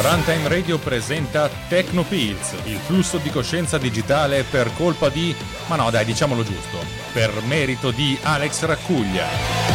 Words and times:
Runtime 0.00 0.48
Radio 0.48 0.78
presenta 0.78 1.48
Tecnopills, 1.68 2.54
il 2.64 2.78
flusso 2.78 3.18
di 3.18 3.30
coscienza 3.30 3.78
digitale 3.78 4.44
per 4.44 4.72
colpa 4.74 5.08
di, 5.08 5.34
ma 5.66 5.76
no 5.76 5.90
dai 5.90 6.04
diciamolo 6.04 6.42
giusto, 6.42 6.78
per 7.12 7.32
merito 7.46 7.90
di 7.90 8.18
Alex 8.22 8.64
Raccuglia. 8.64 9.69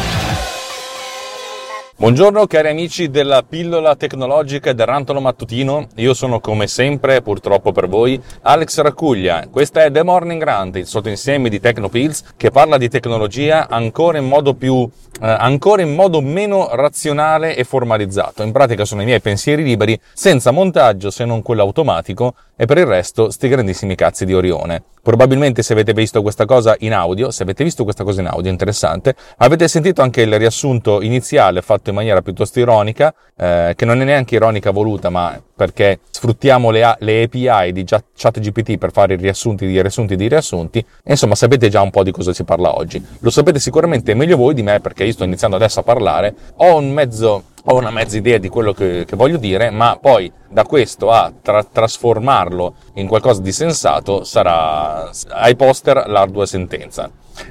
Buongiorno 1.97 2.45
cari 2.45 2.67
amici 2.67 3.09
della 3.09 3.41
pillola 3.47 3.95
tecnologica 3.95 4.73
del 4.73 4.85
rantolo 4.85 5.21
mattutino, 5.21 5.87
io 5.95 6.13
sono 6.13 6.41
come 6.41 6.67
sempre, 6.67 7.21
purtroppo 7.21 7.71
per 7.71 7.87
voi, 7.87 8.21
Alex 8.41 8.81
Raccuglia. 8.81 9.47
Questa 9.49 9.81
è 9.81 9.89
The 9.89 10.03
Morning 10.03 10.43
Rant, 10.43 10.75
il 10.75 10.87
sottoinsieme 10.87 11.47
di 11.47 11.61
Tecnopills 11.61 12.33
che 12.35 12.51
parla 12.51 12.77
di 12.77 12.89
tecnologia 12.89 13.69
ancora 13.69 14.17
in 14.17 14.27
modo 14.27 14.55
più 14.55 14.89
eh, 15.21 15.27
ancora 15.27 15.81
in 15.81 15.93
modo 15.93 16.19
meno 16.19 16.67
razionale 16.73 17.55
e 17.55 17.63
formalizzato. 17.63 18.43
In 18.43 18.51
pratica 18.51 18.83
sono 18.83 19.01
i 19.01 19.05
miei 19.05 19.21
pensieri 19.21 19.63
liberi, 19.63 19.97
senza 20.13 20.51
montaggio 20.51 21.09
se 21.09 21.23
non 21.23 21.41
quello 21.41 21.61
automatico, 21.61 22.35
e 22.57 22.65
per 22.65 22.77
il 22.77 22.85
resto 22.85 23.29
sti 23.29 23.47
grandissimi 23.47 23.95
cazzi 23.95 24.25
di 24.25 24.33
Orione. 24.33 24.83
Probabilmente 25.01 25.61
se 25.61 25.73
avete 25.73 25.93
visto 25.93 26.21
questa 26.21 26.45
cosa 26.45 26.75
in 26.79 26.93
audio, 26.93 27.31
se 27.31 27.43
avete 27.43 27.63
visto 27.63 27.83
questa 27.83 28.03
cosa 28.03 28.21
in 28.21 28.27
audio 28.27 28.51
interessante, 28.51 29.15
avete 29.37 29.67
sentito 29.67 30.01
anche 30.01 30.21
il 30.21 30.37
riassunto 30.37 31.01
iniziale 31.01 31.61
fatto 31.61 31.84
in 31.89 31.95
maniera 31.95 32.21
piuttosto 32.21 32.59
ironica, 32.59 33.13
eh, 33.37 33.73
che 33.75 33.85
non 33.85 34.01
è 34.01 34.03
neanche 34.03 34.35
ironica 34.35 34.71
voluta, 34.71 35.09
ma 35.09 35.41
perché 35.55 35.99
sfruttiamo 36.09 36.69
le, 36.69 36.95
le 36.99 37.23
API 37.23 37.71
di 37.71 37.85
ChatGPT 37.85 38.77
per 38.77 38.91
fare 38.91 39.13
i 39.13 39.17
riassunti 39.17 39.65
di 39.65 39.81
riassunti 39.81 40.15
di 40.15 40.27
riassunti, 40.27 40.79
e 40.79 41.11
insomma 41.11 41.35
sapete 41.35 41.69
già 41.69 41.81
un 41.81 41.91
po' 41.91 42.03
di 42.03 42.11
cosa 42.11 42.33
si 42.33 42.43
parla 42.43 42.75
oggi. 42.75 43.03
Lo 43.19 43.29
sapete 43.29 43.59
sicuramente 43.59 44.13
meglio 44.13 44.37
voi 44.37 44.53
di 44.53 44.63
me 44.63 44.79
perché 44.79 45.03
io 45.03 45.11
sto 45.11 45.23
iniziando 45.23 45.55
adesso 45.55 45.79
a 45.79 45.83
parlare, 45.83 46.33
ho 46.55 46.77
un 46.77 46.91
mezzo 46.91 47.43
ho 47.67 47.77
una 47.77 47.89
mezza 47.89 48.17
idea 48.17 48.37
di 48.37 48.47
quello 48.47 48.73
che, 48.73 49.05
che, 49.07 49.15
voglio 49.15 49.37
dire, 49.37 49.71
ma 49.71 49.97
poi 49.99 50.31
da 50.47 50.63
questo 50.63 51.09
a 51.09 51.33
tra- 51.41 51.63
trasformarlo 51.63 52.75
in 52.95 53.07
qualcosa 53.07 53.41
di 53.41 53.51
sensato 53.51 54.23
sarà 54.23 55.09
ai 55.29 55.55
poster 55.55 56.07
l'ardua 56.07 56.45
sentenza. 56.45 57.09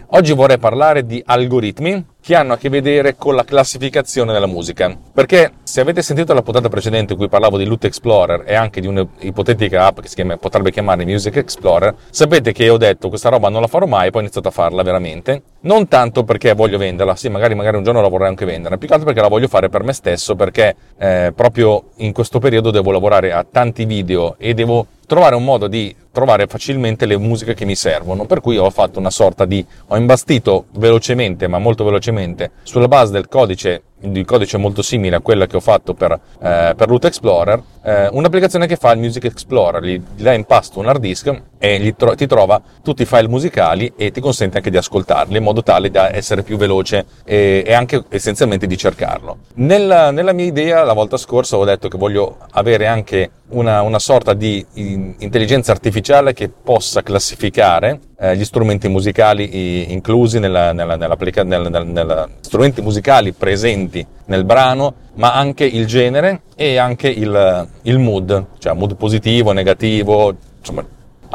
Oggi 0.08 0.32
vorrei 0.32 0.58
parlare 0.58 1.04
di 1.06 1.22
algoritmi 1.24 2.12
che 2.24 2.34
hanno 2.34 2.54
a 2.54 2.56
che 2.56 2.70
vedere 2.70 3.16
con 3.16 3.34
la 3.34 3.44
classificazione 3.44 4.32
della 4.32 4.46
musica. 4.46 4.96
Perché 5.12 5.52
se 5.64 5.80
avete 5.80 6.00
sentito 6.00 6.32
la 6.32 6.40
puntata 6.40 6.68
precedente 6.70 7.12
in 7.12 7.18
cui 7.18 7.28
parlavo 7.28 7.58
di 7.58 7.66
Loot 7.66 7.84
Explorer 7.84 8.44
e 8.46 8.54
anche 8.54 8.80
di 8.80 8.86
un'ipotetica 8.86 9.86
app 9.86 10.00
che 10.00 10.08
chiama, 10.08 10.38
potrebbe 10.38 10.70
chiamare 10.70 11.04
Music 11.04 11.36
Explorer, 11.36 11.94
sapete 12.10 12.52
che 12.52 12.70
ho 12.70 12.78
detto 12.78 13.08
questa 13.08 13.28
roba 13.28 13.50
non 13.50 13.60
la 13.60 13.66
farò 13.66 13.84
mai 13.84 14.06
e 14.06 14.10
poi 14.10 14.20
ho 14.20 14.24
iniziato 14.24 14.48
a 14.48 14.52
farla 14.52 14.82
veramente. 14.82 15.42
Non 15.60 15.86
tanto 15.88 16.24
perché 16.24 16.54
voglio 16.54 16.78
venderla, 16.78 17.14
sì, 17.16 17.28
magari, 17.28 17.54
magari 17.54 17.76
un 17.76 17.82
giorno 17.82 18.00
la 18.00 18.08
vorrei 18.08 18.28
anche 18.28 18.46
vendere, 18.46 18.78
più 18.78 18.86
che 18.86 18.94
altro 18.94 19.08
perché 19.08 19.22
la 19.22 19.28
voglio 19.28 19.48
fare 19.48 19.68
per 19.68 19.82
me 19.82 19.92
stesso, 19.92 20.34
perché 20.34 20.74
eh, 20.96 21.32
proprio 21.34 21.90
in 21.96 22.12
questo 22.12 22.38
periodo 22.38 22.70
devo 22.70 22.90
lavorare 22.90 23.32
a 23.32 23.44
tanti 23.50 23.84
video 23.84 24.36
e 24.38 24.54
devo 24.54 24.86
trovare 25.06 25.34
un 25.34 25.44
modo 25.44 25.68
di 25.68 25.94
trovare 26.12 26.46
facilmente 26.46 27.06
le 27.06 27.16
musiche 27.18 27.54
che 27.54 27.64
mi 27.64 27.74
servono, 27.74 28.24
per 28.24 28.40
cui 28.40 28.56
ho 28.56 28.70
fatto 28.70 28.98
una 28.98 29.10
sorta 29.10 29.44
di, 29.44 29.64
ho 29.88 29.96
imbastito 29.96 30.66
velocemente, 30.72 31.48
ma 31.48 31.58
molto 31.58 31.84
velocemente, 31.84 32.52
sulla 32.62 32.88
base 32.88 33.12
del 33.12 33.28
codice 33.28 33.82
di 34.10 34.24
codice 34.24 34.56
molto 34.58 34.82
simile 34.82 35.16
a 35.16 35.20
quella 35.20 35.46
che 35.46 35.56
ho 35.56 35.60
fatto 35.60 35.94
per, 35.94 36.12
eh, 36.12 36.74
per 36.76 36.88
Root 36.88 37.04
Explorer, 37.04 37.62
eh, 37.82 38.08
un'applicazione 38.08 38.66
che 38.66 38.76
fa 38.76 38.92
il 38.92 38.98
Music 38.98 39.24
Explorer, 39.24 39.82
gli, 39.82 40.00
gli 40.14 40.22
dà 40.22 40.32
in 40.32 40.44
pasto 40.44 40.78
un 40.78 40.88
hard 40.88 41.00
disk 41.00 41.42
e 41.58 41.94
tro- 41.96 42.14
ti 42.14 42.26
trova 42.26 42.60
tutti 42.82 43.02
i 43.02 43.06
file 43.06 43.28
musicali 43.28 43.92
e 43.96 44.10
ti 44.10 44.20
consente 44.20 44.58
anche 44.58 44.70
di 44.70 44.76
ascoltarli 44.76 45.36
in 45.36 45.42
modo 45.42 45.62
tale 45.62 45.90
da 45.90 46.14
essere 46.14 46.42
più 46.42 46.56
veloce 46.56 47.06
e, 47.24 47.62
e 47.66 47.72
anche 47.72 48.04
essenzialmente 48.08 48.66
di 48.66 48.76
cercarlo. 48.76 49.38
Nella, 49.54 50.10
nella, 50.10 50.32
mia 50.32 50.46
idea 50.46 50.84
la 50.84 50.92
volta 50.92 51.16
scorsa 51.16 51.56
ho 51.56 51.64
detto 51.64 51.88
che 51.88 51.96
voglio 51.96 52.38
avere 52.50 52.86
anche 52.86 53.30
una, 53.48 53.82
una 53.82 53.98
sorta 53.98 54.34
di 54.34 54.64
intelligenza 54.74 55.72
artificiale 55.72 56.32
che 56.32 56.48
possa 56.48 57.02
classificare 57.02 58.00
eh, 58.18 58.36
gli 58.36 58.44
strumenti 58.44 58.88
musicali 58.88 59.92
inclusi 59.92 60.38
nella, 60.38 60.72
nella, 60.72 60.96
nella, 60.96 62.28
strumenti 62.40 62.80
musicali 62.80 63.32
presenti 63.32 64.06
nel 64.26 64.44
brano, 64.44 64.94
ma 65.14 65.34
anche 65.34 65.64
il 65.64 65.86
genere 65.86 66.42
e 66.56 66.76
anche 66.76 67.08
il, 67.08 67.68
il 67.82 67.98
mood, 67.98 68.46
cioè 68.58 68.74
mood 68.74 68.96
positivo, 68.96 69.52
negativo, 69.52 70.34
insomma 70.58 70.84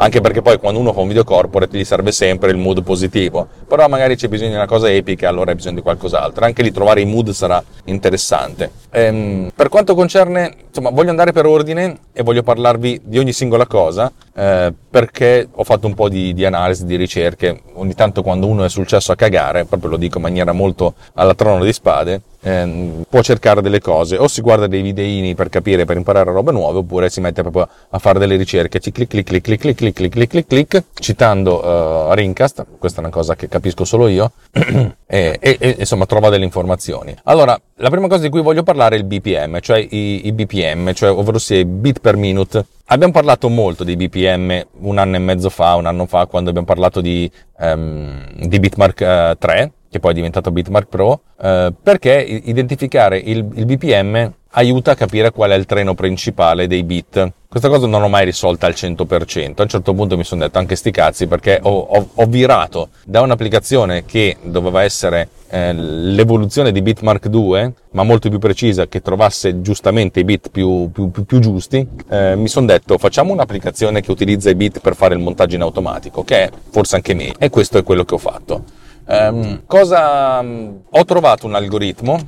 anche 0.02 0.22
perché 0.22 0.40
poi 0.40 0.58
quando 0.58 0.80
uno 0.80 0.94
fa 0.94 1.00
un 1.00 1.08
video 1.08 1.24
corporate 1.24 1.76
gli 1.76 1.84
serve 1.84 2.10
sempre 2.10 2.50
il 2.50 2.56
mood 2.56 2.82
positivo, 2.82 3.46
però 3.68 3.86
magari 3.86 4.16
c'è 4.16 4.28
bisogno 4.28 4.48
di 4.48 4.56
una 4.56 4.66
cosa 4.66 4.90
epica, 4.90 5.28
allora 5.28 5.50
hai 5.50 5.56
bisogno 5.56 5.74
di 5.76 5.82
qualcos'altro. 5.82 6.46
Anche 6.46 6.62
lì 6.62 6.72
trovare 6.72 7.02
i 7.02 7.04
mood 7.04 7.28
sarà 7.30 7.62
interessante. 7.84 8.70
Ehm, 8.92 9.50
per 9.54 9.68
quanto 9.68 9.94
concerne, 9.94 10.54
insomma, 10.68 10.88
voglio 10.88 11.10
andare 11.10 11.32
per 11.32 11.44
ordine 11.44 11.98
e 12.14 12.22
voglio 12.22 12.42
parlarvi 12.42 13.02
di 13.04 13.18
ogni 13.18 13.34
singola 13.34 13.66
cosa, 13.66 14.10
eh, 14.40 14.72
perché 14.88 15.46
ho 15.52 15.64
fatto 15.64 15.86
un 15.86 15.92
po' 15.92 16.08
di, 16.08 16.32
di, 16.32 16.46
analisi, 16.46 16.86
di 16.86 16.96
ricerche. 16.96 17.60
Ogni 17.74 17.92
tanto 17.92 18.22
quando 18.22 18.46
uno 18.46 18.64
è 18.64 18.70
sul 18.70 18.86
cesso 18.86 19.12
a 19.12 19.14
cagare, 19.14 19.66
proprio 19.66 19.90
lo 19.90 19.96
dico 19.98 20.16
in 20.16 20.22
maniera 20.22 20.52
molto 20.52 20.94
alla 21.12 21.34
trono 21.34 21.62
di 21.62 21.72
spade, 21.74 22.22
eh, 22.40 23.04
può 23.06 23.20
cercare 23.20 23.60
delle 23.60 23.80
cose, 23.80 24.16
o 24.16 24.28
si 24.28 24.40
guarda 24.40 24.66
dei 24.66 24.80
videini 24.80 25.34
per 25.34 25.50
capire, 25.50 25.84
per 25.84 25.98
imparare 25.98 26.32
robe 26.32 26.52
nuove, 26.52 26.78
oppure 26.78 27.10
si 27.10 27.20
mette 27.20 27.42
proprio 27.42 27.68
a 27.90 27.98
fare 27.98 28.18
delle 28.18 28.36
ricerche, 28.36 28.80
clic 28.80 29.08
clic 29.08 29.26
clic 29.26 29.42
clic 29.42 29.60
clic 29.60 29.76
clic 29.76 29.94
clic 29.94 30.12
clic 30.12 30.28
clic 30.28 30.46
clic 30.46 30.84
citando 30.94 32.08
uh, 32.08 32.12
Rincast, 32.14 32.64
questa 32.78 33.00
è 33.00 33.04
una 33.04 33.12
cosa 33.12 33.36
che 33.36 33.46
capisco 33.46 33.84
solo 33.84 34.08
io, 34.08 34.32
e, 34.52 34.96
e, 35.06 35.38
e, 35.38 35.76
insomma 35.80 36.06
trova 36.06 36.30
delle 36.30 36.44
informazioni. 36.44 37.14
Allora, 37.24 37.60
la 37.80 37.88
prima 37.88 38.08
cosa 38.08 38.22
di 38.22 38.28
cui 38.28 38.42
voglio 38.42 38.62
parlare 38.62 38.96
è 38.96 38.98
il 38.98 39.04
BPM, 39.04 39.60
cioè 39.60 39.78
i, 39.78 40.26
i 40.26 40.32
BPM, 40.32 40.92
cioè 40.92 41.10
ovvero 41.10 41.38
sia 41.38 41.58
i 41.58 41.64
bit 41.64 42.00
per 42.00 42.16
minute. 42.16 42.64
Abbiamo 42.86 43.12
parlato 43.12 43.48
molto 43.48 43.84
di 43.84 43.96
BPM 43.96 44.62
un 44.80 44.98
anno 44.98 45.16
e 45.16 45.18
mezzo 45.18 45.48
fa, 45.48 45.76
un 45.76 45.86
anno 45.86 46.06
fa, 46.06 46.26
quando 46.26 46.50
abbiamo 46.50 46.66
parlato 46.66 47.00
di, 47.00 47.30
um, 47.58 48.46
di 48.46 48.58
Bitmark 48.58 49.32
uh, 49.32 49.38
3, 49.38 49.72
che 49.90 49.98
poi 49.98 50.10
è 50.12 50.14
diventato 50.14 50.50
Bitmark 50.50 50.88
Pro, 50.88 51.22
eh, 51.40 51.72
perché 51.82 52.12
identificare 52.20 53.18
il, 53.18 53.48
il, 53.54 53.64
BPM 53.64 54.32
aiuta 54.52 54.92
a 54.92 54.94
capire 54.94 55.30
qual 55.30 55.50
è 55.50 55.54
il 55.54 55.66
treno 55.66 55.94
principale 55.94 56.66
dei 56.66 56.82
bit. 56.82 57.32
Questa 57.48 57.68
cosa 57.68 57.86
non 57.86 58.00
l'ho 58.00 58.08
mai 58.08 58.24
risolta 58.24 58.66
al 58.66 58.74
100%. 58.74 59.54
A 59.56 59.62
un 59.62 59.68
certo 59.68 59.92
punto 59.94 60.16
mi 60.16 60.24
sono 60.24 60.42
detto 60.42 60.58
anche 60.58 60.76
sti 60.76 60.90
cazzi 60.90 61.26
perché 61.26 61.58
ho, 61.62 61.78
ho, 61.78 62.08
ho 62.14 62.26
virato 62.26 62.90
da 63.04 63.20
un'applicazione 63.20 64.04
che 64.04 64.36
doveva 64.42 64.82
essere 64.82 65.28
eh, 65.50 65.72
l'evoluzione 65.72 66.70
di 66.70 66.80
Bitmark 66.80 67.26
2, 67.26 67.72
ma 67.92 68.04
molto 68.04 68.28
più 68.28 68.38
precisa, 68.38 68.86
che 68.86 69.02
trovasse 69.02 69.60
giustamente 69.60 70.20
i 70.20 70.24
bit 70.24 70.50
più, 70.50 70.90
più, 70.92 71.10
più, 71.10 71.24
più 71.24 71.38
giusti, 71.40 71.86
eh, 72.08 72.36
mi 72.36 72.48
sono 72.48 72.66
detto 72.66 72.98
facciamo 72.98 73.32
un'applicazione 73.32 74.00
che 74.00 74.12
utilizza 74.12 74.48
i 74.50 74.54
bit 74.54 74.80
per 74.80 74.94
fare 74.94 75.14
il 75.14 75.20
montaggio 75.20 75.56
in 75.56 75.62
automatico, 75.62 76.22
che 76.22 76.44
è 76.44 76.50
forse 76.70 76.96
anche 76.96 77.14
meglio. 77.14 77.34
E 77.38 77.50
questo 77.50 77.78
è 77.78 77.82
quello 77.82 78.04
che 78.04 78.14
ho 78.14 78.18
fatto. 78.18 78.62
Um, 79.06 79.62
cosa 79.66 80.38
um, 80.38 80.82
ho 80.88 81.04
trovato 81.04 81.44
un 81.44 81.56
algoritmo 81.56 82.20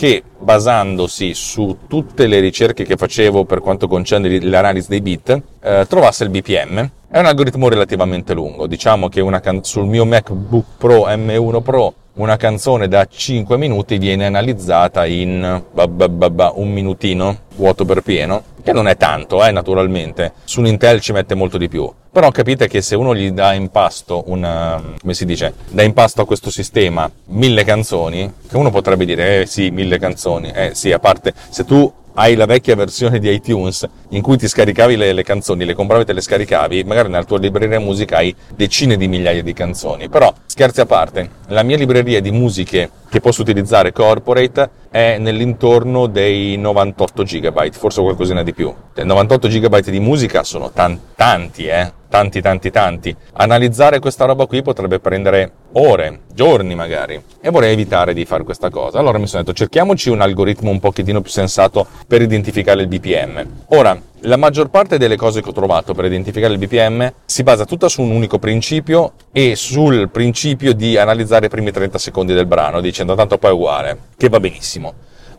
che 0.00 0.22
basandosi 0.38 1.34
su 1.34 1.80
tutte 1.86 2.26
le 2.26 2.40
ricerche 2.40 2.84
che 2.84 2.96
facevo 2.96 3.44
per 3.44 3.60
quanto 3.60 3.86
concerne 3.86 4.40
l'analisi 4.40 4.88
dei 4.88 5.02
bit 5.02 5.42
eh, 5.60 5.84
trovasse 5.86 6.24
il 6.24 6.30
BPM 6.30 6.90
è 7.10 7.18
un 7.18 7.26
algoritmo 7.26 7.68
relativamente 7.68 8.32
lungo. 8.32 8.66
Diciamo 8.66 9.10
che 9.10 9.22
can- 9.42 9.62
sul 9.62 9.84
mio 9.84 10.06
MacBook 10.06 10.64
Pro 10.78 11.06
M1 11.06 11.60
Pro 11.60 11.94
una 12.14 12.36
canzone 12.36 12.88
da 12.88 13.06
5 13.06 13.56
minuti 13.56 13.98
viene 13.98 14.26
analizzata 14.26 15.06
in 15.06 15.62
un 15.72 16.70
minutino 16.70 17.38
vuoto 17.56 17.84
per 17.84 18.02
pieno, 18.02 18.42
che 18.62 18.72
non 18.72 18.88
è 18.88 18.96
tanto, 18.96 19.44
eh, 19.44 19.50
naturalmente. 19.52 20.32
Su 20.44 20.60
un 20.60 20.66
Intel 20.66 21.00
ci 21.00 21.12
mette 21.12 21.34
molto 21.34 21.58
di 21.58 21.68
più. 21.68 21.90
Però 22.12 22.30
capite 22.30 22.66
che 22.66 22.80
se 22.80 22.96
uno 22.96 23.14
gli 23.14 23.30
dà 23.30 23.52
in 23.52 23.68
pasto 23.68 24.24
una, 24.26 24.82
come 25.00 25.14
si 25.14 25.24
dice, 25.24 25.54
dà 25.68 25.82
in 25.82 25.92
pasto 25.92 26.22
a 26.22 26.26
questo 26.26 26.50
sistema 26.50 27.08
mille 27.26 27.62
canzoni, 27.62 28.32
che 28.48 28.56
uno 28.56 28.70
potrebbe 28.70 29.04
dire, 29.04 29.42
eh 29.42 29.46
sì, 29.46 29.70
mille 29.70 29.98
canzoni, 29.98 30.50
eh 30.50 30.70
sì, 30.74 30.90
a 30.90 30.98
parte, 30.98 31.32
se 31.50 31.64
tu 31.64 31.92
hai 32.14 32.34
la 32.34 32.46
vecchia 32.46 32.74
versione 32.74 33.18
di 33.18 33.32
iTunes 33.32 33.86
in 34.10 34.22
cui 34.22 34.36
ti 34.36 34.48
scaricavi 34.48 34.96
le, 34.96 35.12
le, 35.12 35.22
canzoni, 35.22 35.64
le 35.64 35.74
compravi 35.74 36.02
e 36.02 36.06
te 36.06 36.12
le 36.12 36.20
scaricavi, 36.20 36.84
magari 36.84 37.08
nella 37.08 37.24
tua 37.24 37.38
libreria 37.38 37.80
musica 37.80 38.16
hai 38.16 38.34
decine 38.54 38.96
di 38.96 39.08
migliaia 39.08 39.42
di 39.42 39.52
canzoni. 39.52 40.08
Però, 40.08 40.32
scherzi 40.46 40.80
a 40.80 40.86
parte, 40.86 41.30
la 41.48 41.62
mia 41.62 41.76
libreria 41.76 42.20
di 42.20 42.30
musiche 42.30 42.90
che 43.08 43.20
posso 43.20 43.42
utilizzare 43.42 43.92
corporate 43.92 44.70
è 44.90 45.18
nell'intorno 45.18 46.06
dei 46.06 46.56
98 46.56 47.22
GB, 47.22 47.70
forse 47.70 48.02
qualcosina 48.02 48.42
di 48.42 48.52
più. 48.52 48.74
98 48.94 49.48
GB 49.48 49.78
di 49.88 50.00
musica 50.00 50.42
sono 50.42 50.70
tan- 50.72 50.98
tanti, 51.14 51.66
eh? 51.66 51.92
tanti, 52.10 52.42
tanti, 52.42 52.70
tanti. 52.70 53.16
Analizzare 53.34 54.00
questa 54.00 54.26
roba 54.26 54.46
qui 54.46 54.60
potrebbe 54.62 54.98
prendere 54.98 55.52
ore, 55.74 56.22
giorni 56.34 56.74
magari, 56.74 57.22
e 57.40 57.50
vorrei 57.50 57.72
evitare 57.72 58.12
di 58.12 58.24
fare 58.26 58.42
questa 58.42 58.68
cosa. 58.68 58.98
Allora 58.98 59.16
mi 59.18 59.28
sono 59.28 59.42
detto, 59.42 59.54
cerchiamoci 59.54 60.10
un 60.10 60.20
algoritmo 60.20 60.70
un 60.70 60.80
pochettino 60.80 61.22
più 61.22 61.30
sensato 61.30 61.86
per 62.06 62.20
identificare 62.20 62.82
il 62.82 62.88
BPM. 62.88 63.46
Ora, 63.68 63.98
la 64.24 64.36
maggior 64.36 64.68
parte 64.68 64.98
delle 64.98 65.16
cose 65.16 65.40
che 65.40 65.48
ho 65.48 65.52
trovato 65.52 65.94
per 65.94 66.04
identificare 66.04 66.52
il 66.52 66.58
BPM 66.58 67.10
si 67.24 67.42
basa 67.42 67.64
tutta 67.64 67.88
su 67.88 68.02
un 68.02 68.10
unico 68.10 68.38
principio 68.38 69.12
e 69.32 69.54
sul 69.54 70.10
principio 70.10 70.74
di 70.74 70.98
analizzare 70.98 71.46
i 71.46 71.48
primi 71.48 71.70
30 71.70 71.96
secondi 71.96 72.34
del 72.34 72.46
brano, 72.46 72.80
dicendo 72.80 73.14
tanto 73.14 73.38
poi 73.38 73.50
è 73.50 73.54
uguale, 73.54 73.98
che 74.16 74.28
va 74.28 74.40
benissimo. 74.40 74.79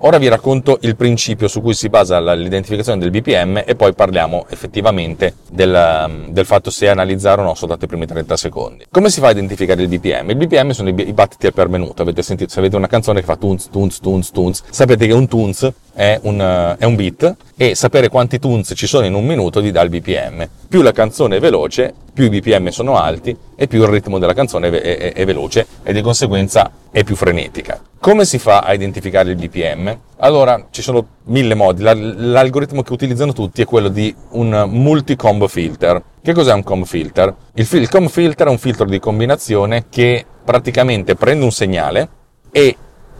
Ora 0.04 0.18
vi 0.18 0.28
racconto 0.28 0.80
il 0.82 0.96
principio 0.96 1.48
su 1.48 1.62
cui 1.62 1.76
si 1.76 1.88
basa 1.88 2.20
l'identificazione 2.34 3.00
del 3.00 3.12
BPM 3.12 3.62
e 3.64 3.76
poi 3.76 3.94
parliamo 3.94 4.48
effettivamente 4.50 5.36
del, 5.52 6.26
del, 6.30 6.46
fatto 6.48 6.72
se 6.72 6.90
analizzare 6.90 7.42
o 7.42 7.44
no 7.44 7.54
soltanto 7.54 7.86
i 7.86 7.88
primi 7.88 8.08
30 8.08 8.36
secondi. 8.36 8.86
Come 8.90 9.12
si 9.12 9.20
fa 9.20 9.28
a 9.28 9.32
identificare 9.32 9.80
il 9.84 9.88
BPM? 9.88 10.32
Il 10.32 10.38
BPM 10.38 10.72
sono 10.72 10.90
i, 10.90 11.08
i 11.08 11.14
battiti 11.14 11.52
per 11.52 11.70
minuto. 11.70 12.02
Avete 12.02 12.24
sentito, 12.24 12.50
se 12.50 12.58
avete 12.58 12.76
una 12.76 12.88
canzone 12.88 13.20
che 13.20 13.28
fa 13.28 13.36
tunz, 13.36 13.70
tunz, 13.70 14.00
tunz, 14.00 14.32
tunz, 14.32 14.64
sapete 14.72 15.06
che 15.06 15.14
un 15.14 15.28
tunz 15.28 15.72
è 15.94 16.20
un, 16.24 16.76
è 16.80 16.84
un 16.84 16.96
beat 16.96 17.36
e 17.56 17.76
sapere 17.76 18.10
quanti 18.10 18.40
tunz 18.40 18.72
ci 18.76 18.88
sono 18.88 19.06
in 19.06 19.14
un 19.14 19.26
minuto 19.26 19.62
vi 19.62 19.70
dà 19.70 19.82
il 19.82 19.90
BPM. 19.90 20.50
Più 20.68 20.82
la 20.82 20.94
canzone 20.94 21.38
è 21.38 21.40
veloce, 21.40 21.94
più 22.13 22.25
i 22.25 22.30
BPM 22.30 22.69
sono 22.69 22.98
alti 22.98 23.36
e 23.56 23.68
più 23.68 23.81
il 23.81 23.88
ritmo 23.88 24.19
della 24.19 24.34
canzone 24.34 24.69
è, 24.69 24.98
è, 24.98 25.13
è 25.13 25.25
veloce 25.25 25.66
e 25.84 25.94
di 25.94 26.02
conseguenza 26.02 26.72
è 26.92 27.04
più 27.04 27.16
frenetica. 27.16 27.80
Come 28.00 28.25
si 28.25 28.38
fa 28.40 28.60
a 28.60 28.74
identificare 28.74 29.30
il 29.30 29.36
BPM? 29.36 29.98
Allora, 30.18 30.68
ci 30.72 30.81
sono 30.81 31.06
mille 31.25 31.54
modi. 31.54 31.84
L'algoritmo 31.84 32.81
che 32.81 32.94
utilizzano 32.94 33.31
tutti 33.31 33.62
è 33.62 33.66
quello 33.66 33.90
di 33.90 34.13
un 34.31 34.66
multi-combo 34.68 35.48
filter. 35.48 36.02
Che 36.22 36.34
cos'è 36.34 36.54
un 36.54 36.63
combo 36.63 36.86
filter? 36.86 37.34
Il, 37.54 37.68
il 37.72 37.90
combo 37.90 38.10
filter 38.10 38.48
è 38.48 38.50
un 38.50 38.57
filtro 38.57 38.86
di 38.86 39.00
combinazione 39.00 39.86
che 39.90 40.25
praticamente 40.44 41.16
prende 41.16 41.44
un 41.44 41.52
segnale 41.52 42.10
e 42.52 42.75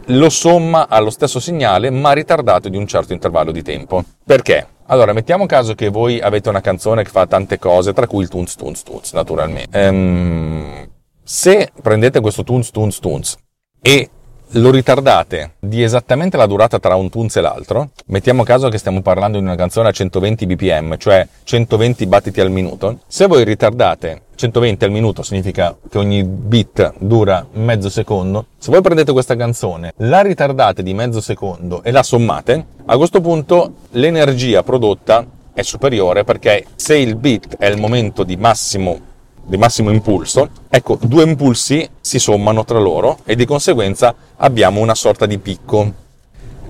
lo 0.06 0.28
somma 0.30 0.88
allo 0.88 1.10
stesso 1.10 1.38
segnale 1.38 1.90
ma 1.90 2.12
ritardato 2.12 2.68
di 2.68 2.76
un 2.76 2.86
certo 2.86 3.12
intervallo 3.12 3.52
di 3.52 3.62
tempo. 3.62 4.02
Perché? 4.24 4.66
Allora, 4.92 5.14
mettiamo 5.14 5.46
caso 5.46 5.74
che 5.74 5.88
voi 5.88 6.20
avete 6.20 6.50
una 6.50 6.60
canzone 6.60 7.02
che 7.02 7.08
fa 7.08 7.26
tante 7.26 7.58
cose, 7.58 7.94
tra 7.94 8.06
cui 8.06 8.24
il 8.24 8.28
tunz 8.28 8.56
tunz 8.56 8.82
tunz, 8.82 9.14
naturalmente. 9.14 9.86
Ehm, 9.86 10.86
se 11.22 11.72
prendete 11.80 12.20
questo 12.20 12.44
tunz 12.44 12.68
tunz 12.68 12.98
tunz 12.98 13.36
e 13.80 14.10
lo 14.52 14.70
ritardate 14.70 15.52
di 15.58 15.82
esattamente 15.82 16.36
la 16.36 16.46
durata 16.46 16.78
tra 16.78 16.94
un 16.94 17.08
tunz 17.08 17.36
e 17.36 17.40
l'altro, 17.40 17.90
mettiamo 18.06 18.42
caso 18.42 18.68
che 18.68 18.76
stiamo 18.76 19.00
parlando 19.00 19.38
di 19.38 19.44
una 19.44 19.54
canzone 19.54 19.88
a 19.88 19.92
120 19.92 20.46
bpm, 20.46 20.96
cioè 20.98 21.26
120 21.44 22.06
battiti 22.06 22.40
al 22.40 22.50
minuto, 22.50 23.00
se 23.06 23.26
voi 23.26 23.44
ritardate 23.44 24.22
120 24.34 24.84
al 24.84 24.90
minuto 24.90 25.22
significa 25.22 25.76
che 25.88 25.98
ogni 25.98 26.24
bit 26.24 26.94
dura 26.98 27.46
mezzo 27.52 27.88
secondo, 27.88 28.46
se 28.58 28.70
voi 28.70 28.82
prendete 28.82 29.12
questa 29.12 29.36
canzone, 29.36 29.94
la 29.98 30.20
ritardate 30.20 30.82
di 30.82 30.92
mezzo 30.92 31.20
secondo 31.20 31.82
e 31.82 31.90
la 31.90 32.02
sommate, 32.02 32.66
a 32.84 32.96
questo 32.96 33.20
punto 33.20 33.74
l'energia 33.92 34.62
prodotta 34.62 35.24
è 35.54 35.62
superiore 35.62 36.24
perché 36.24 36.66
se 36.74 36.96
il 36.96 37.16
bit 37.16 37.56
è 37.56 37.66
il 37.66 37.78
momento 37.78 38.22
di 38.22 38.36
massimo 38.36 39.10
di 39.52 39.58
massimo 39.58 39.90
impulso, 39.90 40.48
ecco, 40.70 40.96
due 41.02 41.24
impulsi 41.24 41.86
si 42.00 42.18
sommano 42.18 42.64
tra 42.64 42.78
loro 42.78 43.18
e 43.26 43.36
di 43.36 43.44
conseguenza 43.44 44.14
abbiamo 44.36 44.80
una 44.80 44.94
sorta 44.94 45.26
di 45.26 45.36
picco. 45.36 46.00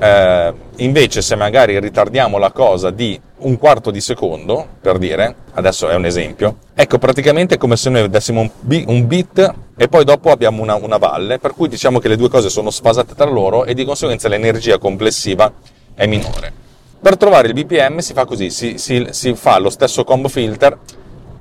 Eh, 0.00 0.52
invece 0.78 1.22
se 1.22 1.36
magari 1.36 1.78
ritardiamo 1.78 2.38
la 2.38 2.50
cosa 2.50 2.90
di 2.90 3.20
un 3.38 3.56
quarto 3.56 3.92
di 3.92 4.00
secondo, 4.00 4.66
per 4.80 4.98
dire, 4.98 5.32
adesso 5.52 5.88
è 5.88 5.94
un 5.94 6.06
esempio, 6.06 6.56
ecco 6.74 6.98
praticamente 6.98 7.54
è 7.54 7.58
come 7.58 7.76
se 7.76 7.88
noi 7.88 8.10
dessimo 8.10 8.40
un, 8.40 9.06
bit 9.06 9.54
e 9.76 9.86
poi 9.86 10.04
dopo 10.04 10.32
abbiamo 10.32 10.60
una, 10.60 10.74
una 10.74 10.96
valle, 10.96 11.38
per 11.38 11.54
cui 11.54 11.68
diciamo 11.68 12.00
che 12.00 12.08
le 12.08 12.16
due 12.16 12.28
cose 12.28 12.50
sono 12.50 12.70
sfasate 12.70 13.14
tra 13.14 13.30
loro 13.30 13.64
e 13.64 13.74
di 13.74 13.84
conseguenza 13.84 14.26
l'energia 14.26 14.78
complessiva 14.78 15.52
è 15.94 16.06
minore. 16.06 16.52
Per 17.00 17.16
trovare 17.16 17.46
il 17.46 17.54
BPM 17.54 17.98
si 17.98 18.12
fa 18.12 18.24
così, 18.24 18.50
si, 18.50 18.76
si, 18.76 19.06
si 19.10 19.34
fa 19.36 19.58
lo 19.60 19.70
stesso 19.70 20.02
combo 20.02 20.26
filter 20.26 20.76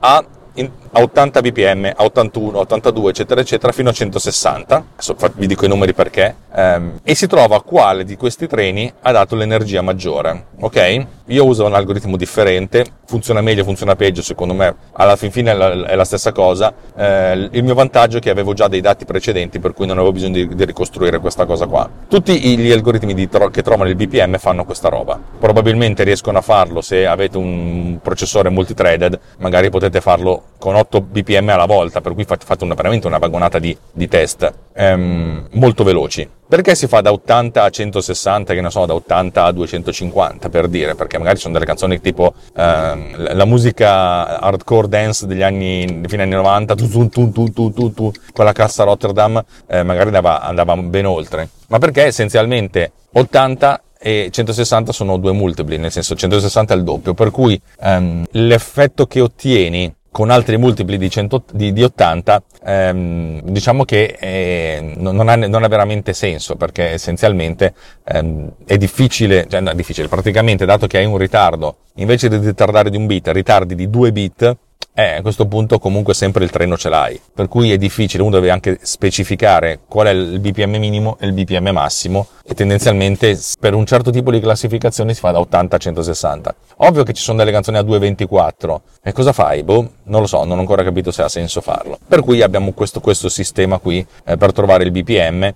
a 0.02 0.24
in, 0.54 0.70
a 0.92 1.02
80 1.02 1.42
bpm, 1.42 1.94
a 1.96 2.04
81, 2.04 2.60
82, 2.60 3.10
eccetera, 3.10 3.42
eccetera, 3.42 3.72
fino 3.72 3.90
a 3.90 3.94
160. 3.94 4.86
Adesso 4.94 5.16
vi 5.36 5.48
dico 5.48 5.66
i 5.66 5.68
numeri 5.68 5.94
perché. 5.94 6.36
Ehm, 6.54 7.00
e 7.04 7.16
si 7.16 7.28
trova 7.28 7.62
quale 7.64 8.04
di 8.04 8.18
questi 8.18 8.48
treni 8.48 8.92
ha 9.02 9.12
dato 9.12 9.36
l'energia 9.36 9.82
maggiore. 9.82 10.46
Ok? 10.60 11.06
Io 11.32 11.46
uso 11.46 11.66
un 11.66 11.74
algoritmo 11.74 12.18
differente, 12.18 12.86
funziona 13.06 13.40
meglio, 13.40 13.64
funziona 13.64 13.96
peggio, 13.96 14.22
secondo 14.22 14.54
me 14.54 14.76
alla 14.92 15.16
fin 15.16 15.32
fine 15.32 15.52
è 15.52 15.96
la, 15.96 16.04
stessa 16.04 16.34
cosa. 16.34 16.74
Eh, 16.94 17.48
il 17.52 17.64
mio 17.64 17.74
vantaggio 17.74 18.18
è 18.18 18.20
che 18.20 18.30
avevo 18.30 18.52
già 18.54 18.68
dei 18.68 18.82
dati 18.82 19.06
precedenti, 19.06 19.60
per 19.60 19.72
cui 19.72 19.86
non 19.86 19.96
avevo 19.96 20.12
bisogno 20.12 20.34
di, 20.34 20.54
di 20.54 20.66
ricostruire 20.66 21.20
questa 21.20 21.46
cosa 21.46 21.68
qua. 21.68 21.90
Tutti 22.10 22.38
gli 22.38 22.70
algoritmi 22.70 23.30
tro- 23.30 23.48
che 23.48 23.62
trovano 23.62 23.90
il 23.90 23.96
BPM 23.96 24.40
fanno 24.40 24.66
questa 24.66 24.90
roba. 24.90 25.18
Probabilmente 25.40 26.04
riescono 26.04 26.38
a 26.38 26.42
farlo 26.42 26.82
se 26.82 27.08
avete 27.08 27.38
un 27.38 28.00
processore 28.02 28.50
multithreaded, 28.50 29.18
magari 29.38 29.70
potete 29.70 30.02
farlo 30.02 30.44
con 30.58 30.76
8 30.76 31.00
bpm 31.00 31.48
alla 31.48 31.66
volta, 31.66 32.02
per 32.02 32.14
cui 32.14 32.26
fate 32.26 32.64
una, 32.66 32.74
veramente 32.74 33.08
una 33.08 33.20
vagonata 33.20 33.58
di, 33.58 33.76
di 33.94 34.10
test 34.10 34.54
ehm, 34.74 35.48
molto 35.52 35.86
veloci. 35.86 36.28
Perché 36.52 36.76
si 36.76 36.88
fa 36.88 37.00
da 37.00 37.14
80 37.14 37.64
a 37.64 37.70
160, 37.70 38.54
che 38.54 38.60
ne 38.60 38.70
so, 38.70 38.86
da 38.86 38.94
80 38.94 39.46
a 39.46 39.52
250 39.54 40.50
per 40.50 40.68
dire? 40.68 40.96
Perché 40.96 41.18
magari 41.18 41.40
sono 41.40 41.54
delle 41.54 41.64
canzoni 41.64 42.02
tipo 42.02 42.34
ehm, 42.54 43.34
la 43.36 43.46
musica 43.46 44.38
hardcore 44.38 44.90
dance 44.90 45.26
degli 45.28 45.44
anni, 45.44 46.02
fine 46.08 46.24
anni 46.24 46.34
90, 46.34 46.76
tu, 46.76 46.90
tu, 46.90 47.08
tu, 47.08 47.32
tu, 47.32 47.72
tu, 47.72 47.94
tu, 47.94 48.12
con 48.34 48.44
la 48.44 48.52
cassa 48.52 48.84
Rotterdam, 48.84 49.42
eh, 49.66 49.84
magari 49.84 50.08
andava, 50.08 50.42
andava 50.42 50.76
ben 50.76 51.06
oltre. 51.06 51.48
Ma 51.70 51.80
perché 51.80 52.08
essenzialmente 52.08 52.92
80 53.14 53.84
e 53.98 54.28
160 54.30 54.92
sono 54.92 55.16
due 55.16 55.32
multipli, 55.32 55.78
nel 55.78 55.90
senso 55.90 56.16
160 56.16 56.74
è 56.74 56.76
il 56.76 56.84
doppio, 56.84 57.14
per 57.14 57.32
cui 57.32 57.58
ehm, 57.80 58.26
l'effetto 58.32 59.08
che 59.08 59.22
ottieni 59.22 59.96
con 60.12 60.30
altri 60.30 60.58
multipli 60.58 60.98
di, 60.98 61.10
100, 61.10 61.44
di, 61.54 61.72
di 61.72 61.84
80, 61.84 62.44
ehm, 62.66 63.42
diciamo 63.44 63.86
che 63.86 64.18
eh, 64.20 64.94
non, 64.98 65.18
ha, 65.30 65.36
non, 65.36 65.64
ha, 65.64 65.68
veramente 65.70 66.12
senso 66.14 66.58
perché 66.58 66.90
essenzialmente 66.92 67.74
ehm, 68.04 68.52
è 68.66 68.78
difficile, 68.78 69.48
cioè 69.50 69.62
no, 69.62 69.74
difficile, 69.74 70.10
praticamente 70.10 70.66
dato 70.66 70.86
che 70.86 70.98
hai 70.98 71.06
un 71.06 71.18
ritardo, 71.18 71.78
invece 71.96 72.28
di 72.28 72.38
ritardare 72.38 72.90
di 72.90 72.98
un 72.98 73.06
bit, 73.06 73.30
ritardi 73.30 73.74
di 73.74 73.90
due 73.90 74.12
bit, 74.12 74.58
eh, 74.94 75.16
a 75.16 75.22
questo 75.22 75.46
punto 75.46 75.80
comunque 75.80 76.14
sempre 76.14 76.44
il 76.44 76.50
treno 76.50 76.78
ce 76.78 76.90
l'hai, 76.90 77.20
per 77.34 77.48
cui 77.48 77.72
è 77.72 77.78
difficile, 77.78 78.24
uno 78.24 78.32
deve 78.32 78.50
anche 78.50 78.78
specificare 78.82 79.80
qual 79.88 80.08
è 80.08 80.10
il 80.12 80.40
BPM 80.40 80.76
minimo 80.78 81.18
e 81.20 81.28
il 81.28 81.34
BPM 81.34 81.70
massimo 81.70 82.28
e 82.44 82.54
tendenzialmente 82.54 83.40
per 83.60 83.74
un 83.74 83.86
certo 83.86 84.12
tipo 84.12 84.32
di 84.32 84.40
classificazione 84.40 85.14
si 85.14 85.20
fa 85.20 85.32
da 85.32 85.40
80 85.40 85.76
a 85.76 85.80
160. 85.80 86.56
Ovvio 86.78 87.04
che 87.04 87.14
ci 87.14 87.22
sono 87.22 87.38
delle 87.38 87.52
canzoni 87.52 87.78
a 87.78 87.82
2.24 87.82 88.80
e 89.02 89.12
cosa 89.14 89.32
fai? 89.32 89.64
Boh, 89.64 89.92
non 90.04 90.22
lo 90.22 90.28
so, 90.28 90.44
non 90.44 90.58
ho 90.58 90.62
ancora 90.62 90.84
capito 90.84 91.12
se 91.12 91.22
ha 91.22 91.30
senso 91.30 91.62
farlo. 91.62 91.98
Per 92.08 92.22
cui 92.22 92.42
abbiamo 92.42 92.74
questo, 92.74 93.00
questo 93.00 93.30
sistema 93.30 93.78
qui 93.78 94.06
eh, 94.26 94.38
per 94.38 94.52
trovare 94.52 94.84
il 94.84 94.92
BPM 94.92 95.54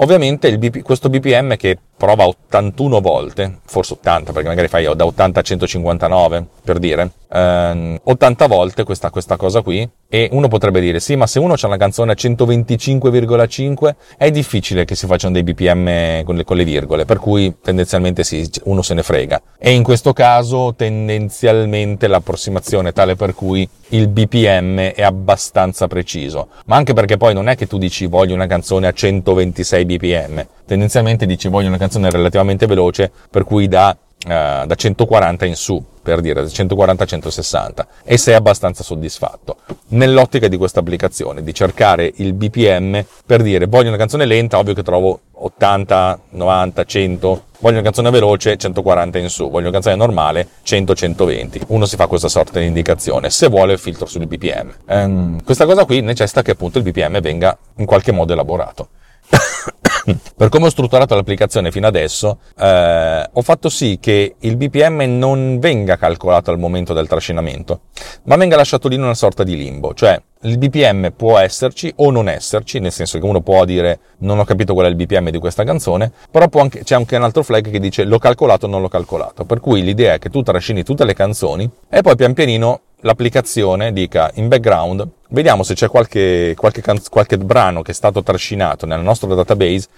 Ovviamente 0.00 0.56
BP, 0.56 0.82
questo 0.82 1.08
BPM 1.08 1.56
che 1.56 1.78
prova 1.98 2.26
81 2.26 3.00
volte, 3.00 3.58
forse 3.66 3.94
80 3.94 4.32
perché 4.32 4.48
magari 4.48 4.68
fai 4.68 4.84
da 4.94 5.04
80 5.04 5.40
a 5.40 5.42
159 5.42 6.46
per 6.62 6.78
dire, 6.78 7.10
ehm, 7.30 7.98
80 8.04 8.46
volte 8.46 8.84
questa, 8.84 9.10
questa 9.10 9.36
cosa 9.36 9.62
qui 9.62 9.86
e 10.08 10.28
uno 10.32 10.48
potrebbe 10.48 10.80
dire 10.80 11.00
sì 11.00 11.16
ma 11.16 11.26
se 11.26 11.38
uno 11.38 11.54
c'ha 11.56 11.66
una 11.66 11.76
canzone 11.76 12.12
a 12.12 12.14
125,5 12.14 13.94
è 14.16 14.30
difficile 14.30 14.84
che 14.84 14.94
si 14.94 15.06
facciano 15.06 15.34
dei 15.34 15.42
BPM 15.42 16.24
con 16.24 16.36
le, 16.36 16.44
con 16.44 16.56
le 16.56 16.64
virgole 16.64 17.04
per 17.04 17.18
cui 17.18 17.56
tendenzialmente 17.60 18.22
sì, 18.22 18.48
uno 18.64 18.80
se 18.82 18.94
ne 18.94 19.02
frega. 19.02 19.42
E 19.58 19.72
in 19.72 19.82
questo 19.82 20.12
caso 20.12 20.74
tendenzialmente 20.76 22.06
l'approssimazione 22.06 22.90
è 22.90 22.92
tale 22.92 23.16
per 23.16 23.34
cui 23.34 23.68
il 23.88 24.08
BPM 24.08 24.78
è 24.78 25.02
abbastanza 25.02 25.88
preciso. 25.88 26.48
Ma 26.66 26.76
anche 26.76 26.92
perché 26.92 27.16
poi 27.16 27.34
non 27.34 27.48
è 27.48 27.56
che 27.56 27.66
tu 27.66 27.76
dici 27.76 28.06
voglio 28.06 28.34
una 28.34 28.46
canzone 28.46 28.86
a 28.86 28.92
126 28.92 29.84
BPM 29.84 30.46
tendenzialmente 30.68 31.26
dici 31.26 31.48
voglio 31.48 31.68
una 31.68 31.78
canzone 31.78 32.10
relativamente 32.10 32.66
veloce 32.66 33.10
per 33.30 33.44
cui 33.44 33.66
da 33.66 33.96
Uh, 34.18 34.66
da 34.66 34.74
140 34.74 35.46
in 35.46 35.54
su, 35.54 35.80
per 36.02 36.20
dire, 36.20 36.42
da 36.42 36.48
140 36.48 37.04
a 37.04 37.06
160, 37.06 37.86
e 38.02 38.18
sei 38.18 38.34
abbastanza 38.34 38.82
soddisfatto. 38.82 39.58
Nell'ottica 39.90 40.48
di 40.48 40.56
questa 40.56 40.80
applicazione, 40.80 41.44
di 41.44 41.54
cercare 41.54 42.12
il 42.16 42.32
BPM 42.32 43.04
per 43.24 43.42
dire 43.42 43.66
voglio 43.66 43.88
una 43.88 43.96
canzone 43.96 44.24
lenta, 44.24 44.58
ovvio 44.58 44.74
che 44.74 44.82
trovo 44.82 45.20
80, 45.34 46.20
90, 46.30 46.84
100, 46.84 47.42
voglio 47.60 47.74
una 47.74 47.84
canzone 47.84 48.10
veloce, 48.10 48.56
140 48.56 49.18
in 49.18 49.28
su, 49.28 49.48
voglio 49.50 49.68
una 49.68 49.74
canzone 49.74 49.94
normale, 49.94 50.48
100, 50.64 50.94
120. 50.96 51.60
Uno 51.68 51.86
si 51.86 51.94
fa 51.94 52.08
questa 52.08 52.28
sorta 52.28 52.58
di 52.58 52.66
indicazione, 52.66 53.30
se 53.30 53.46
vuole 53.48 53.74
il 53.74 53.78
filtro 53.78 54.06
sul 54.06 54.26
BPM. 54.26 54.74
Um, 54.86 55.44
questa 55.44 55.64
cosa 55.64 55.84
qui 55.84 56.00
necessita 56.00 56.42
che 56.42 56.50
appunto 56.50 56.78
il 56.78 56.84
BPM 56.84 57.20
venga 57.20 57.56
in 57.76 57.86
qualche 57.86 58.10
modo 58.10 58.32
elaborato. 58.32 58.88
per 60.36 60.48
come 60.48 60.66
ho 60.66 60.70
strutturato 60.70 61.14
l'applicazione 61.14 61.70
fino 61.70 61.86
adesso, 61.86 62.38
eh, 62.58 63.28
ho 63.32 63.42
fatto 63.42 63.68
sì 63.68 63.98
che 64.00 64.36
il 64.38 64.56
BPM 64.56 65.18
non 65.18 65.58
venga 65.58 65.96
calcolato 65.96 66.50
al 66.50 66.58
momento 66.58 66.92
del 66.92 67.08
trascinamento, 67.08 67.80
ma 68.24 68.36
venga 68.36 68.56
lasciato 68.56 68.88
lì 68.88 68.94
in 68.94 69.02
una 69.02 69.14
sorta 69.14 69.44
di 69.44 69.56
limbo, 69.56 69.94
cioè 69.94 70.20
il 70.42 70.56
BPM 70.56 71.12
può 71.16 71.38
esserci 71.38 71.92
o 71.96 72.10
non 72.10 72.28
esserci, 72.28 72.78
nel 72.78 72.92
senso 72.92 73.18
che 73.18 73.24
uno 73.24 73.40
può 73.40 73.64
dire 73.64 73.98
non 74.18 74.38
ho 74.38 74.44
capito 74.44 74.72
qual 74.72 74.86
è 74.86 74.88
il 74.88 74.94
BPM 74.94 75.30
di 75.30 75.38
questa 75.38 75.64
canzone, 75.64 76.12
però 76.30 76.48
anche, 76.54 76.84
c'è 76.84 76.94
anche 76.94 77.16
un 77.16 77.24
altro 77.24 77.42
flag 77.42 77.70
che 77.70 77.80
dice 77.80 78.04
l'ho 78.04 78.18
calcolato 78.18 78.66
o 78.66 78.68
non 78.68 78.80
l'ho 78.80 78.88
calcolato, 78.88 79.44
per 79.44 79.60
cui 79.60 79.82
l'idea 79.82 80.14
è 80.14 80.18
che 80.18 80.30
tu 80.30 80.42
trascini 80.42 80.84
tutte 80.84 81.04
le 81.04 81.14
canzoni 81.14 81.68
e 81.88 82.00
poi 82.02 82.16
pian 82.16 82.34
pianino 82.34 82.80
l'applicazione 83.00 83.92
dica 83.92 84.30
in 84.34 84.48
background 84.48 85.06
vediamo 85.28 85.62
se 85.62 85.74
c'è 85.74 85.88
qualche, 85.88 86.54
qualche, 86.56 86.82
qualche 87.10 87.38
brano 87.38 87.82
che 87.82 87.92
è 87.92 87.94
stato 87.94 88.22
trascinato 88.22 88.86
nel 88.86 89.00
nostro 89.00 89.34
database 89.34 89.88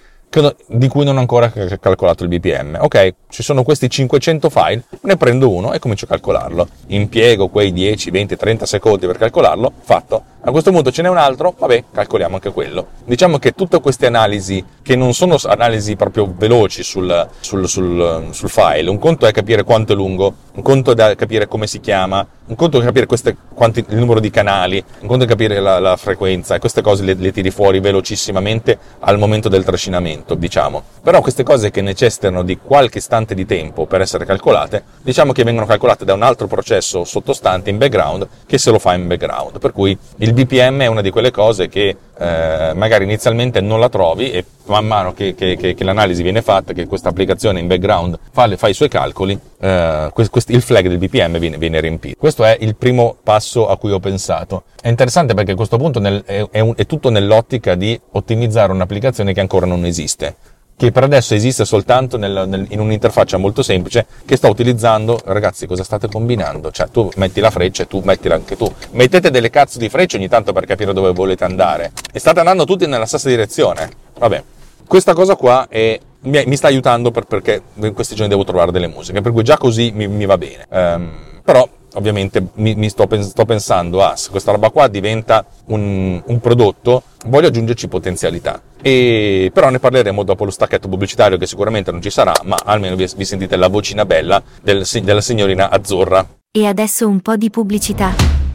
di 0.69 0.87
cui 0.87 1.04
non 1.04 1.16
ho 1.16 1.21
ancora 1.21 1.50
calcolato 1.80 2.23
il 2.23 2.28
BPM. 2.28 2.78
Ok, 2.80 3.14
ci 3.28 3.42
sono 3.42 3.64
questi 3.64 3.90
500 3.90 4.49
file, 4.49 4.85
ne 5.02 5.16
prendo 5.16 5.50
uno 5.50 5.73
e 5.73 5.80
comincio 5.80 6.04
a 6.04 6.09
calcolarlo. 6.09 6.69
Impiego 6.88 7.49
quei 7.49 7.73
10, 7.73 8.11
20, 8.12 8.37
30 8.37 8.64
secondi 8.64 9.07
per 9.07 9.19
calcolarlo, 9.19 9.73
fatto. 9.83 10.23
A 10.42 10.52
questo 10.52 10.71
punto 10.71 10.92
ce 10.92 11.02
n'è 11.02 11.09
un 11.09 11.16
altro, 11.16 11.54
vabbè, 11.59 11.85
calcoliamo 11.92 12.37
anche 12.37 12.52
quello. 12.52 12.87
Diciamo 13.04 13.38
che 13.38 13.52
tutte 13.52 13.80
queste 13.80 14.07
analisi, 14.07 14.64
che 14.83 14.95
non 14.95 15.14
sono 15.14 15.37
analisi 15.47 15.97
proprio 15.97 16.33
veloci 16.35 16.85
sul, 16.85 17.28
sul, 17.40 17.69
sul, 17.69 18.28
sul 18.30 18.49
file, 18.49 18.88
un 18.88 18.99
conto 18.99 19.26
è 19.26 19.33
capire 19.33 19.64
quanto 19.64 19.92
è 19.92 19.97
lungo, 19.97 20.33
un 20.52 20.62
conto 20.62 20.92
è 20.92 21.16
capire 21.16 21.49
come 21.49 21.66
si 21.66 21.80
chiama, 21.80 22.26
un 22.50 22.57
conto 22.57 22.80
è 22.80 22.85
capire 22.85 23.07
queste, 23.07 23.37
quanti, 23.54 23.85
il 23.88 23.97
numero 23.97 24.19
di 24.19 24.28
canali, 24.28 24.83
un 25.00 25.07
conto 25.07 25.25
è 25.25 25.26
capire 25.26 25.61
la, 25.61 25.78
la 25.78 25.97
frequenza, 25.97 26.57
e 26.57 26.59
queste 26.59 26.83
cose 26.83 27.04
le, 27.04 27.14
le, 27.14 27.30
tiri 27.30 27.50
fuori 27.52 27.78
velocissimamente 27.78 28.76
al 28.99 29.19
momento 29.19 29.49
del 29.49 29.62
trascinamento, 29.62 30.35
diciamo. 30.35 30.83
Però 31.00 31.21
queste 31.21 31.45
cose 31.45 31.71
che 31.71 31.80
necessitano 31.80 32.42
di 32.42 32.59
qualche 32.59 32.99
istante 32.99 33.37
di 33.37 33.47
tempo 33.47 33.87
per 33.87 34.00
essere 34.00 34.25
calcolate, 34.25 34.83
diciamo 35.00 35.30
che 35.30 35.45
vengono 35.45 35.64
calcolate 35.64 36.04
da 36.04 36.12
un 36.12 36.23
altro 36.23 36.49
processo 36.49 37.04
sottostante 37.04 37.71
in 37.71 37.78
background 37.78 38.26
che 38.47 38.59
se 38.59 38.73
lo 38.73 38.80
fa 38.80 38.95
in 38.95 39.07
background. 39.07 39.61
Per 39.61 39.71
cui 39.71 39.97
il 40.16 40.33
BPM 40.33 40.80
è 40.80 40.87
una 40.87 41.02
di 41.02 41.11
quelle 41.11 41.30
cose 41.30 41.69
che 41.69 41.97
eh, 42.21 42.73
magari 42.75 43.05
inizialmente 43.05 43.62
non 43.62 43.81
la 43.81 43.89
trovi 43.89 44.31
e 44.31 44.45
man 44.67 44.87
mano 44.87 45.15
che, 45.15 45.35
che, 45.35 45.57
che, 45.57 45.73
che 45.73 45.85
l'analisi 45.85 46.23
viene 46.23 46.43
fatta, 46.43 46.75
che 46.75 46.87
questa 46.87 47.09
applicazione 47.09 47.61
in 47.61 47.67
background 47.67 48.19
fa, 48.31 48.55
fa 48.57 48.69
i 48.69 48.75
suoi 48.75 48.89
calcoli, 48.89 49.39
eh, 49.59 50.11
quest, 50.12 50.31
quest, 50.31 50.50
il 50.50 50.61
flag 50.61 50.87
del 50.87 50.99
BPM 50.99 51.39
viene, 51.39 51.57
viene, 51.57 51.81
riempito. 51.81 52.17
Questo 52.19 52.45
è 52.45 52.59
il 52.61 52.77
primo 52.77 53.17
passo 53.23 53.69
a 53.69 53.79
cui 53.79 53.91
ho 53.91 54.00
pensato. 54.00 54.65
È 54.81 54.89
interessante 54.89 55.33
perché 55.33 55.53
a 55.53 55.57
questo 55.57 55.79
punto 55.79 55.99
nel, 55.99 56.23
è, 56.25 56.47
è, 56.50 56.61
un, 56.61 56.75
è 56.77 56.85
tutto 56.85 57.09
nell'ottica 57.09 57.75
di 57.75 57.99
ottimizzare 58.12 58.71
un'applicazione 58.73 59.33
che 59.33 59.41
ancora 59.41 59.65
non 59.65 59.87
esiste 59.87 60.37
che 60.80 60.92
per 60.92 61.02
adesso 61.02 61.34
esiste 61.34 61.66
soltanto 61.66 62.16
nel, 62.16 62.44
nel, 62.46 62.64
in 62.70 62.80
un'interfaccia 62.80 63.37
molto 63.37 63.62
semplice 63.62 64.06
che 64.25 64.37
sto 64.37 64.49
utilizzando. 64.49 65.20
Ragazzi, 65.26 65.66
cosa 65.66 65.84
state 65.84 66.08
combinando? 66.08 66.70
Cioè, 66.70 66.88
tu 66.88 67.10
metti 67.16 67.38
la 67.40 67.50
freccia 67.50 67.82
e 67.82 67.87
tu 67.87 68.00
mettila 68.02 68.37
anche 68.37 68.56
tu. 68.56 68.72
Mettete 68.92 69.30
delle 69.30 69.50
cazzo 69.50 69.78
di 69.78 69.90
frecce 69.90 70.16
ogni 70.16 70.28
tanto 70.28 70.54
per 70.54 70.64
capire 70.64 70.94
dove 70.94 71.12
volete 71.12 71.44
andare. 71.44 71.92
E 72.10 72.18
state 72.18 72.38
andando 72.38 72.64
tutti 72.64 72.87
nella 72.87 73.04
stessa 73.04 73.28
direzione. 73.28 73.90
Vabbè, 74.18 74.42
questa 74.87 75.12
cosa 75.12 75.37
qua 75.37 75.66
è, 75.68 76.00
mi, 76.20 76.56
sta 76.56 76.68
aiutando 76.68 77.10
per, 77.10 77.25
perché 77.25 77.60
in 77.75 77.92
questi 77.92 78.14
giorni 78.14 78.30
devo 78.30 78.44
trovare 78.44 78.72
delle 78.72 78.88
musiche, 78.88 79.20
per 79.20 79.32
cui 79.32 79.42
già 79.42 79.58
così 79.58 79.92
mi, 79.94 80.08
mi 80.08 80.25
va 80.25 80.38
bene. 80.38 80.66
Um, 80.70 81.10
però 81.44 81.68
ovviamente 81.94 82.49
mi, 82.54 82.75
mi 82.75 82.88
sto, 82.88 83.09
sto, 83.20 83.44
pensando, 83.44 84.02
ah, 84.02 84.16
se 84.16 84.30
questa 84.30 84.52
roba 84.52 84.70
qua 84.70 84.88
diventa 84.88 85.44
un, 85.66 86.20
un 86.25 86.40
prodotto, 86.40 87.02
voglio 87.26 87.49
aggiungerci 87.49 87.88
potenzialità. 87.88 88.61
E, 88.82 89.50
però 89.52 89.68
ne 89.70 89.78
parleremo 89.78 90.23
dopo 90.23 90.44
lo 90.44 90.50
stacchetto 90.50 90.88
pubblicitario 90.88 91.37
che 91.37 91.47
sicuramente 91.47 91.90
non 91.90 92.00
ci 92.00 92.11
sarà, 92.11 92.32
ma 92.44 92.56
almeno 92.64 92.97
vi, 92.97 93.09
vi 93.16 93.25
sentite 93.25 93.56
la 93.56 93.68
vocina 93.68 94.04
bella 94.04 94.42
del, 94.62 94.87
della 95.02 95.20
signorina 95.20 95.70
Azzurra. 95.70 96.26
E 96.50 96.66
adesso 96.66 97.06
un 97.06 97.20
po' 97.20 97.37
di 97.37 97.50
pubblicità. 97.50 98.50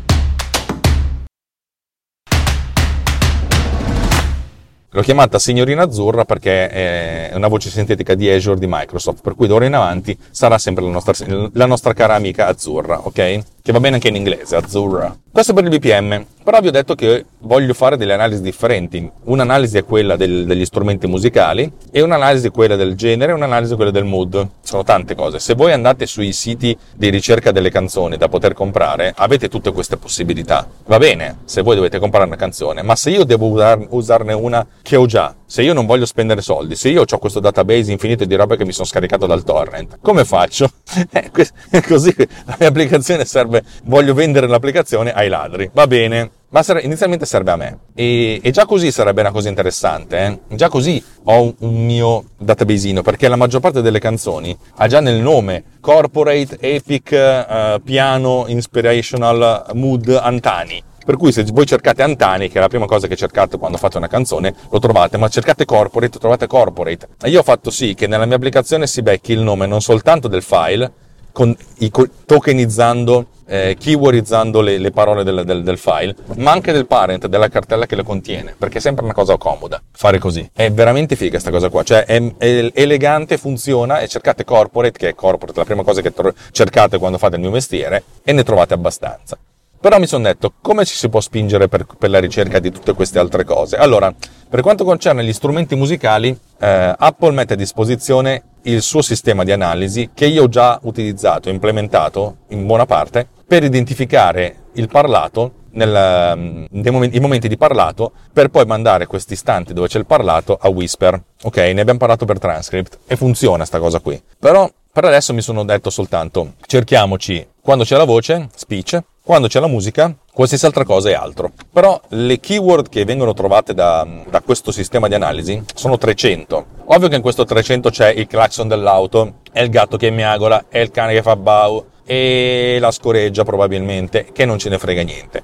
L'ho 4.96 5.02
chiamata 5.02 5.40
signorina 5.40 5.84
azzurra 5.84 6.24
perché 6.24 6.70
è 6.70 7.32
una 7.34 7.50
voce 7.50 7.70
sintetica 7.70 8.16
di 8.16 8.30
Azure 8.30 8.58
di 8.58 8.66
Microsoft, 8.66 9.22
per 9.22 9.36
cui 9.36 9.46
d'ora 9.46 9.66
in 9.66 9.74
avanti 9.74 10.18
sarà 10.32 10.58
sempre 10.58 10.86
la 10.86 10.90
nostra, 10.90 11.14
la 11.52 11.66
nostra 11.66 11.92
cara 11.92 12.16
amica 12.16 12.48
azzurra, 12.48 13.02
ok? 13.06 13.14
Che 13.62 13.72
va 13.74 13.82
bene 13.82 13.96
anche 13.96 14.08
in 14.08 14.16
inglese, 14.16 14.56
azzurra. 14.56 15.14
Questo 15.36 15.52
per 15.52 15.66
il 15.66 15.70
BPM, 15.70 16.26
però 16.46 16.62
vi 16.62 16.70
ho 16.70 16.72
detto 16.72 16.96
che 16.96 17.26
voglio 17.40 17.74
fare 17.74 17.98
delle 17.98 18.14
analisi 18.14 18.42
differenti. 18.42 19.12
Un'analisi 19.24 19.78
è 19.78 19.84
quella 19.84 20.16
del, 20.16 20.46
degli 20.46 20.64
strumenti 20.64 21.08
musicali 21.08 21.70
e 21.92 22.02
un'analisi 22.02 22.48
è 22.48 22.52
quella 22.52 22.78
del 22.78 22.96
genere 22.96 23.34
e 23.34 23.36
un'analisi 23.36 23.74
è 23.74 23.76
quella 23.76 23.92
del 23.92 24.06
mood. 24.06 24.48
Sono 24.62 24.84
tante 24.84 25.14
cose. 25.14 25.40
Se 25.40 25.54
voi 25.54 25.74
andate 25.74 26.06
sui 26.06 26.32
siti 26.32 26.78
di 26.96 27.10
ricerca 27.10 27.52
delle 27.52 27.70
canzoni 27.70 28.16
da 28.16 28.30
poter 28.30 28.54
comprare, 28.54 29.14
avete 29.18 29.50
tutte 29.50 29.74
queste 29.74 29.98
possibilità. 29.98 30.66
Va 30.86 31.00
bene, 31.00 31.40
se 31.44 31.62
voi 31.62 31.76
dovete 31.76 32.00
comprare 32.00 32.26
una 32.26 32.38
canzone, 32.38 32.82
ma 32.82 32.96
se 32.96 33.10
io 33.10 33.26
devo 33.26 33.48
usar, 33.48 33.86
usarne 33.90 34.32
una 34.32 34.66
che 34.84 34.96
ho 34.96 35.06
già, 35.06 35.36
se 35.48 35.64
io 35.64 35.74
non 35.74 35.86
voglio 35.86 36.06
spendere 36.06 36.42
soldi, 36.42 36.76
se 36.76 36.90
io 36.90 37.04
ho 37.10 37.18
questo 37.18 37.40
database 37.40 37.92
infinito 37.92 38.24
di 38.26 38.36
roba 38.36 38.56
che 38.56 38.66
mi 38.66 38.72
sono 38.72 38.86
scaricato 38.86 39.26
dal 39.26 39.44
torrent, 39.44 39.98
come 40.02 40.24
faccio? 40.26 40.70
Eh, 41.12 41.30
così 41.88 42.14
la 42.18 42.56
mia 42.58 42.70
applicazione 42.70 43.26
serve, 43.26 43.64
voglio 43.84 44.14
vendere 44.14 44.48
l'applicazione 44.48 45.12
ai 45.26 45.30
ladri. 45.30 45.70
Va 45.74 45.88
bene, 45.88 46.30
ma 46.50 46.64
inizialmente 46.82 47.26
serve 47.26 47.52
a 47.52 47.56
me. 47.58 47.80
E, 47.94 48.40
e, 48.42 48.52
già 48.52 48.66
così 48.66 48.92
sarebbe 48.92 49.22
una 49.22 49.32
cosa 49.32 49.50
interessante, 49.50 50.18
eh? 50.18 50.56
già 50.56 50.70
così 50.70 51.04
ho 51.24 51.42
un, 51.42 51.54
un, 51.60 51.86
mio 51.86 52.24
databasino, 52.38 53.02
perché 53.02 53.28
la 53.28 53.36
maggior 53.36 53.60
parte 53.60 53.82
delle 53.82 54.00
canzoni 54.00 54.58
ha 54.78 54.88
già 54.88 55.02
nel 55.02 55.22
nome 55.22 55.64
corporate, 55.82 56.58
epic, 56.60 57.12
uh, 57.12 57.82
piano, 57.82 58.46
inspirational, 58.48 59.66
mood, 59.74 60.08
antani. 60.22 60.82
Per 61.06 61.18
cui 61.18 61.32
se 61.32 61.44
voi 61.44 61.68
cercate 61.68 62.02
Antani, 62.02 62.50
che 62.50 62.58
è 62.58 62.62
la 62.62 62.68
prima 62.68 62.88
cosa 62.88 63.06
che 63.06 63.16
cercate 63.16 63.60
quando 63.60 63.78
fate 63.78 63.98
una 63.98 64.08
canzone, 64.08 64.56
lo 64.72 64.80
trovate, 64.80 65.18
ma 65.18 65.28
cercate 65.28 65.64
corporate, 65.64 66.18
trovate 66.18 66.48
corporate. 66.48 67.10
E 67.22 67.30
io 67.30 67.42
ho 67.42 67.44
fatto 67.44 67.70
sì 67.70 67.94
che 67.94 68.08
nella 68.08 68.26
mia 68.26 68.38
applicazione 68.38 68.88
si 68.88 69.04
becchi 69.04 69.32
il 69.32 69.42
nome 69.42 69.68
non 69.68 69.82
soltanto 69.82 70.28
del 70.28 70.42
file, 70.42 70.92
con, 71.36 71.54
i, 71.80 71.92
tokenizzando, 72.26 73.26
eh, 73.46 73.76
keywordizzando 73.78 74.62
le, 74.62 74.78
le 74.78 74.92
parole 74.92 75.26
del, 75.26 75.44
del, 75.44 75.64
del, 75.64 75.78
file, 75.78 76.16
ma 76.38 76.52
anche 76.52 76.72
del 76.72 76.88
parent, 76.88 77.28
della 77.28 77.50
cartella 77.50 77.86
che 77.86 77.98
lo 77.98 78.06
contiene, 78.06 78.56
perché 78.58 78.78
è 78.78 78.82
sempre 78.82 79.04
una 79.04 79.14
cosa 79.14 79.36
comoda 79.36 79.84
fare 79.92 80.18
così. 80.18 80.50
È 80.54 80.72
veramente 80.72 81.18
figa 81.18 81.32
questa 81.32 81.52
cosa 81.52 81.68
qua, 81.68 81.84
cioè 81.84 82.06
è, 82.06 82.24
è 82.38 82.72
elegante, 82.74 83.38
funziona 83.38 84.00
e 84.00 84.08
cercate 84.08 84.46
corporate, 84.46 84.98
che 84.98 85.10
è 85.10 85.14
corporate, 85.14 85.60
la 85.60 85.66
prima 85.66 85.84
cosa 85.84 86.00
che 86.00 86.14
tro- 86.14 86.34
cercate 86.52 86.98
quando 86.98 87.18
fate 87.18 87.36
il 87.36 87.42
mio 87.42 87.52
mestiere, 87.52 88.02
e 88.24 88.32
ne 88.32 88.44
trovate 88.44 88.74
abbastanza. 88.74 89.38
Però 89.78 90.00
mi 90.00 90.08
sono 90.08 90.24
detto, 90.24 90.54
come 90.62 90.86
ci 90.86 90.96
si 90.96 91.10
può 91.10 91.20
spingere 91.20 91.68
per, 91.68 91.86
per, 92.00 92.10
la 92.10 92.20
ricerca 92.20 92.60
di 92.60 92.72
tutte 92.72 92.94
queste 92.94 93.20
altre 93.20 93.44
cose? 93.44 93.76
Allora, 93.76 94.12
per 94.50 94.62
quanto 94.62 94.86
concerne 94.86 95.24
gli 95.24 95.34
strumenti 95.34 95.76
musicali, 95.76 96.36
eh, 96.60 96.96
Apple 96.98 97.32
mette 97.32 97.54
a 97.54 97.58
disposizione 97.58 98.44
il 98.64 98.82
suo 98.82 99.02
sistema 99.02 99.44
di 99.44 99.52
analisi 99.52 100.10
che 100.14 100.26
io 100.26 100.44
ho 100.44 100.50
già 100.50 100.80
utilizzato, 100.84 101.50
implementato 101.50 102.38
in 102.50 102.66
buona 102.66 102.86
parte, 102.86 103.28
per 103.48 103.64
identificare 103.64 104.64
il 104.74 104.88
parlato 104.88 105.64
nel, 105.72 106.34
mm, 106.36 106.66
nei 106.70 106.92
momenti, 106.92 107.20
momenti, 107.20 107.48
di 107.48 107.58
parlato 107.58 108.12
per 108.34 108.50
poi 108.50 108.66
mandare 108.66 109.06
questi 109.06 109.34
istanti 109.34 109.74
dove 109.74 109.88
c'è 109.88 110.00
il 110.00 110.06
parlato 110.06 110.58
a 110.60 110.70
Whisper. 110.70 111.22
Ok, 111.44 111.58
ne 111.58 111.82
abbiamo 111.82 112.00
parlato 112.00 112.26
per 112.26 112.40
Transcript 112.40 113.00
e 113.06 113.16
funziona 113.16 113.66
sta 113.66 113.80
cosa 113.80 114.00
qui. 114.00 114.22
Però 114.40 114.70
per 114.92 115.06
adesso 115.06 115.34
mi 115.34 115.42
sono 115.42 115.64
detto 115.64 115.90
soltanto 115.90 116.54
cerchiamoci 116.66 117.46
quando 117.62 117.84
c'è 117.84 117.98
la 117.98 118.06
voce, 118.06 118.50
speech, 118.56 118.98
quando 119.26 119.48
c'è 119.48 119.60
la 119.60 119.66
musica, 119.66 120.16
qualsiasi 120.32 120.68
altra 120.68 120.84
cosa 120.84 121.10
è 121.10 121.14
altro. 121.14 121.52
Però 121.74 122.00
le 122.10 122.40
keyword 122.40 122.90
che 122.90 123.06
vengono 123.06 123.34
trovate 123.34 123.74
da, 123.74 124.08
da, 124.30 124.42
questo 124.42 124.72
sistema 124.72 125.08
di 125.08 125.16
analisi 125.16 125.64
sono 125.74 125.98
300. 125.98 126.66
Ovvio 126.86 127.08
che 127.08 127.16
in 127.16 127.24
questo 127.24 127.44
300 127.44 127.90
c'è 127.90 128.10
il 128.10 128.28
clacson 128.28 128.68
dell'auto, 128.68 129.38
è 129.52 129.62
il 129.62 129.70
gatto 129.70 129.98
che 129.98 130.12
miagola, 130.12 130.66
è 130.70 130.78
il 130.78 130.92
cane 130.92 131.14
che 131.14 131.24
fa 131.24 131.36
bau 131.36 131.84
e 132.06 132.78
la 132.80 132.92
scoreggia 132.92 133.44
probabilmente, 133.44 134.28
che 134.32 134.46
non 134.46 134.60
ce 134.60 134.70
ne 134.70 134.78
frega 134.78 135.02
niente. 135.02 135.44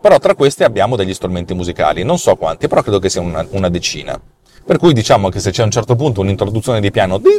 Però 0.00 0.18
tra 0.18 0.34
questi 0.34 0.64
abbiamo 0.64 0.96
degli 0.96 1.12
strumenti 1.12 1.52
musicali, 1.52 2.04
non 2.04 2.16
so 2.18 2.34
quanti, 2.36 2.66
però 2.66 2.80
credo 2.80 2.98
che 2.98 3.10
sia 3.10 3.20
una, 3.20 3.46
una 3.50 3.68
decina. 3.68 4.18
Per 4.68 4.76
cui 4.76 4.92
diciamo 4.92 5.30
che 5.30 5.40
se 5.40 5.50
c'è 5.50 5.62
a 5.62 5.64
un 5.64 5.70
certo 5.70 5.96
punto 5.96 6.20
un'introduzione 6.20 6.78
di 6.78 6.90
piano, 6.90 7.18
questo 7.18 7.32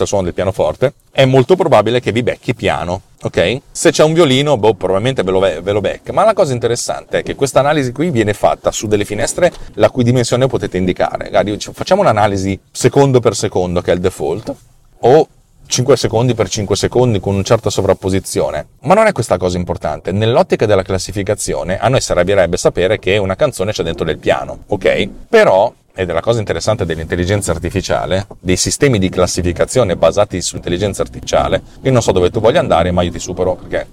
è 0.00 0.02
il 0.02 0.08
suono 0.08 0.24
del 0.24 0.32
pianoforte, 0.32 0.94
è 1.10 1.26
molto 1.26 1.56
probabile 1.56 2.00
che 2.00 2.10
vi 2.10 2.22
becchi 2.22 2.54
piano, 2.54 3.02
ok? 3.20 3.60
Se 3.70 3.90
c'è 3.90 4.02
un 4.02 4.14
violino, 4.14 4.56
boh, 4.56 4.72
probabilmente 4.72 5.22
ve 5.22 5.30
lo, 5.30 5.40
ve 5.40 5.72
lo 5.72 5.82
becca. 5.82 6.14
Ma 6.14 6.24
la 6.24 6.32
cosa 6.32 6.54
interessante 6.54 7.18
è 7.18 7.22
che 7.22 7.34
questa 7.34 7.60
analisi 7.60 7.92
qui 7.92 8.08
viene 8.08 8.32
fatta 8.32 8.70
su 8.70 8.86
delle 8.86 9.04
finestre 9.04 9.52
la 9.74 9.90
cui 9.90 10.04
dimensione 10.04 10.46
potete 10.46 10.78
indicare. 10.78 11.30
Facciamo 11.74 12.00
un'analisi 12.00 12.58
secondo 12.70 13.20
per 13.20 13.36
secondo, 13.36 13.82
che 13.82 13.90
è 13.90 13.94
il 13.94 14.00
default, 14.00 14.54
o 15.00 15.28
5 15.76 15.94
secondi 15.94 16.32
per 16.32 16.48
5 16.48 16.74
secondi 16.74 17.20
con 17.20 17.34
una 17.34 17.42
certa 17.42 17.68
sovrapposizione. 17.68 18.68
Ma 18.84 18.94
non 18.94 19.08
è 19.08 19.12
questa 19.12 19.36
cosa 19.36 19.58
importante. 19.58 20.10
Nell'ottica 20.10 20.64
della 20.64 20.80
classificazione 20.80 21.78
a 21.78 21.88
noi 21.88 22.00
servirebbe 22.00 22.56
sapere 22.56 22.98
che 22.98 23.18
una 23.18 23.36
canzone 23.36 23.72
c'è 23.72 23.82
dentro 23.82 24.06
del 24.06 24.16
piano, 24.16 24.60
ok? 24.68 25.06
Però 25.28 25.70
ed 25.94 26.08
è 26.08 26.14
la 26.14 26.22
cosa 26.22 26.38
interessante 26.38 26.86
dell'intelligenza 26.86 27.50
artificiale, 27.50 28.26
dei 28.40 28.56
sistemi 28.56 28.98
di 28.98 29.10
classificazione 29.10 29.96
basati 29.96 30.40
sull'intelligenza 30.40 31.02
artificiale, 31.02 31.60
io 31.82 31.92
non 31.92 32.00
so 32.00 32.10
dove 32.12 32.30
tu 32.30 32.40
voglia 32.40 32.60
andare, 32.60 32.90
ma 32.90 33.02
io 33.02 33.10
ti 33.10 33.18
supero 33.18 33.54
perché 33.56 33.86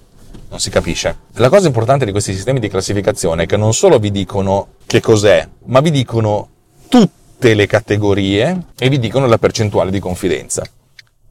non 0.51 0.61
si 0.61 0.69
capisce. 0.69 1.17
La 1.33 1.49
cosa 1.49 1.67
importante 1.67 2.05
di 2.05 2.11
questi 2.11 2.33
sistemi 2.33 2.61
di 2.61 2.69
classificazione 2.69 3.43
è 3.43 3.45
che 3.45 3.57
non 3.57 3.73
solo 3.73 3.99
vi 3.99 4.11
dicono 4.11 4.75
che 4.85 5.01
cos'è, 5.01 5.45
ma 5.65 5.81
vi 5.81 5.91
dicono 5.91 6.47
tutte 6.87 7.53
le 7.53 7.67
categorie 7.67 8.67
e 8.79 8.87
vi 8.87 8.99
dicono 8.99 9.27
la 9.27 9.37
percentuale 9.37 9.91
di 9.91 9.99
confidenza. 9.99 10.63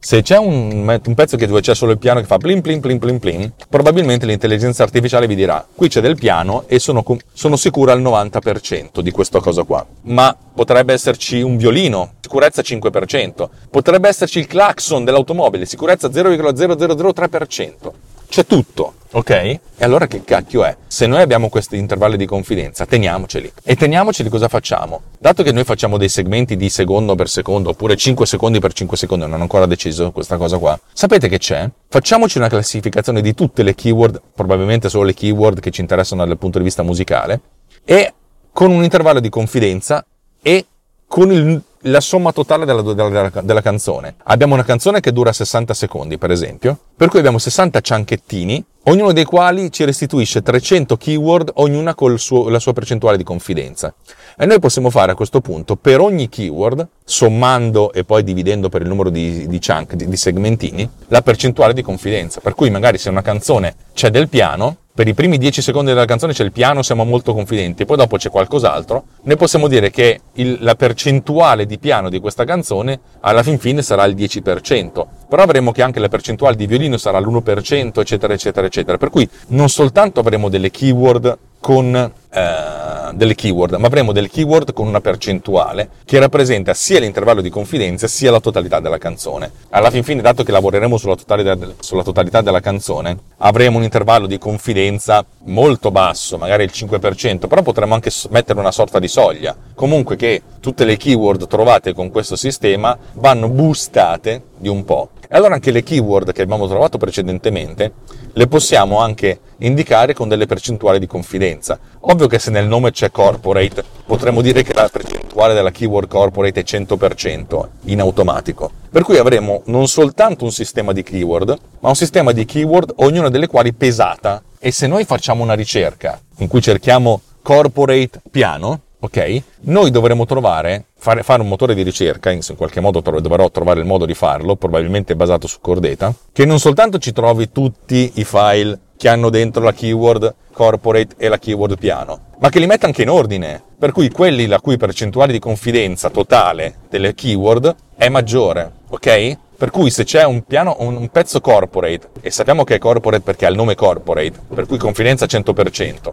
Se 0.05 0.21
c'è 0.21 0.37
un, 0.37 0.85
un, 0.85 1.15
pezzo 1.15 1.37
dove 1.37 1.61
c'è 1.61 1.73
solo 1.73 1.93
il 1.93 1.97
piano 1.97 2.19
che 2.19 2.25
fa 2.25 2.35
plin 2.35 2.59
plin 2.59 2.81
plin 2.81 2.99
plin 2.99 3.19
plin, 3.19 3.53
probabilmente 3.69 4.25
l'intelligenza 4.25 4.83
artificiale 4.83 5.27
vi 5.27 5.35
dirà 5.35 5.65
qui 5.73 5.87
c'è 5.87 6.01
del 6.01 6.17
piano 6.17 6.65
e 6.67 6.77
sono, 6.77 7.05
sono 7.31 7.55
sicura 7.55 7.93
al 7.93 8.01
90% 8.01 8.99
di 8.99 9.11
questa 9.11 9.39
cosa 9.39 9.63
qua. 9.63 9.85
Ma 10.01 10.35
potrebbe 10.53 10.91
esserci 10.91 11.41
un 11.41 11.55
violino, 11.55 12.15
sicurezza 12.19 12.61
5%, 12.61 13.47
potrebbe 13.69 14.09
esserci 14.09 14.39
il 14.39 14.47
clacson 14.47 15.05
dell'automobile, 15.05 15.65
sicurezza 15.65 16.09
0,0003%. 16.09 17.91
C'è 18.33 18.47
tutto, 18.47 18.95
ok? 19.11 19.29
E 19.29 19.59
allora 19.81 20.07
che 20.07 20.23
cacchio 20.23 20.63
è? 20.63 20.75
Se 20.87 21.05
noi 21.05 21.21
abbiamo 21.21 21.49
questi 21.49 21.77
intervalli 21.77 22.17
di 22.17 22.25
confidenza, 22.25 22.83
teniamoceli. 22.83 23.53
E 23.63 23.75
teniamoceli 23.75 24.27
cosa 24.27 24.47
facciamo? 24.47 25.01
Dato 25.19 25.43
che 25.43 25.51
noi 25.51 25.63
facciamo 25.63 25.99
dei 25.99 26.09
segmenti 26.09 26.57
di 26.57 26.67
secondo 26.69 27.13
per 27.13 27.29
secondo, 27.29 27.69
oppure 27.69 27.95
5 27.95 28.25
secondi 28.25 28.57
per 28.57 28.73
5 28.73 28.97
secondi, 28.97 29.27
non 29.27 29.37
ho 29.37 29.43
ancora 29.43 29.67
deciso 29.67 30.11
questa 30.11 30.37
cosa 30.37 30.57
qua, 30.57 30.79
sapete 30.93 31.29
che 31.29 31.37
c'è? 31.37 31.69
Facciamoci 31.87 32.39
una 32.39 32.47
classificazione 32.47 33.21
di 33.21 33.35
tutte 33.35 33.61
le 33.61 33.75
keyword, 33.75 34.19
probabilmente 34.33 34.89
solo 34.89 35.03
le 35.03 35.13
keyword 35.13 35.59
che 35.59 35.69
ci 35.69 35.81
interessano 35.81 36.25
dal 36.25 36.39
punto 36.39 36.57
di 36.57 36.63
vista 36.63 36.81
musicale, 36.81 37.39
e 37.85 38.13
con 38.51 38.71
un 38.71 38.81
intervallo 38.81 39.19
di 39.19 39.29
confidenza 39.29 40.03
e 40.41 40.65
con 41.05 41.31
il 41.31 41.61
la 41.83 41.99
somma 41.99 42.31
totale 42.31 42.65
della, 42.65 42.81
della, 42.81 43.31
della, 43.41 43.61
canzone. 43.61 44.15
Abbiamo 44.23 44.53
una 44.53 44.63
canzone 44.63 44.99
che 44.99 45.11
dura 45.11 45.33
60 45.33 45.73
secondi, 45.73 46.17
per 46.17 46.31
esempio, 46.31 46.77
per 46.95 47.09
cui 47.09 47.19
abbiamo 47.19 47.37
60 47.37 47.81
cianchettini, 47.81 48.63
ognuno 48.83 49.11
dei 49.11 49.25
quali 49.25 49.71
ci 49.71 49.83
restituisce 49.83 50.41
300 50.41 50.95
keyword, 50.95 51.51
ognuna 51.55 51.95
con 51.95 52.11
la 52.11 52.59
sua 52.59 52.73
percentuale 52.73 53.17
di 53.17 53.23
confidenza. 53.23 53.93
E 54.37 54.45
noi 54.45 54.59
possiamo 54.59 54.89
fare 54.89 55.11
a 55.11 55.15
questo 55.15 55.41
punto, 55.41 55.75
per 55.75 55.99
ogni 55.99 56.29
keyword, 56.29 56.87
sommando 57.03 57.91
e 57.91 58.03
poi 58.03 58.23
dividendo 58.23 58.69
per 58.69 58.81
il 58.81 58.87
numero 58.87 59.09
di, 59.09 59.47
di 59.47 59.59
chunk, 59.59 59.95
di, 59.95 60.07
di 60.07 60.17
segmentini, 60.17 60.89
la 61.07 61.21
percentuale 61.21 61.73
di 61.73 61.81
confidenza. 61.81 62.39
Per 62.39 62.55
cui 62.55 62.69
magari 62.69 62.97
se 62.97 63.09
una 63.09 63.21
canzone 63.21 63.75
c'è 63.93 64.09
del 64.09 64.29
piano, 64.29 64.77
per 64.95 65.07
i 65.07 65.15
primi 65.15 65.39
10 65.39 65.63
secondi 65.63 65.91
della 65.91 66.05
canzone 66.05 66.33
c'è 66.33 66.43
il 66.43 66.51
piano, 66.51 66.83
siamo 66.83 67.03
molto 67.03 67.33
confidenti, 67.33 67.83
poi 67.83 67.97
dopo 67.97 68.17
c'è 68.17 68.29
qualcos'altro, 68.29 69.05
noi 69.23 69.37
possiamo 69.37 69.67
dire 69.67 69.89
che 69.89 70.21
il, 70.33 70.57
la 70.59 70.75
percentuale 70.75 71.65
di 71.65 71.79
piano 71.79 72.09
di 72.09 72.19
questa 72.19 72.43
canzone 72.43 72.99
alla 73.21 73.41
fin 73.41 73.57
fine 73.57 73.81
sarà 73.81 74.05
il 74.05 74.13
10%, 74.13 75.05
però 75.27 75.41
avremo 75.41 75.71
che 75.71 75.81
anche 75.81 75.99
la 75.99 76.09
percentuale 76.09 76.55
di 76.55 76.67
violino 76.67 76.97
sarà 76.97 77.19
l'1%, 77.19 77.99
eccetera, 77.99 78.33
eccetera, 78.33 78.67
eccetera. 78.67 78.97
Per 78.97 79.09
cui 79.09 79.27
non 79.47 79.67
soltanto 79.67 80.19
avremo 80.19 80.47
delle 80.47 80.69
keyword 80.69 81.37
con 81.63 81.95
eh, 81.95 83.13
delle 83.13 83.35
keyword, 83.35 83.75
ma 83.75 83.87
avremo 83.87 84.11
delle 84.11 84.27
keyword 84.27 84.73
con 84.73 84.85
una 84.85 84.99
percentuale 84.99 85.87
che 86.03 86.19
rappresenta 86.19 86.73
sia 86.73 86.99
l'intervallo 86.99 87.39
di 87.39 87.49
confidenza 87.49 88.05
sia 88.05 88.31
la 88.31 88.41
totalità 88.41 88.81
della 88.81 88.97
canzone. 88.97 89.49
Alla 89.69 89.89
fin 89.89 90.03
fine, 90.03 90.21
dato 90.21 90.43
che 90.43 90.51
lavoreremo 90.51 90.97
sulla 90.97 91.15
totalità, 91.15 91.57
sulla 91.79 92.03
totalità 92.03 92.41
della 92.41 92.59
canzone, 92.59 93.17
avremo 93.37 93.77
un 93.77 93.83
intervallo 93.83 94.27
di 94.27 94.37
confidenza 94.37 95.23
molto 95.45 95.89
basso, 95.89 96.37
magari 96.37 96.65
il 96.65 96.71
5%, 96.73 97.47
però 97.47 97.61
potremmo 97.61 97.93
anche 97.93 98.11
mettere 98.31 98.59
una 98.59 98.71
sorta 98.71 98.99
di 98.99 99.07
soglia. 99.07 99.55
Comunque 99.73 100.17
che 100.17 100.41
tutte 100.59 100.83
le 100.83 100.97
keyword 100.97 101.47
trovate 101.47 101.93
con 101.93 102.11
questo 102.11 102.35
sistema 102.35 102.97
vanno 103.13 103.47
boostate 103.47 104.41
di 104.57 104.67
un 104.67 104.83
po'. 104.83 105.11
E 105.33 105.37
allora 105.37 105.55
anche 105.55 105.71
le 105.71 105.81
keyword 105.81 106.31
che 106.31 106.43
abbiamo 106.43 106.67
trovato 106.67 106.99
precedentemente 106.99 107.93
le 108.33 108.45
possiamo 108.45 108.99
anche 108.99 109.39
indicare 109.57 110.13
con 110.13 110.27
delle 110.27 110.45
percentuali 110.45 110.99
di 110.99 111.07
confidenza. 111.07 111.79
Ovvio 112.01 112.27
che 112.27 112.37
se 112.37 112.51
nel 112.51 112.67
nome 112.67 112.91
c'è 112.91 113.09
corporate, 113.09 113.83
potremmo 114.05 114.41
dire 114.41 114.61
che 114.61 114.75
la 114.75 114.87
percentuale 114.93 115.55
della 115.55 115.71
keyword 115.71 116.07
corporate 116.07 116.59
è 116.59 116.63
100% 116.63 117.67
in 117.85 117.99
automatico. 117.99 118.69
Per 118.91 119.01
cui 119.01 119.17
avremo 119.17 119.63
non 119.65 119.87
soltanto 119.87 120.43
un 120.43 120.51
sistema 120.51 120.93
di 120.93 121.01
keyword, 121.01 121.57
ma 121.79 121.89
un 121.89 121.95
sistema 121.95 122.31
di 122.31 122.45
keyword, 122.45 122.93
ognuna 122.97 123.29
delle 123.29 123.47
quali 123.47 123.73
pesata. 123.73 124.39
E 124.59 124.69
se 124.69 124.85
noi 124.85 125.03
facciamo 125.03 125.41
una 125.41 125.55
ricerca 125.55 126.21
in 126.37 126.47
cui 126.47 126.61
cerchiamo 126.61 127.19
corporate 127.41 128.21
piano, 128.29 128.81
ok? 129.03 129.41
Noi 129.61 129.91
dovremo 129.91 130.25
trovare, 130.25 130.85
fare, 130.97 131.23
fare, 131.23 131.41
un 131.41 131.49
motore 131.49 131.75
di 131.75 131.83
ricerca, 131.83 132.31
in 132.31 132.41
qualche 132.55 132.79
modo 132.79 133.01
dovrò 133.01 133.51
trovare 133.51 133.81
il 133.81 133.85
modo 133.85 134.05
di 134.05 134.13
farlo, 134.13 134.55
probabilmente 134.55 135.15
basato 135.15 135.45
su 135.45 135.59
Cordata, 135.59 136.13
che 136.31 136.45
non 136.45 136.57
soltanto 136.57 136.99
ci 136.99 137.11
trovi 137.11 137.51
tutti 137.51 138.13
i 138.15 138.23
file 138.23 138.79
che 138.95 139.09
hanno 139.09 139.29
dentro 139.29 139.61
la 139.61 139.73
keyword 139.73 140.33
corporate 140.53 141.15
e 141.17 141.27
la 141.27 141.37
keyword 141.37 141.77
piano, 141.77 142.19
ma 142.39 142.49
che 142.49 142.59
li 142.59 142.65
metta 142.65 142.85
anche 142.85 143.01
in 143.01 143.09
ordine, 143.09 143.61
per 143.77 143.91
cui 143.91 144.09
quelli 144.09 144.45
la 144.45 144.61
cui 144.61 144.77
percentuale 144.77 145.33
di 145.33 145.39
confidenza 145.39 146.09
totale 146.09 146.75
delle 146.89 147.13
keyword 147.13 147.75
è 147.97 148.07
maggiore, 148.07 148.71
ok? 148.87 149.37
Per 149.57 149.69
cui 149.69 149.89
se 149.89 150.05
c'è 150.05 150.23
un 150.23 150.43
piano, 150.43 150.77
un 150.79 151.09
pezzo 151.09 151.41
corporate, 151.41 152.09
e 152.21 152.31
sappiamo 152.31 152.63
che 152.63 152.75
è 152.75 152.79
corporate 152.79 153.23
perché 153.23 153.45
ha 153.45 153.49
il 153.49 153.57
nome 153.57 153.75
corporate, 153.75 154.39
per 154.53 154.65
cui 154.65 154.77
confidenza 154.77 155.25
100%, 155.25 156.11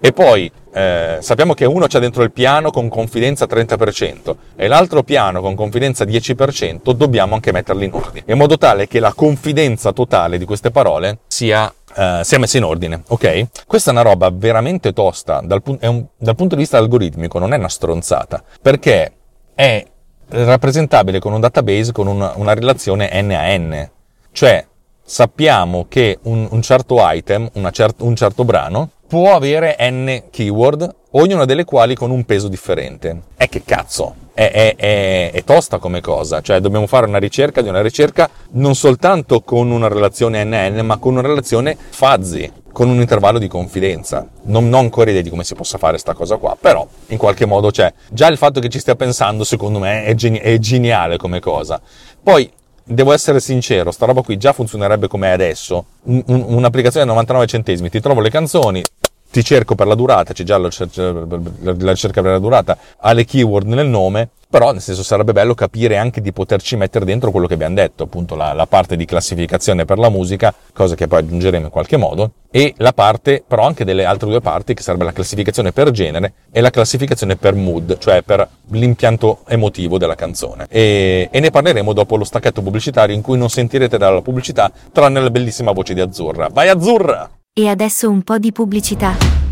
e 0.00 0.12
poi 0.12 0.50
eh, 0.72 1.18
sappiamo 1.20 1.54
che 1.54 1.64
uno 1.64 1.86
c'è 1.86 1.98
dentro 1.98 2.22
il 2.22 2.30
piano 2.30 2.70
con 2.70 2.88
confidenza 2.88 3.46
30% 3.46 4.36
e 4.54 4.68
l'altro 4.68 5.02
piano 5.02 5.40
con 5.40 5.54
confidenza 5.54 6.04
10%, 6.04 6.92
dobbiamo 6.92 7.34
anche 7.34 7.52
metterli 7.52 7.86
in 7.86 7.92
ordine, 7.92 8.24
in 8.26 8.38
modo 8.38 8.58
tale 8.58 8.86
che 8.86 9.00
la 9.00 9.12
confidenza 9.12 9.92
totale 9.92 10.38
di 10.38 10.44
queste 10.44 10.70
parole 10.70 11.18
sia, 11.26 11.72
eh, 11.96 12.20
sia 12.22 12.38
messa 12.38 12.58
in 12.58 12.64
ordine, 12.64 13.02
ok? 13.08 13.66
Questa 13.66 13.90
è 13.90 13.92
una 13.92 14.02
roba 14.02 14.30
veramente 14.32 14.92
tosta, 14.92 15.40
dal, 15.42 15.62
un, 15.64 16.04
dal 16.16 16.36
punto 16.36 16.54
di 16.54 16.60
vista 16.60 16.78
algoritmico 16.78 17.38
non 17.38 17.52
è 17.52 17.56
una 17.56 17.68
stronzata, 17.68 18.42
perché 18.62 19.12
è 19.54 19.84
rappresentabile 20.30 21.18
con 21.18 21.32
un 21.32 21.40
database 21.40 21.90
con 21.90 22.06
una, 22.06 22.32
una 22.36 22.54
relazione 22.54 23.10
n 23.20 23.30
a 23.32 23.56
n, 23.56 23.90
cioè 24.30 24.64
sappiamo 25.02 25.86
che 25.88 26.18
un, 26.24 26.46
un 26.50 26.60
certo 26.60 26.98
item, 27.00 27.48
cer- 27.72 28.02
un 28.02 28.14
certo 28.14 28.44
brano, 28.44 28.90
può 29.08 29.34
avere 29.34 29.76
n 29.80 30.24
keyword, 30.30 30.94
ognuna 31.12 31.46
delle 31.46 31.64
quali 31.64 31.94
con 31.94 32.10
un 32.10 32.24
peso 32.24 32.48
differente. 32.48 33.22
E 33.36 33.48
che 33.48 33.62
cazzo? 33.64 34.14
È, 34.34 34.50
è, 34.52 34.76
è, 34.76 35.30
è, 35.32 35.44
tosta 35.44 35.78
come 35.78 36.00
cosa, 36.00 36.40
cioè 36.42 36.60
dobbiamo 36.60 36.86
fare 36.86 37.06
una 37.06 37.18
ricerca 37.18 37.60
di 37.60 37.68
una 37.68 37.80
ricerca 37.80 38.28
non 38.52 38.76
soltanto 38.76 39.40
con 39.40 39.70
una 39.70 39.88
relazione 39.88 40.44
NN, 40.44 40.84
ma 40.84 40.98
con 40.98 41.14
una 41.14 41.26
relazione 41.26 41.76
fuzzy, 41.90 42.52
con 42.70 42.88
un 42.88 43.00
intervallo 43.00 43.38
di 43.38 43.48
confidenza. 43.48 44.28
Non, 44.42 44.64
non 44.68 44.74
ho 44.74 44.82
ancora 44.82 45.10
idea 45.10 45.22
di 45.22 45.30
come 45.30 45.42
si 45.42 45.54
possa 45.54 45.78
fare 45.78 45.92
questa 45.92 46.12
cosa 46.12 46.36
qua, 46.36 46.56
però 46.60 46.86
in 47.06 47.16
qualche 47.18 47.46
modo 47.46 47.70
c'è. 47.70 47.92
Già 48.10 48.28
il 48.28 48.36
fatto 48.36 48.60
che 48.60 48.68
ci 48.68 48.78
stia 48.78 48.94
pensando, 48.94 49.42
secondo 49.42 49.80
me, 49.80 50.04
è, 50.04 50.14
geni- 50.14 50.38
è 50.38 50.58
geniale 50.58 51.16
come 51.16 51.40
cosa. 51.40 51.80
Poi 52.22 52.48
devo 52.88 53.12
essere 53.12 53.40
sincero, 53.40 53.90
sta 53.90 54.06
roba 54.06 54.22
qui 54.22 54.36
già 54.36 54.52
funzionerebbe 54.52 55.08
come 55.08 55.28
è 55.28 55.32
adesso. 55.32 55.84
Un, 56.04 56.22
un, 56.26 56.44
un'applicazione 56.48 57.04
a 57.04 57.08
99 57.08 57.46
centesimi, 57.46 57.90
ti 57.90 58.00
trovo 58.00 58.20
le 58.20 58.30
canzoni, 58.30 58.82
ti 59.30 59.44
cerco 59.44 59.74
per 59.74 59.86
la 59.86 59.94
durata, 59.94 60.32
c'è 60.32 60.44
già 60.44 60.56
la, 60.56 60.68
ricerca 60.68 62.22
per 62.22 62.32
la 62.32 62.38
durata, 62.38 62.78
ha 62.98 63.12
le 63.12 63.24
keyword 63.24 63.66
nel 63.66 63.86
nome, 63.86 64.30
però 64.48 64.72
nel 64.72 64.80
senso 64.80 65.02
sarebbe 65.02 65.32
bello 65.32 65.54
capire 65.54 65.96
anche 65.96 66.20
di 66.20 66.32
poterci 66.32 66.76
mettere 66.76 67.04
dentro 67.04 67.30
quello 67.30 67.46
che 67.46 67.54
abbiamo 67.54 67.74
detto, 67.74 68.04
appunto 68.04 68.34
la, 68.34 68.52
la, 68.52 68.66
parte 68.66 68.96
di 68.96 69.04
classificazione 69.04 69.84
per 69.84 69.98
la 69.98 70.08
musica, 70.08 70.54
cosa 70.72 70.94
che 70.94 71.06
poi 71.06 71.20
aggiungeremo 71.20 71.66
in 71.66 71.70
qualche 71.70 71.96
modo, 71.96 72.32
e 72.50 72.72
la 72.78 72.92
parte 72.92 73.44
però 73.46 73.66
anche 73.66 73.84
delle 73.84 74.04
altre 74.04 74.28
due 74.28 74.40
parti 74.40 74.72
che 74.72 74.82
sarebbe 74.82 75.04
la 75.04 75.12
classificazione 75.12 75.72
per 75.72 75.90
genere 75.90 76.32
e 76.50 76.60
la 76.60 76.70
classificazione 76.70 77.36
per 77.36 77.54
mood, 77.54 77.98
cioè 77.98 78.22
per 78.22 78.48
l'impianto 78.70 79.40
emotivo 79.46 79.98
della 79.98 80.14
canzone. 80.14 80.66
E, 80.70 81.28
e 81.30 81.40
ne 81.40 81.50
parleremo 81.50 81.92
dopo 81.92 82.16
lo 82.16 82.24
stacchetto 82.24 82.62
pubblicitario 82.62 83.14
in 83.14 83.20
cui 83.20 83.36
non 83.36 83.50
sentirete 83.50 83.98
dalla 83.98 84.22
pubblicità 84.22 84.72
tranne 84.92 85.20
la 85.20 85.30
bellissima 85.30 85.72
voce 85.72 85.94
di 85.94 86.00
Azzurra. 86.00 86.48
Vai 86.50 86.68
Azzurra! 86.68 87.30
E 87.52 87.68
adesso 87.68 88.08
un 88.08 88.22
po' 88.22 88.38
di 88.38 88.52
pubblicità. 88.52 89.47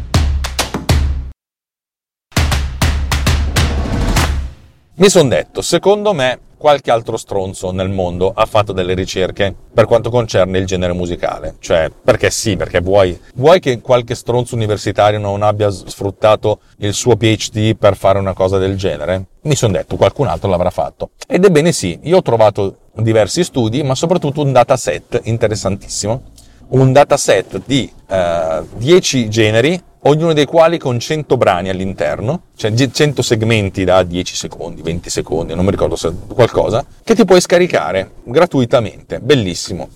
Mi 4.99 5.11
sono 5.11 5.29
detto, 5.29 5.61
secondo 5.61 6.15
me 6.15 6.39
qualche 6.57 6.91
altro 6.91 7.19
stronzo 7.19 7.71
nel 7.71 7.91
mondo 7.91 8.33
ha 8.35 8.47
fatto 8.47 8.73
delle 8.73 8.95
ricerche 8.95 9.55
per 9.75 9.85
quanto 9.85 10.09
concerne 10.09 10.57
il 10.57 10.65
genere 10.65 10.95
musicale. 10.95 11.57
Cioè, 11.59 11.91
perché 12.03 12.31
sì, 12.31 12.57
perché 12.57 12.81
vuoi, 12.81 13.21
vuoi 13.35 13.61
che 13.61 13.83
qualche 13.83 14.15
stronzo 14.15 14.55
universitario 14.55 15.19
non 15.19 15.43
abbia 15.43 15.69
sfruttato 15.69 16.61
il 16.79 16.95
suo 16.95 17.15
PhD 17.15 17.77
per 17.77 17.95
fare 17.95 18.19
una 18.19 18.33
cosa 18.33 18.57
del 18.57 18.79
genere? 18.79 19.27
Mi 19.43 19.55
sono 19.55 19.75
detto, 19.75 19.97
qualcun 19.97 20.29
altro 20.29 20.49
l'avrà 20.49 20.71
fatto. 20.71 21.11
Ed 21.29 21.45
ebbene 21.45 21.73
sì, 21.73 21.99
io 22.05 22.17
ho 22.17 22.23
trovato 22.23 22.79
diversi 22.95 23.45
studi, 23.45 23.83
ma 23.83 23.95
soprattutto 23.95 24.41
un 24.41 24.51
dataset 24.51 25.21
interessantissimo, 25.25 26.23
un 26.69 26.93
dataset 26.93 27.61
di 27.67 27.93
eh, 28.09 28.63
10 28.79 29.29
generi, 29.29 29.79
ognuno 30.09 30.33
dei 30.33 30.45
quali 30.45 30.79
con 30.79 30.99
100 30.99 31.37
brani 31.37 31.69
all'interno, 31.69 32.43
cioè 32.57 32.73
100 32.73 33.23
segmenti 33.23 33.85
da 33.85 34.03
10 34.03 34.35
secondi, 34.35 34.83
20 34.83 35.11
secondi, 35.11 35.55
non 35.55 35.65
mi 35.65 35.71
ricordo 35.71 35.97
se 35.97 36.13
qualcosa, 36.29 36.85
che 37.03 37.15
ti 37.15 37.25
puoi 37.25 37.41
scaricare 37.41 38.11
gratuitamente, 38.25 39.21
bellissimo. 39.21 39.89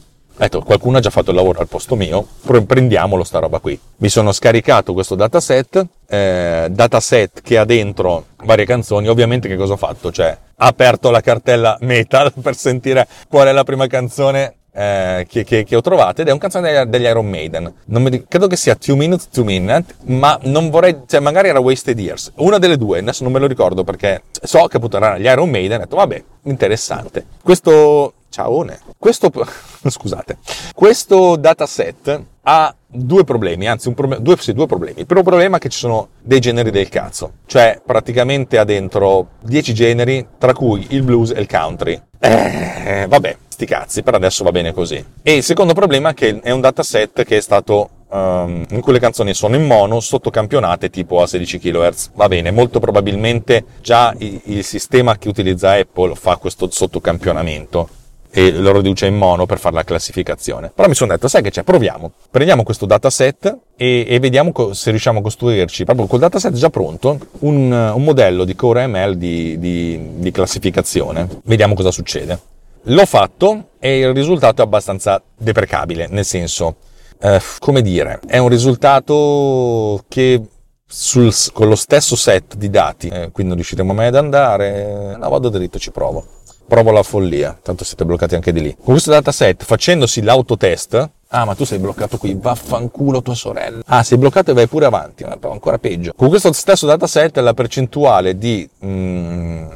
Ecco, 0.43 0.63
qualcuno 0.63 0.97
ha 0.97 1.01
già 1.01 1.11
fatto 1.11 1.31
il 1.31 1.37
lavoro 1.37 1.61
al 1.61 1.69
posto 1.69 1.97
mio, 1.97 2.27
prendiamolo 2.67 3.25
sta 3.25 3.41
roba 3.41 3.59
qui. 3.59 3.79
Mi 3.97 4.09
sono 4.09 4.33
scaricato 4.33 4.95
questo 4.95 5.15
dataset, 5.15 5.87
eh, 6.09 6.67
dataset 6.71 7.43
che 7.43 7.59
ha 7.59 7.67
dentro 7.67 8.25
varie 8.45 8.65
canzoni, 8.65 9.07
ovviamente 9.09 9.49
che 9.49 9.57
cosa 9.57 9.75
ho 9.75 9.77
fatto? 9.77 10.11
Cioè, 10.11 10.31
ho 10.31 10.65
aperto 10.65 11.11
la 11.11 11.21
cartella 11.21 11.77
metal 11.83 12.33
per 12.41 12.57
sentire 12.57 13.07
qual 13.29 13.49
è 13.49 13.53
la 13.53 13.65
prima 13.65 13.87
canzone 13.87 14.55
eh, 14.73 15.27
che, 15.29 15.45
che, 15.45 15.65
che, 15.65 15.77
ho 15.77 15.81
trovato 15.81 16.21
ed 16.21 16.29
è 16.29 16.33
un 16.33 16.39
canzone 16.39 16.89
degli, 16.89 17.05
Iron 17.05 17.29
Maiden. 17.29 17.73
Mi, 17.87 18.25
credo 18.29 18.47
che 18.47 18.57
sia 18.57 18.75
Two 18.75 18.97
Minutes, 18.97 19.29
Two 19.29 19.45
Minute, 19.45 19.95
ma 20.05 20.39
non 20.43 20.71
vorrei, 20.71 21.03
cioè 21.07 21.21
magari 21.21 21.49
era 21.49 21.59
Wasted 21.61 21.99
Years. 21.99 22.33
Una 22.37 22.59
delle 22.59 22.77
due, 22.77 22.99
adesso 22.99 23.23
non 23.25 23.33
me 23.33 23.39
lo 23.39 23.47
ricordo 23.47 23.85
perché 23.85 24.23
so 24.31 24.67
che 24.67 24.77
appunto 24.77 24.97
erano 24.97 25.19
gli 25.19 25.27
Iron 25.27 25.51
Maiden, 25.51 25.79
ho 25.79 25.83
detto 25.83 25.97
vabbè, 25.97 26.23
interessante. 26.45 27.27
Questo 27.43 28.15
Ciaone. 28.31 28.79
Questo, 28.97 29.31
scusate, 29.85 30.39
questo 30.75 31.37
dataset 31.37 32.25
ha 32.43 32.75
due 32.87 33.25
problemi, 33.25 33.69
anzi 33.69 33.89
un 33.89 33.95
problem- 33.95 34.21
due, 34.21 34.37
sì, 34.39 34.53
due 34.53 34.67
problemi. 34.67 35.01
Il 35.01 35.07
primo 35.07 35.23
problema 35.23 35.57
è 35.57 35.61
che 35.61 35.69
ci 35.69 35.79
sono 35.79 36.09
dei 36.23 36.41
generi 36.41 36.71
del 36.71 36.89
cazzo, 36.89 37.33
cioè 37.47 37.81
praticamente 37.85 38.59
ha 38.59 38.65
dentro 38.65 39.29
10 39.43 39.75
generi, 39.75 40.27
tra 40.39 40.55
cui 40.55 40.87
il 40.91 41.03
blues 41.03 41.31
e 41.31 41.41
il 41.41 41.49
country. 41.49 42.01
Eh, 42.19 43.07
vabbè, 43.09 43.37
sti 43.49 43.67
cazzi, 43.67 44.03
per 44.03 44.15
adesso 44.15 44.45
va 44.45 44.51
bene 44.51 44.73
così. 44.73 45.05
E 45.23 45.37
il 45.37 45.43
secondo 45.43 45.75
problema 45.75 46.11
è 46.11 46.15
che 46.15 46.41
è 46.41 46.51
un 46.51 46.61
dataset 46.61 47.25
che 47.25 47.37
è 47.37 47.41
stato 47.41 47.91
Um, 48.13 48.65
in 48.71 48.81
cui 48.81 48.93
le 48.93 48.99
canzoni 48.99 49.33
sono 49.35 49.55
in 49.55 49.65
mono, 49.65 50.01
sottocampionate 50.01 50.91
tipo 50.91 51.23
a 51.23 51.29
16 51.29 51.61
kHz. 51.61 52.11
Va 52.15 52.27
bene, 52.27 52.51
molto 52.51 52.81
probabilmente 52.81 53.65
già 53.81 54.13
il, 54.19 54.41
il 54.47 54.65
sistema 54.65 55.17
che 55.17 55.29
utilizza 55.29 55.75
Apple 55.75 56.17
fa 56.17 56.35
questo 56.35 56.69
sottocampionamento 56.69 57.89
e 58.33 58.53
lo 58.53 58.73
riduce 58.73 59.07
in 59.07 59.17
mono 59.17 59.47
per 59.47 59.59
fare 59.59 59.75
la 59.75 59.85
classificazione. 59.85 60.71
Però 60.75 60.89
mi 60.89 60.95
sono 60.95 61.13
detto, 61.13 61.29
sai 61.29 61.43
che 61.43 61.51
c'è, 61.51 61.63
proviamo. 61.63 62.13
Prendiamo 62.31 62.63
questo 62.63 62.87
dataset 62.87 63.57
e, 63.77 64.05
e 64.09 64.19
vediamo 64.21 64.53
co- 64.53 64.73
se 64.73 64.91
riusciamo 64.91 65.19
a 65.19 65.23
costruirci, 65.23 65.85
proprio 65.85 66.07
col 66.07 66.21
dataset 66.21 66.53
già 66.53 66.71
pronto, 66.71 67.19
un, 67.41 67.73
un 67.73 68.05
modello 68.05 68.45
di 68.45 68.55
Core 68.55 68.87
ML 68.87 69.17
di, 69.17 69.59
di, 69.59 70.01
di 70.17 70.31
classificazione. 70.31 71.29
Vediamo 71.45 71.75
cosa 71.75 71.91
succede. 71.91 72.39
L'ho 72.85 73.07
fatto 73.07 73.71
e 73.79 73.99
il 73.99 74.15
risultato 74.15 74.63
è 74.63 74.65
abbastanza 74.65 75.21
deprecabile, 75.37 76.07
nel 76.09 76.25
senso, 76.25 76.77
eh, 77.21 77.41
come 77.59 77.83
dire, 77.83 78.21
è 78.27 78.39
un 78.39 78.49
risultato 78.49 80.03
che 80.09 80.41
sul, 80.87 81.33
con 81.53 81.69
lo 81.69 81.77
stesso 81.77 82.17
set 82.17 82.57
di 82.57 82.71
dati, 82.71 83.09
eh, 83.09 83.31
quindi 83.31 83.49
non 83.49 83.55
riusciremo 83.55 83.93
mai 83.93 84.07
ad 84.07 84.17
andare, 84.17 85.15
no 85.17 85.29
vado 85.29 85.51
dritto, 85.51 85.79
ci 85.79 85.91
provo 85.91 86.39
provo 86.71 86.93
la 86.93 87.03
follia, 87.03 87.59
tanto 87.61 87.83
siete 87.83 88.05
bloccati 88.05 88.37
anche 88.37 88.53
di 88.53 88.61
lì. 88.61 88.73
Con 88.77 88.93
questo 88.93 89.11
dataset, 89.11 89.65
facendosi 89.65 90.23
l'autotest, 90.23 91.11
ah 91.27 91.45
ma 91.45 91.57
tu 91.57 91.65
sei 91.65 91.81
bloccato 91.81 92.17
qui, 92.17 92.39
vaffanculo 92.41 93.23
tua 93.23 93.35
sorella. 93.35 93.83
Ah, 93.87 94.05
sei 94.05 94.19
bloccato 94.19 94.53
e 94.53 94.55
vai 94.55 94.69
pure 94.69 94.87
avanti, 94.87 95.25
ancora 95.25 95.79
peggio. 95.79 96.13
Con 96.15 96.29
questo 96.29 96.53
stesso 96.53 96.87
dataset 96.87 97.39
la 97.39 97.55
percentuale 97.55 98.39
di, 98.39 98.69
mm, 98.85 99.67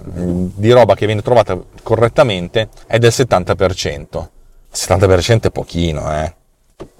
di 0.54 0.70
roba 0.70 0.94
che 0.94 1.06
viene 1.06 1.20
trovata 1.20 1.58
correttamente 1.82 2.68
è 2.86 2.98
del 3.00 3.10
70%. 3.12 4.28
Il 4.70 4.78
70% 4.78 5.48
è 5.48 5.50
pochino, 5.50 6.22
eh. 6.22 6.32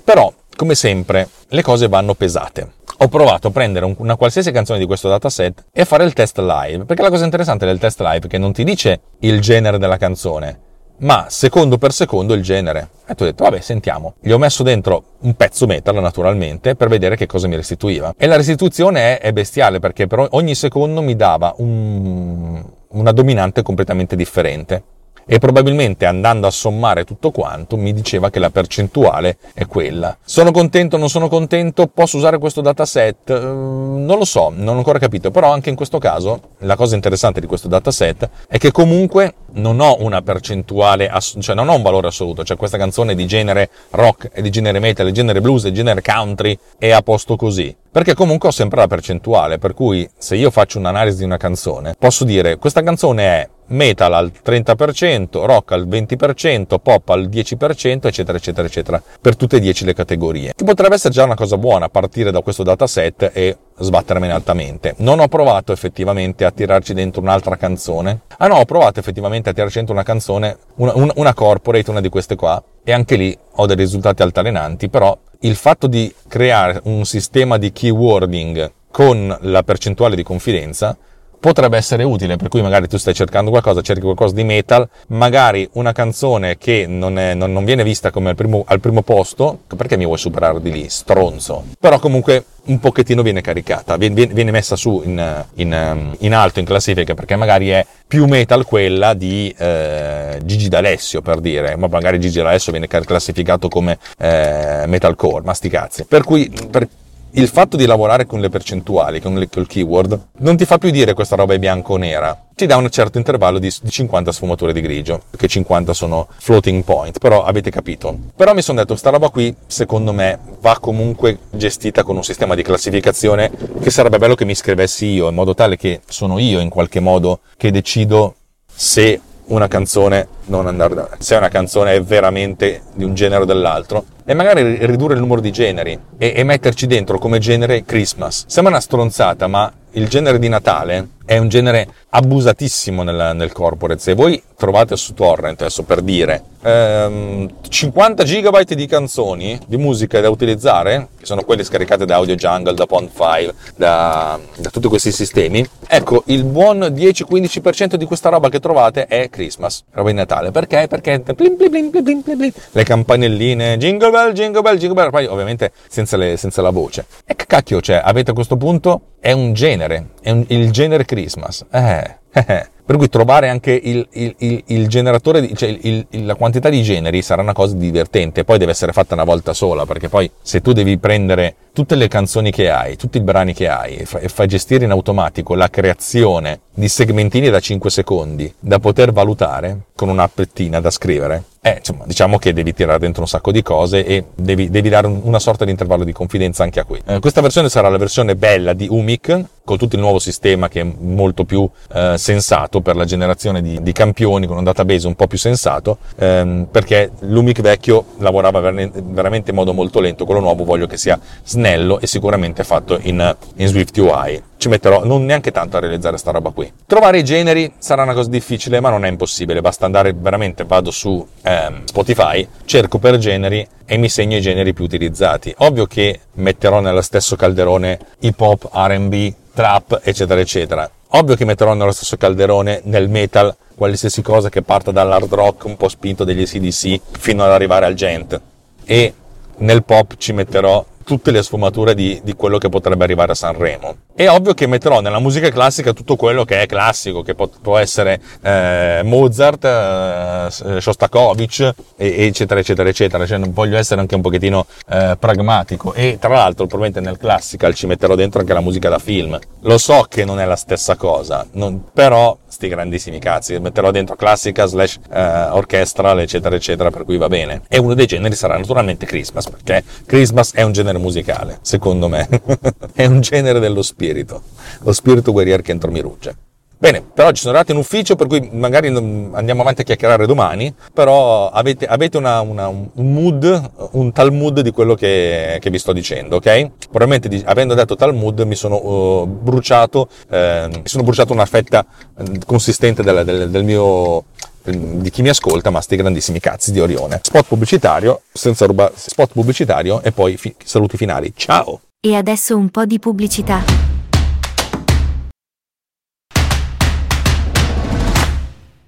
Però, 0.02 0.32
come 0.56 0.74
sempre, 0.74 1.28
le 1.48 1.62
cose 1.62 1.88
vanno 1.88 2.14
pesate 2.14 2.82
ho 2.98 3.08
provato 3.08 3.48
a 3.48 3.50
prendere 3.50 3.92
una 3.98 4.16
qualsiasi 4.16 4.52
canzone 4.52 4.78
di 4.78 4.86
questo 4.86 5.08
dataset 5.08 5.64
e 5.72 5.84
fare 5.84 6.04
il 6.04 6.12
test 6.12 6.38
live, 6.38 6.84
perché 6.84 7.02
la 7.02 7.10
cosa 7.10 7.24
interessante 7.24 7.66
del 7.66 7.78
test 7.78 8.00
live 8.00 8.26
è 8.26 8.28
che 8.28 8.38
non 8.38 8.52
ti 8.52 8.64
dice 8.64 9.00
il 9.20 9.40
genere 9.40 9.78
della 9.78 9.96
canzone, 9.96 10.60
ma 10.98 11.26
secondo 11.28 11.76
per 11.76 11.92
secondo 11.92 12.34
il 12.34 12.42
genere. 12.42 12.88
E 13.06 13.14
tu 13.14 13.24
hai 13.24 13.30
detto, 13.30 13.44
vabbè, 13.44 13.60
sentiamo. 13.60 14.14
Gli 14.20 14.30
ho 14.30 14.38
messo 14.38 14.62
dentro 14.62 15.04
un 15.20 15.34
pezzo 15.34 15.66
metal, 15.66 15.96
naturalmente, 15.96 16.76
per 16.76 16.88
vedere 16.88 17.16
che 17.16 17.26
cosa 17.26 17.48
mi 17.48 17.56
restituiva. 17.56 18.14
E 18.16 18.26
la 18.26 18.36
restituzione 18.36 19.18
è, 19.18 19.20
è 19.20 19.32
bestiale, 19.32 19.80
perché 19.80 20.06
per 20.06 20.28
ogni 20.30 20.54
secondo 20.54 21.02
mi 21.02 21.16
dava 21.16 21.52
un, 21.58 22.62
una 22.88 23.12
dominante 23.12 23.62
completamente 23.62 24.14
differente 24.14 24.82
e 25.26 25.38
probabilmente 25.38 26.06
andando 26.06 26.46
a 26.46 26.50
sommare 26.50 27.04
tutto 27.04 27.30
quanto 27.30 27.76
mi 27.76 27.92
diceva 27.92 28.30
che 28.30 28.38
la 28.38 28.50
percentuale 28.50 29.38
è 29.54 29.66
quella. 29.66 30.16
Sono 30.24 30.50
contento 30.50 30.96
non 30.96 31.08
sono 31.08 31.28
contento? 31.28 31.86
Posso 31.86 32.16
usare 32.16 32.38
questo 32.38 32.60
dataset? 32.60 33.30
Ehm, 33.30 34.04
non 34.04 34.18
lo 34.18 34.24
so, 34.24 34.52
non 34.54 34.74
ho 34.74 34.78
ancora 34.78 34.98
capito, 34.98 35.30
però 35.30 35.52
anche 35.52 35.70
in 35.70 35.76
questo 35.76 35.98
caso 35.98 36.40
la 36.58 36.76
cosa 36.76 36.94
interessante 36.94 37.40
di 37.40 37.46
questo 37.46 37.68
dataset 37.68 38.28
è 38.48 38.58
che 38.58 38.70
comunque 38.70 39.34
non 39.52 39.80
ho 39.80 39.96
una 40.00 40.22
percentuale, 40.22 41.10
cioè 41.40 41.54
non 41.54 41.68
ho 41.68 41.74
un 41.74 41.82
valore 41.82 42.08
assoluto, 42.08 42.44
cioè 42.44 42.56
questa 42.56 42.78
canzone 42.78 43.14
di 43.14 43.26
genere 43.26 43.70
rock 43.90 44.30
e 44.32 44.42
di 44.42 44.50
genere 44.50 44.78
metal, 44.78 45.06
di 45.06 45.12
genere 45.12 45.40
blues 45.40 45.64
e 45.64 45.70
di 45.70 45.76
genere 45.76 46.02
country 46.02 46.56
è 46.78 46.90
a 46.90 47.02
posto 47.02 47.36
così. 47.36 47.74
Perché 47.94 48.14
comunque 48.14 48.48
ho 48.48 48.50
sempre 48.50 48.80
la 48.80 48.88
percentuale, 48.88 49.58
per 49.58 49.72
cui 49.72 50.10
se 50.18 50.34
io 50.34 50.50
faccio 50.50 50.80
un'analisi 50.80 51.18
di 51.18 51.22
una 51.22 51.36
canzone, 51.36 51.94
posso 51.96 52.24
dire 52.24 52.56
questa 52.56 52.82
canzone 52.82 53.22
è 53.22 53.48
metal 53.66 54.12
al 54.12 54.32
30%, 54.44 55.44
rock 55.44 55.70
al 55.70 55.86
20%, 55.86 56.80
pop 56.82 57.08
al 57.10 57.28
10%, 57.28 58.06
eccetera, 58.08 58.36
eccetera, 58.36 58.66
eccetera, 58.66 59.00
per 59.20 59.36
tutte 59.36 59.58
e 59.58 59.60
10 59.60 59.84
le 59.84 59.94
categorie. 59.94 60.54
Che 60.56 60.64
potrebbe 60.64 60.96
essere 60.96 61.14
già 61.14 61.22
una 61.22 61.36
cosa 61.36 61.56
buona 61.56 61.88
partire 61.88 62.32
da 62.32 62.40
questo 62.40 62.64
dataset 62.64 63.30
e 63.32 63.56
sbattermene 63.78 64.32
altamente. 64.32 64.96
Non 64.98 65.20
ho 65.20 65.28
provato 65.28 65.70
effettivamente 65.70 66.44
a 66.44 66.50
tirarci 66.50 66.94
dentro 66.94 67.20
un'altra 67.20 67.54
canzone. 67.54 68.22
Ah 68.38 68.48
no, 68.48 68.56
ho 68.56 68.64
provato 68.64 68.98
effettivamente 68.98 69.50
a 69.50 69.52
tirarci 69.52 69.76
dentro 69.76 69.94
una 69.94 70.02
canzone, 70.02 70.58
una, 70.78 70.96
una, 70.96 71.12
una 71.14 71.32
corporate, 71.32 71.90
una 71.90 72.00
di 72.00 72.08
queste 72.08 72.34
qua, 72.34 72.60
e 72.82 72.92
anche 72.92 73.14
lì 73.14 73.38
ho 73.52 73.66
dei 73.66 73.76
risultati 73.76 74.22
altalenanti, 74.22 74.88
però 74.88 75.16
il 75.44 75.56
fatto 75.56 75.86
di 75.86 76.12
creare 76.26 76.80
un 76.84 77.04
sistema 77.04 77.58
di 77.58 77.70
keywording 77.70 78.72
con 78.90 79.36
la 79.42 79.62
percentuale 79.62 80.16
di 80.16 80.22
confidenza 80.22 80.96
potrebbe 81.44 81.76
essere 81.76 82.04
utile, 82.04 82.36
per 82.36 82.48
cui 82.48 82.62
magari 82.62 82.88
tu 82.88 82.96
stai 82.96 83.12
cercando 83.12 83.50
qualcosa, 83.50 83.82
cerchi 83.82 84.00
qualcosa 84.00 84.34
di 84.34 84.44
metal, 84.44 84.88
magari 85.08 85.68
una 85.72 85.92
canzone 85.92 86.56
che 86.56 86.86
non, 86.88 87.18
è, 87.18 87.34
non, 87.34 87.52
non 87.52 87.66
viene 87.66 87.84
vista 87.84 88.10
come 88.10 88.30
al 88.30 88.34
primo, 88.34 88.64
al 88.66 88.80
primo, 88.80 89.02
posto, 89.02 89.58
perché 89.76 89.98
mi 89.98 90.06
vuoi 90.06 90.16
superare 90.16 90.62
di 90.62 90.72
lì, 90.72 90.88
stronzo? 90.88 91.64
Però 91.78 91.98
comunque 91.98 92.46
un 92.64 92.80
pochettino 92.80 93.20
viene 93.20 93.42
caricata, 93.42 93.98
viene, 93.98 94.24
viene 94.24 94.52
messa 94.52 94.74
su 94.74 95.02
in, 95.04 95.44
in, 95.56 96.14
in, 96.20 96.34
alto 96.34 96.60
in 96.60 96.64
classifica 96.64 97.12
perché 97.12 97.36
magari 97.36 97.68
è 97.68 97.84
più 98.08 98.24
metal 98.24 98.64
quella 98.64 99.12
di 99.12 99.54
eh, 99.58 100.40
Gigi 100.42 100.70
D'Alessio 100.70 101.20
per 101.20 101.40
dire, 101.40 101.76
ma 101.76 101.88
magari 101.88 102.18
Gigi 102.18 102.40
D'Alessio 102.40 102.72
viene 102.72 102.86
classificato 102.86 103.68
come 103.68 103.98
eh, 104.16 104.84
metalcore, 104.86 105.44
ma 105.44 105.52
sti 105.52 105.68
cazzi. 105.68 106.04
Per 106.06 106.24
cui 106.24 106.50
per, 106.70 106.88
il 107.36 107.48
fatto 107.48 107.76
di 107.76 107.86
lavorare 107.86 108.26
con 108.26 108.40
le 108.40 108.48
percentuali, 108.48 109.20
con 109.20 109.36
il 109.36 109.66
keyword, 109.66 110.26
non 110.38 110.56
ti 110.56 110.64
fa 110.64 110.78
più 110.78 110.90
dire 110.90 111.14
questa 111.14 111.34
roba 111.34 111.54
è 111.54 111.58
bianco 111.58 111.94
o 111.94 111.96
nera. 111.96 112.38
Ti 112.54 112.66
dà 112.66 112.76
un 112.76 112.88
certo 112.90 113.18
intervallo 113.18 113.58
di 113.58 113.72
50 113.72 114.30
sfumature 114.30 114.72
di 114.72 114.80
grigio, 114.80 115.20
perché 115.30 115.48
50 115.48 115.92
sono 115.92 116.28
floating 116.38 116.84
point, 116.84 117.18
però 117.18 117.44
avete 117.44 117.70
capito. 117.70 118.16
Però 118.36 118.54
mi 118.54 118.62
sono 118.62 118.78
detto, 118.78 118.94
sta 118.94 119.10
roba 119.10 119.30
qui, 119.30 119.52
secondo 119.66 120.12
me, 120.12 120.38
va 120.60 120.78
comunque 120.80 121.38
gestita 121.50 122.04
con 122.04 122.14
un 122.14 122.22
sistema 122.22 122.54
di 122.54 122.62
classificazione 122.62 123.50
che 123.80 123.90
sarebbe 123.90 124.18
bello 124.18 124.36
che 124.36 124.44
mi 124.44 124.54
scrivessi 124.54 125.06
io, 125.06 125.28
in 125.28 125.34
modo 125.34 125.54
tale 125.54 125.76
che 125.76 126.02
sono 126.06 126.38
io 126.38 126.60
in 126.60 126.68
qualche 126.68 127.00
modo 127.00 127.40
che 127.56 127.72
decido 127.72 128.36
se 128.72 129.20
una 129.46 129.68
canzone 129.68 130.28
non 130.46 130.66
andare 130.66 130.94
da 130.94 131.08
se 131.18 131.36
una 131.36 131.48
canzone 131.48 131.94
è 131.94 132.02
veramente 132.02 132.82
di 132.94 133.04
un 133.04 133.14
genere 133.14 133.42
o 133.42 133.46
dell'altro 133.46 134.04
e 134.24 134.34
magari 134.34 134.84
ridurre 134.86 135.14
il 135.14 135.20
numero 135.20 135.40
di 135.40 135.52
generi 135.52 135.98
e, 136.16 136.32
e 136.34 136.44
metterci 136.44 136.86
dentro 136.86 137.18
come 137.18 137.38
genere 137.38 137.84
Christmas. 137.84 138.44
Sembra 138.46 138.72
una 138.72 138.80
stronzata, 138.80 139.46
ma 139.46 139.70
il 139.94 140.08
genere 140.08 140.38
di 140.38 140.48
Natale 140.48 141.08
è 141.26 141.38
un 141.38 141.48
genere 141.48 141.88
abusatissimo 142.10 143.02
nel, 143.02 143.32
nel 143.34 143.52
corporate. 143.52 144.00
Se 144.00 144.14
voi 144.14 144.40
trovate 144.56 144.96
su 144.96 145.14
torrent, 145.14 145.60
adesso 145.62 145.82
per 145.82 146.02
dire, 146.02 146.42
ehm, 146.62 147.50
50 147.66 148.24
gigabyte 148.24 148.74
di 148.74 148.86
canzoni, 148.86 149.58
di 149.66 149.76
musica 149.76 150.20
da 150.20 150.28
utilizzare, 150.28 151.08
che 151.18 151.24
sono 151.24 151.42
quelle 151.42 151.64
scaricate 151.64 152.04
da 152.04 152.16
Audio 152.16 152.34
Jungle, 152.34 152.74
da 152.74 152.84
Pond5, 152.84 153.54
da, 153.74 154.38
da 154.56 154.70
tutti 154.70 154.88
questi 154.88 155.12
sistemi, 155.12 155.66
ecco, 155.86 156.22
il 156.26 156.44
buon 156.44 156.80
10-15% 156.80 157.94
di 157.94 158.04
questa 158.04 158.28
roba 158.28 158.50
che 158.50 158.60
trovate 158.60 159.06
è 159.06 159.30
Christmas, 159.30 159.84
roba 159.92 160.10
di 160.10 160.16
Natale. 160.16 160.50
Perché? 160.50 160.86
Perché 160.88 161.20
blim, 161.20 161.56
blim, 161.56 161.90
blim, 161.90 162.52
le 162.72 162.84
campanelline, 162.84 163.78
jingle 163.78 164.10
bell, 164.10 164.32
jingle 164.32 164.60
bell, 164.60 164.76
jingle 164.76 165.00
bell, 165.00 165.10
poi 165.10 165.24
ovviamente 165.26 165.72
senza, 165.88 166.18
le, 166.18 166.36
senza 166.36 166.60
la 166.60 166.70
voce. 166.70 167.06
E 167.24 167.34
che 167.34 167.46
cacchio, 167.46 167.80
cioè, 167.80 168.00
avete 168.04 168.32
a 168.32 168.34
questo 168.34 168.56
punto, 168.56 169.00
è 169.24 169.32
un 169.32 169.54
genere, 169.54 170.08
è 170.20 170.30
un, 170.30 170.44
il 170.48 170.70
genere 170.70 171.06
Christmas. 171.06 171.64
Eh, 171.70 172.18
eh, 172.30 172.68
Per 172.84 172.98
cui 172.98 173.08
trovare 173.08 173.48
anche 173.48 173.70
il, 173.70 174.06
il, 174.12 174.34
il, 174.36 174.62
il 174.66 174.86
generatore, 174.86 175.54
cioè 175.54 175.78
la 176.10 176.34
quantità 176.34 176.68
di 176.68 176.82
generi 176.82 177.22
sarà 177.22 177.40
una 177.40 177.54
cosa 177.54 177.74
divertente, 177.74 178.44
poi 178.44 178.58
deve 178.58 178.72
essere 178.72 178.92
fatta 178.92 179.14
una 179.14 179.24
volta 179.24 179.54
sola, 179.54 179.86
perché 179.86 180.10
poi 180.10 180.30
se 180.42 180.60
tu 180.60 180.72
devi 180.72 180.98
prendere 180.98 181.54
tutte 181.72 181.94
le 181.94 182.06
canzoni 182.08 182.50
che 182.50 182.68
hai, 182.68 182.96
tutti 182.96 183.16
i 183.16 183.22
brani 183.22 183.54
che 183.54 183.66
hai 183.66 183.96
e 183.96 184.04
fai 184.04 184.28
fa 184.28 184.44
gestire 184.44 184.84
in 184.84 184.90
automatico 184.90 185.54
la 185.54 185.70
creazione 185.70 186.60
di 186.74 186.88
segmentini 186.88 187.50
da 187.50 187.60
5 187.60 187.88
secondi 187.88 188.52
da 188.58 188.80
poter 188.80 189.12
valutare 189.12 189.86
con 189.94 190.08
un'appettina 190.08 190.80
da 190.80 190.90
scrivere, 190.90 191.44
eh, 191.60 191.76
insomma, 191.78 192.04
diciamo 192.04 192.36
che 192.36 192.52
devi 192.52 192.74
tirare 192.74 192.98
dentro 192.98 193.22
un 193.22 193.28
sacco 193.28 193.52
di 193.52 193.62
cose 193.62 194.04
e 194.04 194.24
devi, 194.34 194.68
devi 194.68 194.88
dare 194.88 195.06
un, 195.06 195.20
una 195.22 195.38
sorta 195.38 195.64
di 195.64 195.70
intervallo 195.70 196.04
di 196.04 196.12
confidenza 196.12 196.62
anche 196.62 196.80
a 196.80 196.84
qui. 196.84 197.00
Eh, 197.06 197.20
questa 197.20 197.40
versione 197.40 197.68
sarà 197.68 197.88
la 197.88 197.96
versione 197.96 198.36
bella 198.36 198.74
di 198.74 198.86
Umic, 198.90 199.44
con 199.64 199.78
tutto 199.78 199.94
il 199.94 200.02
nuovo 200.02 200.18
sistema 200.18 200.68
che 200.68 200.80
è 200.80 200.84
molto 200.84 201.44
più 201.44 201.66
eh, 201.92 202.18
sensato 202.18 202.80
per 202.80 202.96
la 202.96 203.06
generazione 203.06 203.62
di, 203.62 203.80
di, 203.80 203.92
campioni, 203.92 204.46
con 204.46 204.58
un 204.58 204.64
database 204.64 205.06
un 205.06 205.14
po' 205.14 205.26
più 205.26 205.38
sensato, 205.38 205.98
ehm, 206.16 206.66
perché 206.70 207.12
l'Umic 207.20 207.62
vecchio 207.62 208.04
lavorava 208.18 208.60
veramente 208.60 209.50
in 209.50 209.56
modo 209.56 209.72
molto 209.72 210.00
lento, 210.00 210.26
quello 210.26 210.40
nuovo 210.40 210.64
voglio 210.64 210.86
che 210.86 210.98
sia 210.98 211.18
snello 211.44 211.98
e 212.00 212.06
sicuramente 212.06 212.62
fatto 212.64 212.98
in, 213.00 213.36
in 213.56 213.66
Swift 213.68 213.96
UI 213.96 214.42
ci 214.64 214.70
metterò 214.70 215.04
non 215.04 215.26
neanche 215.26 215.50
tanto 215.50 215.76
a 215.76 215.80
realizzare 215.80 216.16
sta 216.16 216.30
roba 216.30 216.48
qui. 216.48 216.72
Trovare 216.86 217.18
i 217.18 217.22
generi 217.22 217.70
sarà 217.76 218.02
una 218.02 218.14
cosa 218.14 218.30
difficile, 218.30 218.80
ma 218.80 218.88
non 218.88 219.04
è 219.04 219.08
impossibile, 219.10 219.60
basta 219.60 219.84
andare 219.84 220.14
veramente, 220.14 220.64
vado 220.64 220.90
su 220.90 221.26
ehm, 221.42 221.84
Spotify, 221.84 222.48
cerco 222.64 222.96
per 222.96 223.18
generi 223.18 223.66
e 223.84 223.98
mi 223.98 224.08
segno 224.08 224.38
i 224.38 224.40
generi 224.40 224.72
più 224.72 224.84
utilizzati. 224.84 225.54
Ovvio 225.58 225.84
che 225.84 226.20
metterò 226.36 226.80
nello 226.80 227.02
stesso 227.02 227.36
calderone 227.36 227.98
hip 228.20 228.40
hop, 228.40 228.70
R&B, 228.72 229.34
trap, 229.52 230.00
eccetera, 230.02 230.40
eccetera. 230.40 230.90
Ovvio 231.08 231.34
che 231.34 231.44
metterò 231.44 231.74
nello 231.74 231.92
stesso 231.92 232.16
calderone 232.16 232.80
nel 232.84 233.10
metal 233.10 233.54
qualsiasi 233.74 234.22
cosa 234.22 234.48
che 234.48 234.62
parta 234.62 234.92
dall'hard 234.92 235.30
rock 235.30 235.66
un 235.66 235.76
po' 235.76 235.90
spinto 235.90 236.24
degli 236.24 236.46
CDC 236.46 237.00
fino 237.18 237.44
ad 237.44 237.50
arrivare 237.50 237.84
al 237.84 237.92
gent. 237.92 238.40
E 238.86 239.12
nel 239.58 239.84
pop 239.84 240.14
ci 240.16 240.32
metterò 240.32 240.82
tutte 241.04 241.30
le 241.30 241.42
sfumature 241.42 241.94
di, 241.94 242.20
di, 242.24 242.34
quello 242.34 242.58
che 242.58 242.68
potrebbe 242.68 243.04
arrivare 243.04 243.32
a 243.32 243.34
Sanremo. 243.34 243.96
È 244.16 244.28
ovvio 244.28 244.54
che 244.54 244.68
metterò 244.68 245.00
nella 245.00 245.18
musica 245.18 245.50
classica 245.50 245.92
tutto 245.92 246.14
quello 246.14 246.44
che 246.44 246.62
è 246.62 246.66
classico, 246.66 247.22
che 247.22 247.34
può, 247.34 247.76
essere 247.78 248.20
eh, 248.42 249.00
Mozart, 249.02 249.64
eh, 249.64 250.80
Shostakovich, 250.80 251.74
eccetera, 251.96 252.60
eccetera, 252.60 252.88
eccetera. 252.88 253.26
Cioè, 253.26 253.40
voglio 253.48 253.76
essere 253.76 254.00
anche 254.00 254.14
un 254.14 254.20
pochettino 254.20 254.66
eh, 254.88 255.16
pragmatico. 255.18 255.94
E 255.94 256.18
tra 256.20 256.28
l'altro, 256.28 256.66
probabilmente 256.66 257.00
nel 257.00 257.18
classical 257.18 257.74
ci 257.74 257.88
metterò 257.88 258.14
dentro 258.14 258.38
anche 258.38 258.52
la 258.52 258.60
musica 258.60 258.88
da 258.88 259.00
film. 259.00 259.36
Lo 259.62 259.78
so 259.78 260.06
che 260.08 260.24
non 260.24 260.38
è 260.38 260.44
la 260.44 260.54
stessa 260.54 260.94
cosa, 260.94 261.44
non, 261.50 261.82
però 261.92 262.38
sti 262.54 262.68
grandissimi 262.68 263.18
cazzi, 263.18 263.58
metterò 263.58 263.90
dentro 263.90 264.14
classica 264.14 264.64
slash 264.66 265.00
eh, 265.10 265.20
orchestral, 265.50 266.20
eccetera, 266.20 266.54
eccetera, 266.54 266.90
per 266.90 267.04
cui 267.04 267.16
va 267.16 267.26
bene. 267.26 267.62
E 267.68 267.78
uno 267.78 267.94
dei 267.94 268.06
generi 268.06 268.36
sarà 268.36 268.56
naturalmente 268.56 269.06
Christmas, 269.06 269.50
perché 269.50 269.82
Christmas 270.06 270.54
è 270.54 270.62
un 270.62 270.70
genere 270.70 270.98
musicale, 270.98 271.58
secondo 271.62 272.06
me. 272.06 272.28
è 272.94 273.06
un 273.06 273.20
genere 273.20 273.58
dello 273.58 273.82
spirito, 273.82 274.03
lo 274.12 274.92
spirito 274.92 275.32
guerrier 275.32 275.62
che 275.62 275.72
entro 275.72 275.90
mi 275.90 276.00
rugge. 276.00 276.36
Bene, 276.76 277.00
però 277.02 277.30
ci 277.30 277.40
sono 277.40 277.54
arrivati 277.54 277.72
in 277.72 277.78
ufficio, 277.78 278.14
per 278.14 278.26
cui 278.26 278.46
magari 278.52 278.88
andiamo 278.88 279.62
avanti 279.62 279.80
a 279.80 279.84
chiacchierare 279.84 280.26
domani, 280.26 280.74
però 280.92 281.48
avete, 281.48 281.86
avete 281.86 282.18
una, 282.18 282.40
una, 282.40 282.68
un 282.68 282.90
mood, 282.94 283.70
un 283.92 284.12
tal 284.12 284.32
mood 284.32 284.60
di 284.60 284.70
quello 284.70 284.94
che, 284.94 285.56
che 285.60 285.70
vi 285.70 285.78
sto 285.78 285.94
dicendo, 285.94 286.36
ok? 286.36 286.70
Probabilmente 286.90 287.42
avendo 287.46 287.72
detto 287.72 287.96
tal 287.96 288.14
mood 288.14 288.40
mi 288.40 288.54
sono 288.54 288.76
uh, 288.76 289.26
bruciato, 289.26 290.08
eh, 290.28 290.68
mi 290.70 290.82
sono 290.84 291.04
bruciato 291.04 291.32
una 291.32 291.46
fetta 291.46 291.86
eh, 292.18 292.40
consistente 292.44 293.02
del, 293.02 293.24
del, 293.24 293.48
del 293.48 293.64
mio 293.64 294.24
di 294.70 295.10
chi 295.10 295.22
mi 295.22 295.28
ascolta, 295.28 295.70
ma 295.70 295.80
sti 295.80 295.96
grandissimi 295.96 296.40
cazzi 296.40 296.72
di 296.72 296.80
Orione. 296.80 297.20
Spot 297.22 297.46
pubblicitario, 297.46 298.22
senza 298.32 298.66
ruba, 298.66 298.90
spot 298.94 299.32
pubblicitario 299.32 300.02
e 300.02 300.12
poi 300.12 300.36
fi, 300.36 300.54
saluti 300.62 300.96
finali. 300.96 301.32
Ciao! 301.34 301.80
E 302.00 302.14
adesso 302.14 302.56
un 302.56 302.68
po' 302.68 302.84
di 302.84 302.98
pubblicità. 302.98 303.93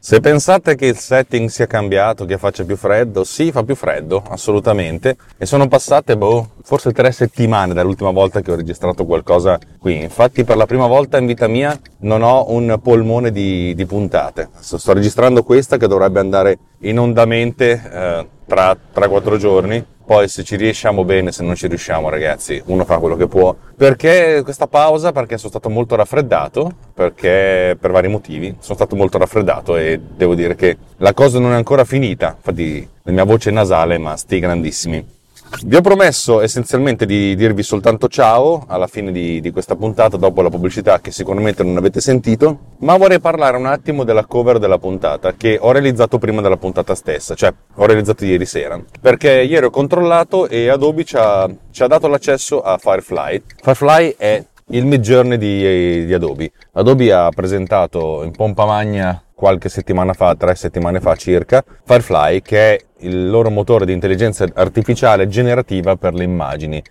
Se 0.06 0.20
pensate 0.20 0.76
che 0.76 0.86
il 0.86 0.96
setting 0.96 1.48
sia 1.48 1.66
cambiato, 1.66 2.26
che 2.26 2.38
faccia 2.38 2.62
più 2.62 2.76
freddo, 2.76 3.24
sì, 3.24 3.50
fa 3.50 3.64
più 3.64 3.74
freddo, 3.74 4.22
assolutamente. 4.28 5.16
E 5.36 5.46
sono 5.46 5.66
passate, 5.66 6.16
boh, 6.16 6.50
forse 6.62 6.92
tre 6.92 7.10
settimane 7.10 7.74
dall'ultima 7.74 8.12
volta 8.12 8.40
che 8.40 8.52
ho 8.52 8.54
registrato 8.54 9.04
qualcosa 9.04 9.58
qui. 9.80 10.00
Infatti, 10.00 10.44
per 10.44 10.58
la 10.58 10.66
prima 10.66 10.86
volta 10.86 11.18
in 11.18 11.26
vita 11.26 11.48
mia 11.48 11.76
non 12.02 12.22
ho 12.22 12.52
un 12.52 12.78
polmone 12.80 13.32
di, 13.32 13.74
di 13.74 13.84
puntate. 13.84 14.50
Sto 14.60 14.92
registrando 14.92 15.42
questa 15.42 15.76
che 15.76 15.88
dovrebbe 15.88 16.20
andare 16.20 16.58
in 16.82 17.00
ondamente 17.00 17.72
eh, 17.72 18.28
tra 18.46 18.76
3-4 18.94 19.36
giorni 19.38 19.84
poi 20.06 20.28
se 20.28 20.44
ci 20.44 20.54
riusciamo 20.54 21.04
bene, 21.04 21.32
se 21.32 21.42
non 21.42 21.56
ci 21.56 21.66
riusciamo 21.66 22.08
ragazzi, 22.08 22.62
uno 22.66 22.84
fa 22.84 22.98
quello 22.98 23.16
che 23.16 23.26
può. 23.26 23.54
Perché 23.76 24.40
questa 24.44 24.68
pausa? 24.68 25.10
Perché 25.10 25.36
sono 25.36 25.50
stato 25.50 25.68
molto 25.68 25.96
raffreddato, 25.96 26.70
perché 26.94 27.76
per 27.78 27.90
vari 27.90 28.06
motivi 28.06 28.54
sono 28.60 28.76
stato 28.76 28.94
molto 28.94 29.18
raffreddato 29.18 29.76
e 29.76 30.00
devo 30.00 30.36
dire 30.36 30.54
che 30.54 30.76
la 30.98 31.12
cosa 31.12 31.40
non 31.40 31.52
è 31.52 31.56
ancora 31.56 31.84
finita, 31.84 32.34
infatti 32.36 32.88
la 33.02 33.12
mia 33.12 33.24
voce 33.24 33.50
è 33.50 33.52
nasale, 33.52 33.98
ma 33.98 34.16
sti 34.16 34.38
grandissimi. 34.38 35.15
Vi 35.62 35.74
ho 35.74 35.80
promesso 35.80 36.40
essenzialmente 36.42 37.06
di 37.06 37.34
dirvi 37.34 37.62
soltanto 37.62 38.08
ciao 38.08 38.64
alla 38.66 38.86
fine 38.86 39.12
di, 39.12 39.40
di, 39.40 39.50
questa 39.50 39.74
puntata, 39.76 40.16
dopo 40.16 40.42
la 40.42 40.50
pubblicità 40.50 41.00
che 41.00 41.10
sicuramente 41.10 41.62
non 41.62 41.76
avete 41.76 42.00
sentito, 42.00 42.58
ma 42.78 42.96
vorrei 42.96 43.20
parlare 43.20 43.56
un 43.56 43.66
attimo 43.66 44.04
della 44.04 44.26
cover 44.26 44.58
della 44.58 44.78
puntata 44.78 45.34
che 45.34 45.56
ho 45.60 45.72
realizzato 45.72 46.18
prima 46.18 46.40
della 46.40 46.56
puntata 46.56 46.94
stessa, 46.94 47.34
cioè 47.34 47.54
ho 47.74 47.86
realizzato 47.86 48.24
ieri 48.24 48.44
sera, 48.44 48.80
perché 49.00 49.42
ieri 49.42 49.66
ho 49.66 49.70
controllato 49.70 50.48
e 50.48 50.68
Adobe 50.68 51.04
ci 51.04 51.16
ha, 51.16 51.48
ci 51.70 51.82
ha 51.82 51.86
dato 51.86 52.08
l'accesso 52.08 52.60
a 52.60 52.76
Firefly. 52.76 53.42
Firefly 53.62 54.14
è 54.18 54.44
il 54.70 54.84
mid 54.84 55.00
journey 55.00 55.38
di, 55.38 56.06
di 56.06 56.12
Adobe. 56.12 56.50
Adobe 56.72 57.12
ha 57.12 57.30
presentato 57.30 58.24
in 58.24 58.32
pompa 58.32 58.66
magna 58.66 59.22
qualche 59.32 59.68
settimana 59.68 60.12
fa, 60.12 60.34
tre 60.34 60.54
settimane 60.54 60.98
fa 60.98 61.14
circa, 61.14 61.62
Firefly, 61.84 62.42
che 62.42 62.74
è 62.74 62.84
il 63.00 63.28
loro 63.28 63.50
motore 63.50 63.84
di 63.84 63.92
intelligenza 63.92 64.46
artificiale 64.54 65.28
generativa 65.28 65.96
per 65.96 66.14
le 66.14 66.24
immagini. 66.24 66.82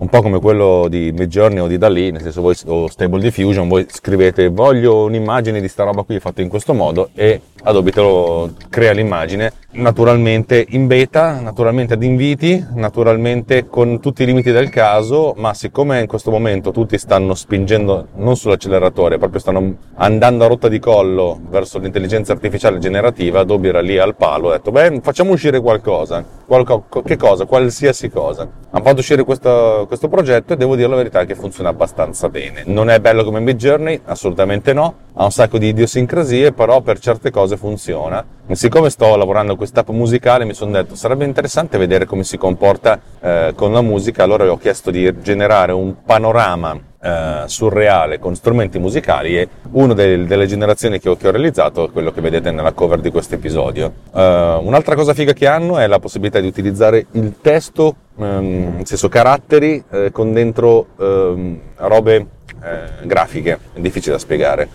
Un 0.00 0.08
po' 0.10 0.22
come 0.22 0.38
quello 0.38 0.86
di 0.88 1.10
Midjourney 1.10 1.58
o 1.58 1.66
di 1.66 1.76
Dalì, 1.76 2.12
nel 2.12 2.22
senso 2.22 2.40
voi, 2.40 2.54
o 2.66 2.86
Stable 2.86 3.20
Diffusion, 3.20 3.66
voi 3.66 3.84
scrivete 3.90 4.46
voglio 4.46 5.02
un'immagine 5.02 5.60
di 5.60 5.66
sta 5.66 5.82
roba 5.82 6.04
qui 6.04 6.20
fatta 6.20 6.40
in 6.40 6.48
questo 6.48 6.72
modo 6.72 7.10
e 7.16 7.40
Adobe 7.64 7.90
te 7.90 8.00
lo 8.00 8.52
crea 8.68 8.92
l'immagine, 8.92 9.52
naturalmente 9.72 10.64
in 10.68 10.86
beta, 10.86 11.40
naturalmente 11.40 11.94
ad 11.94 12.02
inviti, 12.04 12.64
naturalmente 12.74 13.66
con 13.66 13.98
tutti 13.98 14.22
i 14.22 14.26
limiti 14.26 14.52
del 14.52 14.70
caso, 14.70 15.34
ma 15.36 15.52
siccome 15.54 16.00
in 16.00 16.06
questo 16.06 16.30
momento 16.30 16.70
tutti 16.70 16.96
stanno 16.96 17.34
spingendo 17.34 18.06
non 18.14 18.36
sull'acceleratore, 18.36 19.18
proprio 19.18 19.40
stanno 19.40 19.74
andando 19.94 20.44
a 20.44 20.46
rotta 20.46 20.68
di 20.68 20.78
collo 20.78 21.40
verso 21.50 21.80
l'intelligenza 21.80 22.32
artificiale 22.32 22.78
generativa, 22.78 23.40
Adobe 23.40 23.68
era 23.68 23.80
lì 23.80 23.98
al 23.98 24.14
palo, 24.14 24.50
ha 24.50 24.52
detto 24.52 24.70
beh 24.70 25.00
facciamo 25.02 25.32
uscire 25.32 25.60
qualcosa, 25.60 26.24
qualco, 26.46 26.84
che 27.04 27.16
cosa, 27.16 27.44
qualsiasi 27.44 28.08
cosa. 28.08 28.48
Hanno 28.70 28.84
fatto 28.84 29.00
uscire 29.00 29.24
questo, 29.24 29.86
questo, 29.88 30.08
progetto 30.08 30.52
e 30.52 30.56
devo 30.56 30.76
dire 30.76 30.88
la 30.88 30.94
verità 30.94 31.24
che 31.24 31.34
funziona 31.34 31.70
abbastanza 31.70 32.28
bene. 32.28 32.62
Non 32.66 32.90
è 32.90 33.00
bello 33.00 33.24
come 33.24 33.40
Mid 33.40 33.56
Journey, 33.56 34.00
assolutamente 34.04 34.72
no, 34.72 34.94
ha 35.14 35.24
un 35.24 35.32
sacco 35.32 35.58
di 35.58 35.68
idiosincrasie, 35.68 36.52
però 36.52 36.80
per 36.80 37.00
certe 37.00 37.30
cose 37.30 37.56
funziona. 37.56 38.24
E 38.46 38.54
siccome 38.54 38.90
sto 38.90 39.16
lavorando 39.16 39.54
a 39.54 39.56
quest'app 39.56 39.88
musicale 39.88 40.44
mi 40.44 40.54
sono 40.54 40.70
detto 40.70 40.94
sarebbe 40.94 41.24
interessante 41.24 41.76
vedere 41.76 42.06
come 42.06 42.22
si 42.22 42.38
comporta 42.38 43.00
eh, 43.20 43.52
con 43.56 43.72
la 43.72 43.82
musica, 43.82 44.22
allora 44.22 44.50
ho 44.50 44.56
chiesto 44.58 44.90
di 44.90 45.20
generare 45.20 45.72
un 45.72 46.02
panorama 46.04 46.87
eh, 47.00 47.44
surreale 47.46 48.18
con 48.18 48.34
strumenti 48.34 48.78
musicali 48.78 49.38
e 49.38 49.48
una 49.72 49.94
delle, 49.94 50.26
delle 50.26 50.46
generazioni 50.46 50.98
che 50.98 51.08
ho, 51.08 51.16
che 51.16 51.28
ho, 51.28 51.30
realizzato 51.30 51.86
è 51.86 51.90
quello 51.90 52.10
che 52.10 52.20
vedete 52.20 52.50
nella 52.50 52.72
cover 52.72 53.00
di 53.00 53.10
questo 53.10 53.36
episodio. 53.36 53.92
Uh, 54.10 54.20
un'altra 54.20 54.94
cosa 54.94 55.14
figa 55.14 55.32
che 55.32 55.46
hanno 55.46 55.78
è 55.78 55.86
la 55.86 55.98
possibilità 55.98 56.40
di 56.40 56.46
utilizzare 56.46 57.06
il 57.12 57.36
testo, 57.40 57.94
um, 58.16 58.74
nel 58.76 58.86
senso 58.86 59.08
caratteri, 59.08 59.82
eh, 59.90 60.10
con 60.10 60.32
dentro 60.32 60.88
um, 60.96 61.58
robe 61.76 62.26
eh, 62.62 63.06
grafiche, 63.06 63.58
è 63.74 63.80
difficile 63.80 64.14
da 64.14 64.18
spiegare. 64.18 64.68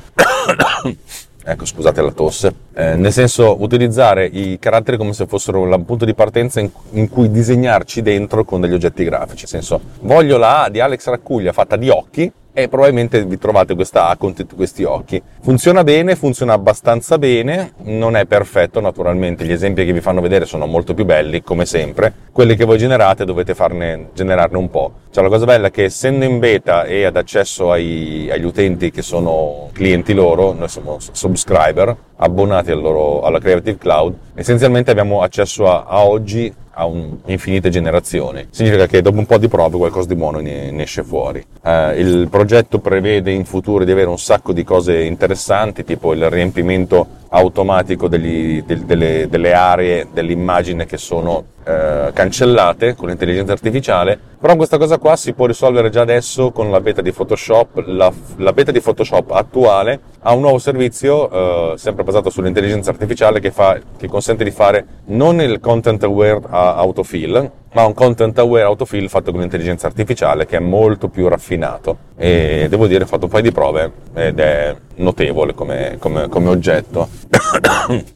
Ecco 1.44 1.66
scusate 1.66 2.02
la 2.02 2.12
tosse, 2.12 2.54
eh, 2.74 2.96
nel 2.96 3.12
senso 3.12 3.62
utilizzare 3.62 4.26
i 4.26 4.58
caratteri 4.60 4.98
come 4.98 5.14
se 5.14 5.26
fossero 5.28 5.66
il 5.66 5.84
punto 5.84 6.06
di 6.06 6.14
partenza 6.14 6.60
in, 6.60 6.70
in, 6.92 7.10
cui 7.10 7.30
disegnarci 7.30 8.02
dentro 8.02 8.46
con 8.46 8.62
degli 8.62 8.74
oggetti 8.74 9.04
grafici, 9.04 9.42
nel 9.42 9.50
senso 9.50 9.82
voglio 10.02 10.38
la 10.38 10.64
A 10.64 10.70
di 10.70 10.80
Alex 10.80 11.06
Raccuglia 11.08 11.52
fatta 11.52 11.76
di 11.76 11.90
occhi, 11.90 12.32
e 12.54 12.70
probabilmente 12.70 13.26
vi 13.26 13.38
trovate 13.40 13.74
questa 13.74 14.16
questi 14.56 14.84
occhi. 14.84 15.22
Funziona 15.42 15.84
bene, 15.84 16.16
funziona 16.16 16.54
abbastanza 16.54 17.18
bene, 17.18 17.74
non 17.84 18.16
è 18.16 18.26
perfetto 18.26 18.80
naturalmente, 18.80 19.44
gli 19.44 19.52
esempi 19.52 19.86
che 19.86 19.92
vi 19.92 20.02
fanno 20.02 20.22
vedere 20.22 20.46
sono 20.46 20.68
molto 20.68 20.94
più 20.94 21.04
belli 21.04 21.42
come 21.42 21.66
sempre, 21.66 22.14
quelli 22.32 22.56
che 22.56 22.64
voi 22.64 22.78
generate 22.78 23.26
dovete 23.26 23.56
farne, 23.56 24.10
generarne 24.14 24.58
un 24.58 24.70
po'. 24.70 24.94
Cioè 25.12 25.24
la 25.24 25.30
cosa 25.30 25.46
bella 25.46 25.68
è 25.68 25.72
che 25.72 25.84
essendo 25.84 26.26
in 26.26 26.40
beta 26.40 26.86
e 26.86 27.06
ad 27.06 27.18
accesso 27.18 27.72
ai, 27.72 28.30
agli 28.32 28.46
utenti 28.46 28.92
che 28.92 29.02
sono 29.02 29.70
clienti 29.74 30.14
loro, 30.14 30.54
noi 30.54 30.70
siamo 30.70 30.98
subscriber, 31.00 31.96
abbonati 32.18 32.72
loro, 32.72 33.22
alla 33.22 33.40
Creative 33.40 33.78
Cloud, 33.78 34.16
essenzialmente 34.36 34.92
abbiamo 34.92 35.22
accesso 35.22 35.70
a, 35.70 35.86
a 35.88 36.06
oggi 36.06 36.54
a 36.74 36.86
un, 36.86 37.18
infinite 37.26 37.70
generazioni. 37.70 38.48
Significa 38.50 38.88
che 38.88 39.02
dopo 39.02 39.18
un 39.18 39.26
po' 39.26 39.38
di 39.38 39.48
prove 39.48 39.78
qualcosa 39.78 40.08
di 40.08 40.16
buono 40.16 40.40
ne, 40.40 40.72
ne 40.72 40.84
esce 40.84 41.04
fuori. 41.04 41.44
Eh, 41.64 42.00
il 42.00 42.28
progetto 42.30 42.80
prevede 42.80 43.32
in 43.32 43.46
futuro 43.46 43.84
di 43.84 43.92
avere 43.92 44.10
un 44.10 44.20
sacco 44.20 44.54
di 44.54 44.64
cose 44.64 45.02
interessanti, 45.04 45.84
tipo 45.84 46.14
il 46.14 46.30
riempimento 46.30 47.22
automatico 47.36 48.08
degli, 48.08 48.62
del, 48.64 48.82
delle, 48.82 49.28
delle, 49.28 49.54
aree 49.54 50.08
dell'immagine 50.12 50.86
che 50.86 50.98
sono 50.98 51.46
eh, 51.64 52.12
cancellate 52.14 52.96
con 52.96 53.08
l'intelligenza 53.08 53.54
artificiale, 53.54 54.20
però 54.40 54.56
questa 54.56 54.78
cosa 54.78 55.00
qua 55.00 55.16
si 55.16 55.34
può 55.34 55.48
risolvere 55.48 55.90
già 55.90 56.02
adesso 56.02 56.52
con 56.52 56.70
la 56.70 56.80
beta 56.80 57.02
di 57.02 57.12
Photoshop. 57.12 57.84
La, 57.88 58.12
la 58.38 58.54
beta 58.54 58.72
di 58.72 58.80
Photoshop 58.80 59.32
attuale 59.32 60.00
ha 60.22 60.34
un 60.34 60.42
nuovo 60.42 60.60
servizio, 60.60 61.74
eh, 61.74 61.78
sempre 61.78 62.04
basato 62.04 62.30
sull'intelligenza 62.30 62.92
artificiale, 62.92 63.40
che, 63.40 63.52
fa, 63.52 63.80
che 63.98 64.08
consente 64.08 64.44
di 64.44 64.52
fare 64.52 64.86
non 65.06 65.42
il 65.42 65.60
content 65.60 66.04
aware 66.04 66.42
autofill, 66.50 67.52
ma 67.74 67.86
un 67.86 67.94
content 67.94 68.38
aware 68.40 68.64
autofill 68.64 69.08
fatto 69.08 69.32
con 69.32 69.42
l'intelligenza 69.42 69.88
artificiale 69.88 70.46
che 70.46 70.58
è 70.58 70.60
molto 70.60 71.08
più 71.10 71.28
raffinato 71.28 71.98
e 72.16 72.68
devo 72.70 72.88
dire 72.88 73.04
ho 73.04 73.08
fatto 73.08 73.26
un 73.26 73.32
paio 73.32 73.44
di 73.44 73.52
prove 73.52 73.92
ed 74.14 74.40
è 74.40 74.76
notevole 74.96 75.54
come, 75.54 75.98
come, 76.00 76.30
come 76.30 76.50
oggetto 76.50 77.10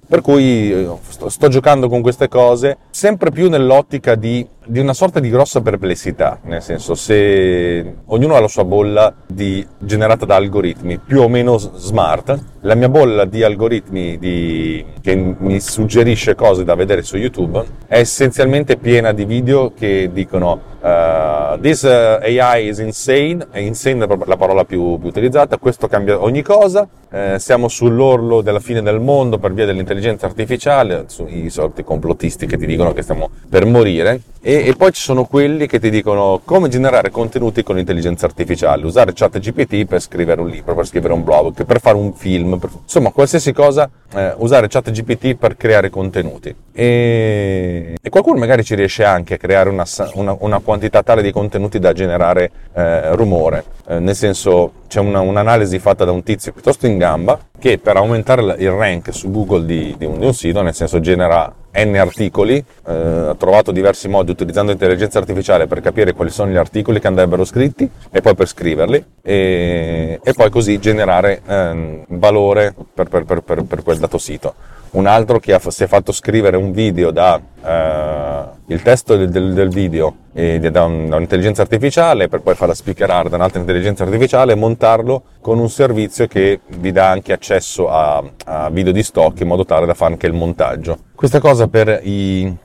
per 0.07 0.21
cui 0.21 0.71
eh, 0.71 0.89
sto, 1.09 1.29
sto, 1.29 1.47
giocando 1.49 1.89
con 1.89 2.01
queste 2.01 2.29
cose 2.29 2.77
sempre 2.89 3.29
più 3.29 3.49
nell'ottica 3.49 4.15
di, 4.15 4.47
di, 4.65 4.79
una 4.79 4.93
sorta 4.93 5.19
di 5.19 5.29
grossa 5.29 5.61
perplessità 5.61 6.39
nel 6.43 6.61
senso 6.61 6.95
se 6.95 7.95
ognuno 8.05 8.35
ha 8.35 8.39
la 8.39 8.47
sua 8.47 8.63
bolla 8.63 9.13
di, 9.27 9.65
generata 9.77 10.25
da 10.25 10.35
algoritmi 10.35 10.99
più 10.99 11.21
o 11.21 11.27
meno 11.27 11.57
smart 11.57 12.41
la 12.61 12.75
mia 12.75 12.89
bolla 12.89 13.25
di 13.25 13.43
algoritmi 13.43 14.17
di, 14.17 14.85
che 15.01 15.15
mi 15.15 15.59
suggerisce 15.59 16.35
cose 16.35 16.63
da 16.63 16.75
vedere 16.75 17.01
su 17.01 17.17
YouTube 17.17 17.63
è 17.85 17.99
essenzialmente 17.99 18.77
piena 18.77 19.11
di 19.11 19.25
video 19.25 19.73
che 19.73 20.09
dicono 20.13 20.75
Uh, 20.87 21.57
this 21.59 21.81
uh, 21.81 22.17
AI 22.21 22.69
is 22.69 22.77
insane, 22.79 23.47
è 23.51 23.59
insane 23.59 24.07
la 24.07 24.37
parola 24.37 24.63
più, 24.63 24.97
più 24.97 25.09
utilizzata, 25.09 25.57
questo 25.57 25.89
cambia 25.89 26.23
ogni 26.23 26.41
cosa, 26.41 26.87
uh, 27.09 27.37
siamo 27.37 27.67
sull'orlo 27.67 28.39
della 28.39 28.61
fine 28.61 28.81
del 28.81 29.01
mondo 29.01 29.37
per 29.37 29.51
via 29.51 29.65
dell'intelligenza 29.65 30.27
artificiale, 30.27 31.05
i 31.27 31.49
soliti 31.49 31.83
complottisti 31.83 32.45
che 32.45 32.57
ti 32.57 32.65
dicono 32.65 32.93
che 32.93 33.01
stiamo 33.01 33.29
per 33.49 33.65
morire, 33.65 34.21
e, 34.47 34.65
e, 34.65 34.75
poi 34.77 34.93
ci 34.93 35.01
sono 35.01 35.25
quelli 35.25 35.67
che 35.67 35.77
ti 35.77 35.89
dicono 35.89 36.39
come 36.45 36.69
generare 36.69 37.09
contenuti 37.11 37.63
con 37.63 37.75
l'intelligenza 37.75 38.27
artificiale, 38.27 38.85
usare 38.85 39.11
chat 39.13 39.39
GPT 39.39 39.85
per 39.85 39.99
scrivere 39.99 40.39
un 40.39 40.47
libro, 40.47 40.73
per 40.73 40.85
scrivere 40.85 41.11
un 41.11 41.21
blog, 41.21 41.65
per 41.65 41.81
fare 41.81 41.97
un 41.97 42.13
film, 42.13 42.57
per, 42.57 42.69
insomma 42.81 43.11
qualsiasi 43.11 43.51
cosa, 43.51 43.89
eh, 44.13 44.33
usare 44.37 44.69
chat 44.69 44.89
GPT 44.89 45.35
per 45.35 45.57
creare 45.57 45.89
contenuti. 45.89 46.55
E, 46.71 47.95
e, 48.01 48.09
qualcuno 48.09 48.39
magari 48.39 48.63
ci 48.63 48.75
riesce 48.75 49.03
anche 49.03 49.33
a 49.33 49.37
creare 49.37 49.67
una, 49.67 49.83
una, 50.13 50.37
una 50.39 50.59
quantità 50.59 51.03
tale 51.03 51.21
di 51.21 51.33
contenuti 51.33 51.77
da 51.77 51.91
generare 51.91 52.49
eh, 52.73 53.15
rumore, 53.15 53.65
eh, 53.89 53.99
nel 53.99 54.15
senso 54.15 54.71
c'è 54.87 55.01
una, 55.01 55.19
un'analisi 55.19 55.77
fatta 55.77 56.05
da 56.05 56.11
un 56.13 56.23
tizio 56.23 56.53
piuttosto 56.53 56.87
in 56.87 56.97
gamba 56.97 57.37
che 57.59 57.79
per 57.79 57.97
aumentare 57.97 58.55
il 58.59 58.71
rank 58.71 59.13
su 59.13 59.29
Google 59.29 59.65
di, 59.65 59.93
di, 59.97 60.05
un, 60.05 60.19
di 60.19 60.25
un, 60.25 60.33
sito, 60.33 60.61
nel 60.61 60.73
senso 60.73 61.01
genera 61.01 61.53
n 61.85 61.95
articoli, 61.95 62.57
eh, 62.57 62.93
ha 62.93 63.35
trovato 63.35 63.71
diversi 63.71 64.07
modi 64.07 64.31
utilizzando 64.31 64.71
l'intelligenza 64.71 65.19
artificiale 65.19 65.67
per 65.67 65.81
capire 65.81 66.13
quali 66.13 66.31
sono 66.31 66.51
gli 66.51 66.55
articoli 66.55 66.99
che 66.99 67.07
andrebbero 67.07 67.45
scritti 67.45 67.89
e 68.09 68.21
poi 68.21 68.35
per 68.35 68.47
scriverli 68.47 69.05
e, 69.21 70.19
e 70.23 70.33
poi 70.33 70.49
così 70.49 70.79
generare 70.79 71.41
eh, 71.45 72.03
valore 72.09 72.73
per, 72.93 73.07
per, 73.07 73.41
per, 73.41 73.63
per 73.63 73.83
quel 73.83 73.97
dato 73.97 74.17
sito 74.17 74.53
un 74.91 75.05
altro 75.05 75.39
che 75.39 75.53
ha, 75.53 75.59
si 75.59 75.83
è 75.83 75.87
fatto 75.87 76.11
scrivere 76.11 76.57
un 76.57 76.71
video 76.71 77.11
da 77.11 77.39
eh, 77.63 78.55
il 78.67 78.81
testo 78.81 79.15
del, 79.15 79.29
del, 79.29 79.53
del 79.53 79.69
video 79.69 80.15
e 80.33 80.59
da, 80.59 80.83
un, 80.83 81.09
da, 81.09 81.15
un'intelligenza 81.15 81.61
artificiale 81.61 82.27
per 82.27 82.41
poi 82.41 82.55
farla 82.55 82.73
speakerare 82.73 83.29
da 83.29 83.37
un'altra 83.37 83.59
intelligenza 83.59 84.03
artificiale 84.03 84.53
e 84.53 84.55
montarlo 84.55 85.23
con 85.41 85.59
un 85.59 85.69
servizio 85.69 86.27
che 86.27 86.59
vi 86.77 86.91
dà 86.91 87.09
anche 87.09 87.33
accesso 87.33 87.89
a, 87.89 88.23
a 88.45 88.69
video 88.69 88.91
di 88.91 89.03
stock 89.03 89.39
in 89.39 89.47
modo 89.47 89.65
tale 89.65 89.85
da 89.85 89.93
fare 89.93 90.13
anche 90.13 90.27
il 90.27 90.33
montaggio. 90.33 90.97
Questa 91.15 91.39
cosa 91.39 91.67
per 91.67 92.01
i, 92.03 92.55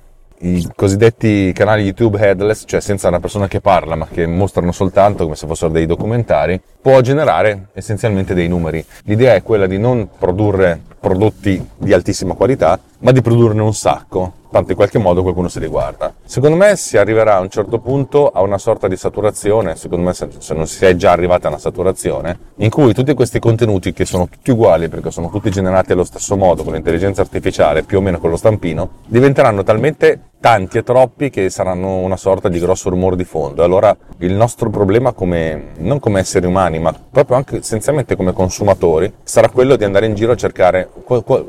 i 0.45 0.69
cosiddetti 0.75 1.53
canali 1.53 1.85
YouTube 1.85 2.19
headless, 2.19 2.65
cioè 2.67 2.81
senza 2.81 3.09
una 3.09 3.21
persona 3.21 3.47
che 3.47 3.61
parla 3.61 3.95
ma 3.95 4.09
che 4.09 4.27
mostrano 4.27 4.73
soltanto 4.73 5.25
come 5.25 5.37
se 5.37 5.47
fossero 5.47 5.71
dei 5.71 5.87
documentari, 5.87 6.61
può 6.81 7.01
generare 7.01 7.69
essenzialmente 7.75 8.35
dei 8.35 8.49
numeri. 8.49 8.85
L'idea 9.05 9.35
è 9.35 9.43
quella 9.43 9.67
di 9.67 9.79
non 9.79 10.09
produrre 10.19 10.81
prodotti 10.99 11.65
di 11.77 11.93
altissima 11.93 12.35
qualità, 12.35 12.79
ma 12.99 13.11
di 13.11 13.23
produrne 13.23 13.61
un 13.61 13.75
sacco, 13.75 14.35
tanto 14.53 14.71
in 14.71 14.77
qualche 14.77 14.99
modo 14.99 15.23
qualcuno 15.23 15.49
si 15.49 15.59
riguarda. 15.59 16.13
Secondo 16.25 16.57
me 16.57 16.77
si 16.77 16.97
arriverà 16.97 17.37
a 17.37 17.41
un 17.41 17.49
certo 17.49 17.79
punto 17.79 18.29
a 18.29 18.41
una 18.41 18.59
sorta 18.59 18.87
di 18.87 18.97
saturazione, 18.97 19.75
secondo 19.75 20.07
me 20.07 20.13
se 20.15 20.55
non 20.55 20.67
si 20.67 20.85
è 20.85 20.95
già 20.95 21.11
arrivata 21.11 21.47
a 21.47 21.51
una 21.51 21.59
saturazione, 21.59 22.39
in 22.57 22.71
cui 22.71 22.95
tutti 22.95 23.15
questi 23.15 23.41
contenuti 23.41 23.93
che 23.93 24.05
sono 24.05 24.29
tutti 24.29 24.53
uguali 24.53 24.89
perché 24.89 25.11
sono 25.11 25.29
tutti 25.29 25.51
generati 25.51 25.93
allo 25.93 26.05
stesso 26.05 26.37
modo 26.37 26.63
con 26.63 26.73
l'intelligenza 26.73 27.21
artificiale, 27.21 27.83
più 27.83 27.99
o 27.99 28.01
meno 28.01 28.19
con 28.19 28.31
lo 28.31 28.37
stampino, 28.37 28.91
diventeranno 29.07 29.65
talmente 29.65 30.31
tanti 30.43 30.79
e 30.79 30.83
troppi 30.83 31.31
che 31.31 31.49
saranno 31.51 31.99
una 31.99 32.17
sorta 32.17 32.49
di 32.49 32.59
grosso 32.59 32.91
rumore 32.91 33.15
di 33.15 33.23
fondo. 33.23 33.63
Allora 33.63 33.97
il 34.19 34.33
nostro 34.33 34.71
problema 34.71 35.13
come, 35.13 35.69
non 35.79 36.01
come 36.01 36.19
esseri 36.19 36.47
umani, 36.47 36.81
ma 36.81 36.93
proprio 36.93 37.37
anche 37.37 37.59
essenzialmente 37.59 38.17
come 38.17 38.33
consumatori, 38.33 39.11
sarà 39.23 39.49
quello 39.49 39.77
di 39.77 39.85
andare 39.85 40.07
in 40.07 40.15
giro 40.15 40.33
a 40.33 40.37
cercare, 40.37 40.91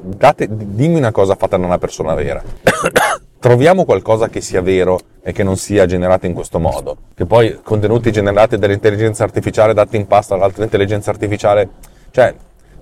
date, 0.03 0.47
dimmi 0.47 0.97
una 0.97 1.11
cosa 1.11 1.33
fatta 1.33 1.57
da 1.57 1.65
una 1.65 1.79
persona 1.79 2.13
vera. 2.13 2.41
Troviamo 3.39 3.83
qualcosa 3.83 4.29
che 4.29 4.41
sia 4.41 4.61
vero 4.61 4.99
e 5.23 5.31
che 5.33 5.41
non 5.41 5.57
sia 5.57 5.87
generato 5.87 6.27
in 6.27 6.33
questo 6.33 6.59
modo. 6.59 6.97
Che 7.15 7.25
poi 7.25 7.61
contenuti 7.63 8.11
generati 8.11 8.59
dall'intelligenza 8.59 9.23
artificiale 9.23 9.73
dati 9.73 9.97
in 9.97 10.05
pasta 10.05 10.35
all'altra 10.35 10.63
intelligenza 10.63 11.09
artificiale, 11.09 11.67
cioè 12.11 12.33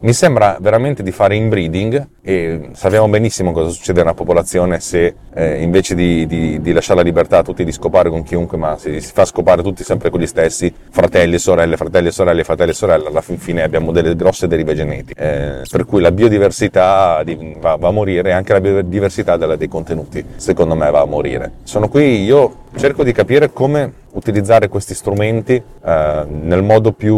mi 0.01 0.13
sembra 0.13 0.57
veramente 0.59 1.03
di 1.03 1.11
fare 1.11 1.35
inbreeding 1.35 2.07
e 2.23 2.69
sappiamo 2.73 3.07
benissimo 3.07 3.51
cosa 3.51 3.69
succede 3.69 3.99
a 3.99 4.03
una 4.03 4.13
popolazione 4.15 4.79
se 4.79 5.15
eh, 5.33 5.61
invece 5.61 5.93
di, 5.93 6.25
di, 6.25 6.59
di, 6.59 6.73
lasciare 6.73 6.99
la 6.99 7.05
libertà 7.05 7.39
a 7.39 7.43
tutti 7.43 7.63
di 7.63 7.71
scopare 7.71 8.09
con 8.09 8.23
chiunque, 8.23 8.57
ma 8.57 8.77
si, 8.77 8.99
si, 8.99 9.11
fa 9.13 9.25
scopare 9.25 9.61
tutti 9.61 9.83
sempre 9.83 10.09
con 10.09 10.19
gli 10.19 10.25
stessi, 10.25 10.73
fratelli 10.89 11.35
e 11.35 11.39
sorelle, 11.39 11.77
fratelli 11.77 12.07
e 12.07 12.11
sorelle, 12.11 12.43
fratelli 12.43 12.71
e 12.71 12.73
sorelle, 12.73 13.07
alla 13.07 13.21
fin 13.21 13.37
fine 13.37 13.61
abbiamo 13.61 13.91
delle 13.91 14.15
grosse 14.15 14.47
derive 14.47 14.73
genetiche. 14.73 15.21
Eh, 15.21 15.65
per 15.69 15.85
cui 15.85 16.01
la 16.01 16.11
biodiversità 16.11 17.23
va, 17.59 17.75
va, 17.75 17.87
a 17.87 17.91
morire 17.91 18.29
e 18.29 18.33
anche 18.33 18.53
la 18.53 18.61
biodiversità 18.61 19.37
della, 19.37 19.55
dei 19.55 19.67
contenuti, 19.67 20.23
secondo 20.35 20.75
me, 20.75 20.89
va 20.89 21.01
a 21.01 21.05
morire. 21.05 21.51
Sono 21.63 21.87
qui, 21.87 22.23
io 22.23 22.55
cerco 22.75 23.03
di 23.03 23.11
capire 23.11 23.51
come 23.53 23.93
utilizzare 24.13 24.67
questi 24.67 24.93
strumenti 24.93 25.53
eh, 25.53 26.25
nel 26.27 26.63
modo 26.63 26.91
più 26.91 27.15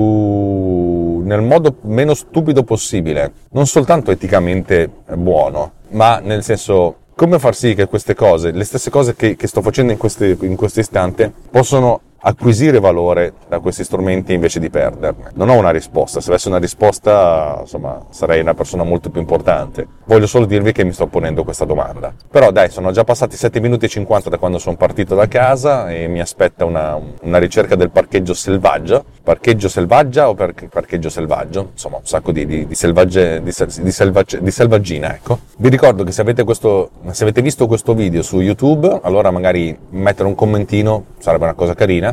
nel 1.23 1.41
modo 1.41 1.77
meno 1.81 2.13
stupido 2.13 2.63
possibile, 2.63 3.31
non 3.51 3.65
soltanto 3.65 4.12
eticamente 4.12 4.89
buono, 5.15 5.71
ma 5.89 6.19
nel 6.19 6.43
senso 6.43 6.97
come 7.15 7.39
far 7.39 7.55
sì 7.55 7.75
che 7.75 7.88
queste 7.88 8.15
cose, 8.15 8.51
le 8.51 8.63
stesse 8.63 8.89
cose 8.89 9.15
che, 9.15 9.36
che 9.36 9.47
sto 9.47 9.62
facendo 9.62 9.91
in, 9.91 9.97
questo 9.97 10.79
istante, 10.79 11.31
possono 11.49 12.01
acquisire 12.25 12.79
valore 12.79 13.33
da 13.47 13.59
questi 13.59 13.83
strumenti 13.83 14.33
invece 14.33 14.59
di 14.59 14.69
perderne. 14.69 15.31
Non 15.33 15.49
ho 15.49 15.57
una 15.57 15.71
risposta, 15.71 16.21
se 16.21 16.29
avessi 16.29 16.47
una 16.47 16.57
risposta, 16.57 17.57
insomma, 17.62 18.05
sarei 18.09 18.39
una 18.41 18.53
persona 18.53 18.83
molto 18.83 19.09
più 19.09 19.19
importante. 19.19 19.86
Voglio 20.05 20.27
solo 20.27 20.45
dirvi 20.45 20.71
che 20.71 20.83
mi 20.83 20.93
sto 20.93 21.07
ponendo 21.07 21.43
questa 21.43 21.65
domanda. 21.65 22.13
Però 22.29 22.51
dai, 22.51 22.69
sono 22.69 22.91
già 22.91 23.03
passati 23.03 23.36
7 23.36 23.59
minuti 23.59 23.86
e 23.86 23.88
50 23.89 24.29
da 24.29 24.38
quando 24.38 24.57
sono 24.57 24.77
partito 24.77 25.15
da 25.15 25.27
casa 25.27 25.91
e 25.91 26.07
mi 26.07 26.21
aspetta 26.21 26.65
una, 26.65 26.97
una 27.21 27.38
ricerca 27.38 27.75
del 27.75 27.89
parcheggio 27.89 28.33
selvaggio. 28.33 29.03
Parcheggio 29.23 29.67
selvaggia 29.67 30.29
o 30.29 30.33
per, 30.33 30.53
parcheggio 30.69 31.09
selvaggio? 31.09 31.69
Insomma, 31.73 31.97
un 31.97 32.05
sacco 32.05 32.31
di, 32.31 32.45
di, 32.45 32.67
di, 32.67 32.75
selvagge, 32.75 33.41
di, 33.41 33.51
di, 33.81 33.91
selvagge, 33.91 34.41
di 34.41 34.51
selvaggina, 34.51 35.13
ecco. 35.13 35.39
Vi 35.57 35.69
ricordo 35.69 36.03
che 36.03 36.12
se 36.12 36.21
avete, 36.21 36.43
questo, 36.43 36.91
se 37.12 37.23
avete 37.23 37.41
visto 37.41 37.67
questo 37.67 37.93
video 37.93 38.21
su 38.21 38.39
YouTube, 38.39 38.99
allora 39.03 39.29
magari 39.31 39.77
mettere 39.89 40.27
un 40.27 40.36
commentino 40.36 41.05
sarebbe 41.19 41.43
una 41.45 41.53
cosa 41.53 41.73
carina 41.73 42.12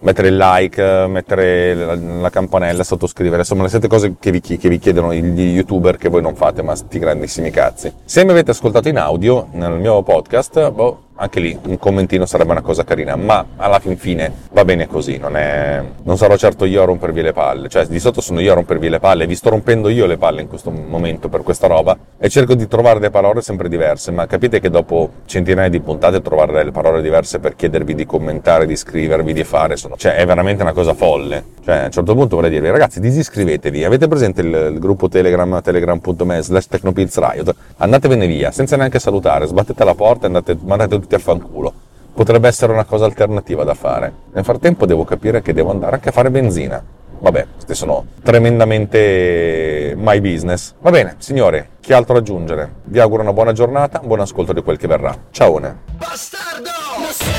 mettere 0.00 0.28
il 0.28 0.36
like, 0.36 1.06
mettere 1.08 1.74
la, 1.74 1.94
la 1.94 2.30
campanella, 2.30 2.84
sottoscrivere, 2.84 3.38
insomma 3.38 3.62
le 3.62 3.68
sette 3.68 3.88
cose 3.88 4.14
che 4.18 4.30
vi, 4.30 4.40
che 4.40 4.68
vi, 4.68 4.78
chiedono 4.78 5.12
gli 5.12 5.40
youtuber 5.40 5.96
che 5.96 6.08
voi 6.08 6.22
non 6.22 6.34
fate, 6.34 6.62
ma 6.62 6.74
sti 6.74 6.98
grandissimi 6.98 7.50
cazzi. 7.50 7.92
Se 8.04 8.24
mi 8.24 8.30
avete 8.30 8.50
ascoltato 8.50 8.88
in 8.88 8.98
audio 8.98 9.48
nel 9.52 9.72
mio 9.72 10.02
podcast, 10.02 10.70
boh, 10.70 11.06
anche 11.20 11.40
lì 11.40 11.58
un 11.66 11.78
commentino 11.78 12.26
sarebbe 12.26 12.52
una 12.52 12.62
cosa 12.62 12.84
carina, 12.84 13.16
ma 13.16 13.44
alla 13.56 13.80
fin 13.80 13.96
fine 13.96 14.32
va 14.52 14.64
bene 14.64 14.86
così, 14.86 15.18
non, 15.18 15.36
è... 15.36 15.82
non 16.04 16.16
sarò 16.16 16.36
certo 16.36 16.64
io 16.64 16.82
a 16.82 16.84
rompervi 16.84 17.22
le 17.22 17.32
palle, 17.32 17.68
cioè 17.68 17.86
di 17.86 17.98
sotto 17.98 18.20
sono 18.20 18.40
io 18.40 18.52
a 18.52 18.54
rompervi 18.54 18.88
le 18.88 19.00
palle, 19.00 19.26
vi 19.26 19.34
sto 19.34 19.50
rompendo 19.50 19.88
io 19.88 20.06
le 20.06 20.16
palle 20.16 20.42
in 20.42 20.48
questo 20.48 20.70
momento 20.70 21.28
per 21.28 21.42
questa 21.42 21.66
roba 21.66 21.96
e 22.18 22.28
cerco 22.28 22.54
di 22.54 22.68
trovare 22.68 23.00
delle 23.00 23.10
parole 23.10 23.42
sempre 23.42 23.68
diverse, 23.68 24.12
ma 24.12 24.26
capite 24.26 24.60
che 24.60 24.70
dopo 24.70 25.10
centinaia 25.26 25.68
di 25.68 25.80
puntate 25.80 26.22
trovare 26.22 26.52
delle 26.52 26.70
parole 26.70 27.02
diverse 27.02 27.40
per 27.40 27.56
chiedervi 27.56 27.94
di 27.94 28.06
commentare, 28.06 28.66
di 28.66 28.76
scrivervi, 28.76 29.32
di 29.32 29.44
fare, 29.44 29.76
sono... 29.76 29.87
cioè 29.96 30.14
è 30.16 30.26
veramente 30.26 30.62
una 30.62 30.72
cosa 30.72 30.94
folle, 30.94 31.44
cioè 31.64 31.76
a 31.76 31.84
un 31.86 31.90
certo 31.90 32.14
punto 32.14 32.36
vorrei 32.36 32.50
dirvi 32.50 32.70
ragazzi 32.70 33.00
disiscrivetevi, 33.00 33.84
avete 33.84 34.08
presente 34.08 34.40
il, 34.40 34.72
il 34.74 34.78
gruppo 34.78 35.08
Telegram, 35.08 35.60
telegram.me 35.62 36.42
slash 36.42 36.66
technopillsriot, 36.66 37.54
andatevene 37.78 38.26
via, 38.26 38.50
senza 38.50 38.76
neanche 38.76 38.98
salutare, 38.98 39.46
sbattete 39.46 39.84
la 39.84 39.94
porta 39.94 40.24
e 40.24 40.26
andate, 40.26 40.56
mandate 40.60 40.98
tutti 40.98 41.14
a 41.14 41.18
fanculo. 41.18 41.72
Potrebbe 42.14 42.48
essere 42.48 42.72
una 42.72 42.84
cosa 42.84 43.04
alternativa 43.04 43.62
da 43.62 43.74
fare. 43.74 44.12
Nel 44.32 44.42
frattempo 44.42 44.86
devo 44.86 45.04
capire 45.04 45.40
che 45.40 45.52
devo 45.52 45.70
andare 45.70 45.94
anche 45.94 46.08
a 46.08 46.12
fare 46.12 46.30
benzina. 46.30 46.82
Vabbè, 47.20 47.46
questi 47.54 47.74
sono 47.74 48.06
tremendamente 48.22 49.94
my 49.96 50.20
business. 50.20 50.74
Va 50.80 50.90
bene, 50.90 51.16
signori, 51.18 51.64
che 51.80 51.94
altro 51.94 52.16
aggiungere? 52.16 52.74
Vi 52.84 52.98
auguro 52.98 53.22
una 53.22 53.32
buona 53.32 53.52
giornata, 53.52 54.00
un 54.00 54.08
buon 54.08 54.20
ascolto 54.20 54.52
di 54.52 54.62
quel 54.62 54.78
che 54.78 54.86
verrà. 54.86 55.16
Ciao! 55.30 55.60
Bastardo! 55.96 57.37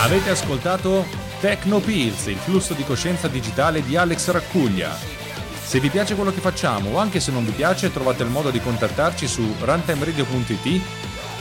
Avete 0.00 0.30
ascoltato 0.30 1.06
Tecnopills, 1.40 2.26
il 2.26 2.36
flusso 2.36 2.72
di 2.72 2.84
coscienza 2.84 3.26
digitale 3.26 3.82
di 3.82 3.96
Alex 3.96 4.30
Raccuglia. 4.30 4.96
Se 5.60 5.80
vi 5.80 5.88
piace 5.90 6.14
quello 6.14 6.32
che 6.32 6.40
facciamo 6.40 6.90
o 6.90 6.98
anche 6.98 7.18
se 7.18 7.32
non 7.32 7.44
vi 7.44 7.50
piace 7.50 7.92
trovate 7.92 8.22
il 8.22 8.28
modo 8.28 8.50
di 8.50 8.60
contattarci 8.60 9.26
su 9.26 9.56
runtimeradio.it 9.58 10.82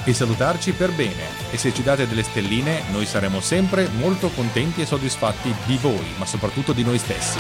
e 0.03 0.13
salutarci 0.13 0.71
per 0.71 0.91
bene 0.91 1.51
e 1.51 1.57
se 1.57 1.71
ci 1.71 1.83
date 1.83 2.07
delle 2.07 2.23
stelline 2.23 2.81
noi 2.91 3.05
saremo 3.05 3.41
sempre 3.41 3.89
molto 3.89 4.29
contenti 4.29 4.81
e 4.81 4.87
soddisfatti 4.87 5.53
di 5.65 5.77
voi, 5.77 6.13
ma 6.17 6.25
soprattutto 6.25 6.73
di 6.73 6.83
noi 6.83 6.97
stessi. 6.97 7.37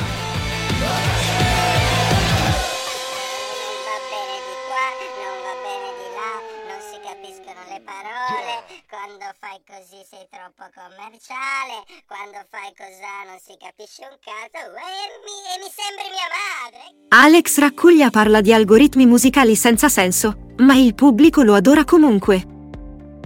Quando 8.89 9.25
fai 9.39 9.59
così 9.65 10.03
sei 10.09 10.27
troppo 10.29 10.65
commerciale, 10.73 11.83
quando 12.07 12.39
fai 12.49 12.73
così 12.75 13.09
non 13.25 13.39
si 13.39 13.55
capisce 13.57 14.03
un 14.09 14.17
cazzo 14.19 14.65
e 14.75 15.01
mi, 15.23 15.37
mi 15.61 15.69
sembri 15.71 16.07
mia 16.11 16.29
madre. 16.31 16.81
Alex 17.09 17.59
Raccuglia 17.59 18.09
parla 18.09 18.41
di 18.41 18.53
algoritmi 18.53 19.05
musicali 19.05 19.55
senza 19.55 19.89
senso, 19.89 20.53
ma 20.57 20.75
il 20.75 20.95
pubblico 20.95 21.43
lo 21.43 21.53
adora 21.53 21.85
comunque. 21.85 22.45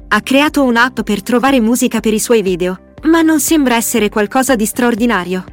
Ha 0.08 0.22
creato 0.22 0.64
un'app 0.64 1.02
per 1.02 1.24
trovare 1.24 1.60
musica 1.60 2.00
per 2.00 2.14
i 2.14 2.20
suoi 2.20 2.42
video, 2.42 2.94
ma 3.04 3.22
non 3.22 3.40
sembra 3.40 3.76
essere 3.76 4.10
qualcosa 4.10 4.56
di 4.56 4.66
straordinario. 4.66 5.44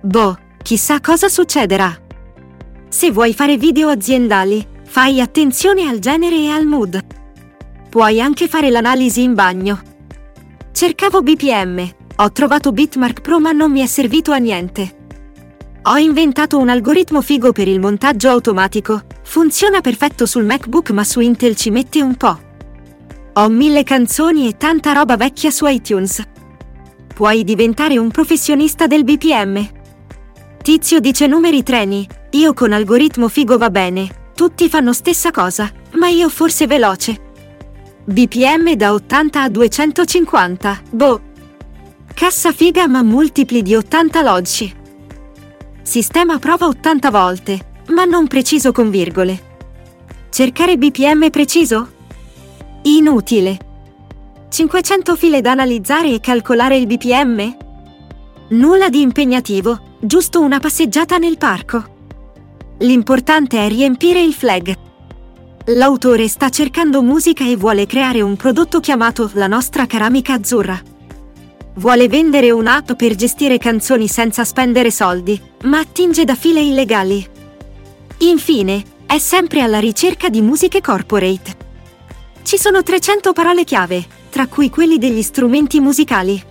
Boh, 0.00 0.38
chissà 0.62 1.00
cosa 1.00 1.28
succederà. 1.28 1.94
Se 2.88 3.10
vuoi 3.10 3.34
fare 3.34 3.56
video 3.56 3.88
aziendali, 3.88 4.66
fai 4.84 5.20
attenzione 5.20 5.88
al 5.88 5.98
genere 5.98 6.36
e 6.36 6.50
al 6.50 6.66
mood. 6.66 7.22
Puoi 7.94 8.20
anche 8.20 8.48
fare 8.48 8.70
l'analisi 8.70 9.22
in 9.22 9.34
bagno. 9.34 9.80
Cercavo 10.72 11.22
BPM, 11.22 11.88
ho 12.16 12.32
trovato 12.32 12.72
Bitmark 12.72 13.20
Pro 13.20 13.38
ma 13.38 13.52
non 13.52 13.70
mi 13.70 13.82
è 13.82 13.86
servito 13.86 14.32
a 14.32 14.38
niente. 14.38 14.96
Ho 15.80 15.96
inventato 15.96 16.58
un 16.58 16.70
algoritmo 16.70 17.22
figo 17.22 17.52
per 17.52 17.68
il 17.68 17.78
montaggio 17.78 18.30
automatico. 18.30 19.02
Funziona 19.22 19.80
perfetto 19.80 20.26
sul 20.26 20.44
MacBook 20.44 20.90
ma 20.90 21.04
su 21.04 21.20
Intel 21.20 21.54
ci 21.54 21.70
mette 21.70 22.02
un 22.02 22.16
po'. 22.16 22.36
Ho 23.34 23.48
mille 23.48 23.84
canzoni 23.84 24.48
e 24.48 24.56
tanta 24.56 24.90
roba 24.92 25.16
vecchia 25.16 25.52
su 25.52 25.64
iTunes. 25.64 26.20
Puoi 27.14 27.44
diventare 27.44 27.96
un 27.96 28.10
professionista 28.10 28.88
del 28.88 29.04
BPM. 29.04 29.68
Tizio 30.62 30.98
dice 30.98 31.28
numeri 31.28 31.62
treni, 31.62 32.04
io 32.30 32.54
con 32.54 32.72
algoritmo 32.72 33.28
figo 33.28 33.56
va 33.56 33.70
bene, 33.70 34.32
tutti 34.34 34.68
fanno 34.68 34.92
stessa 34.92 35.30
cosa, 35.30 35.70
ma 35.92 36.08
io 36.08 36.28
forse 36.28 36.66
veloce. 36.66 37.30
BPM 38.06 38.74
da 38.74 38.92
80 38.92 39.42
a 39.42 39.48
250, 39.48 40.82
boh. 40.90 41.20
Cassa 42.12 42.52
figa 42.52 42.86
ma 42.86 43.02
multipli 43.02 43.62
di 43.62 43.74
80 43.74 44.20
loggi. 44.20 44.74
Sistema 45.80 46.38
prova 46.38 46.66
80 46.66 47.10
volte, 47.10 47.66
ma 47.88 48.04
non 48.04 48.26
preciso 48.26 48.72
con 48.72 48.90
virgole. 48.90 49.52
Cercare 50.28 50.76
BPM 50.76 51.30
preciso? 51.30 51.92
Inutile. 52.82 53.58
500 54.50 55.16
file 55.16 55.40
da 55.40 55.52
analizzare 55.52 56.12
e 56.12 56.20
calcolare 56.20 56.76
il 56.76 56.86
BPM? 56.86 57.56
Nulla 58.48 58.90
di 58.90 59.00
impegnativo, 59.00 59.96
giusto 59.98 60.42
una 60.42 60.60
passeggiata 60.60 61.16
nel 61.16 61.38
parco. 61.38 61.92
L'importante 62.80 63.64
è 63.64 63.68
riempire 63.68 64.20
il 64.20 64.34
flag. 64.34 64.76
L'autore 65.68 66.28
sta 66.28 66.50
cercando 66.50 67.00
musica 67.00 67.42
e 67.42 67.56
vuole 67.56 67.86
creare 67.86 68.20
un 68.20 68.36
prodotto 68.36 68.80
chiamato 68.80 69.30
La 69.32 69.46
nostra 69.46 69.86
ceramica 69.86 70.34
azzurra. 70.34 70.78
Vuole 71.76 72.06
vendere 72.06 72.50
un'app 72.50 72.92
per 72.92 73.14
gestire 73.14 73.56
canzoni 73.56 74.06
senza 74.06 74.44
spendere 74.44 74.90
soldi, 74.90 75.40
ma 75.62 75.78
attinge 75.78 76.24
da 76.24 76.34
file 76.34 76.60
illegali. 76.60 77.26
Infine, 78.18 78.82
è 79.06 79.16
sempre 79.16 79.62
alla 79.62 79.78
ricerca 79.78 80.28
di 80.28 80.42
musiche 80.42 80.82
corporate. 80.82 81.56
Ci 82.42 82.58
sono 82.58 82.82
300 82.82 83.32
parole 83.32 83.64
chiave, 83.64 84.04
tra 84.28 84.46
cui 84.48 84.68
quelli 84.68 84.98
degli 84.98 85.22
strumenti 85.22 85.80
musicali. 85.80 86.42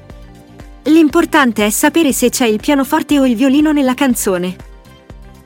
L'importante 0.85 1.67
è 1.67 1.69
sapere 1.69 2.13
se 2.13 2.29
c'è 2.29 2.47
il 2.47 2.59
pianoforte 2.59 3.19
o 3.19 3.27
il 3.27 3.35
violino 3.35 3.71
nella 3.71 3.93
canzone. 3.93 4.71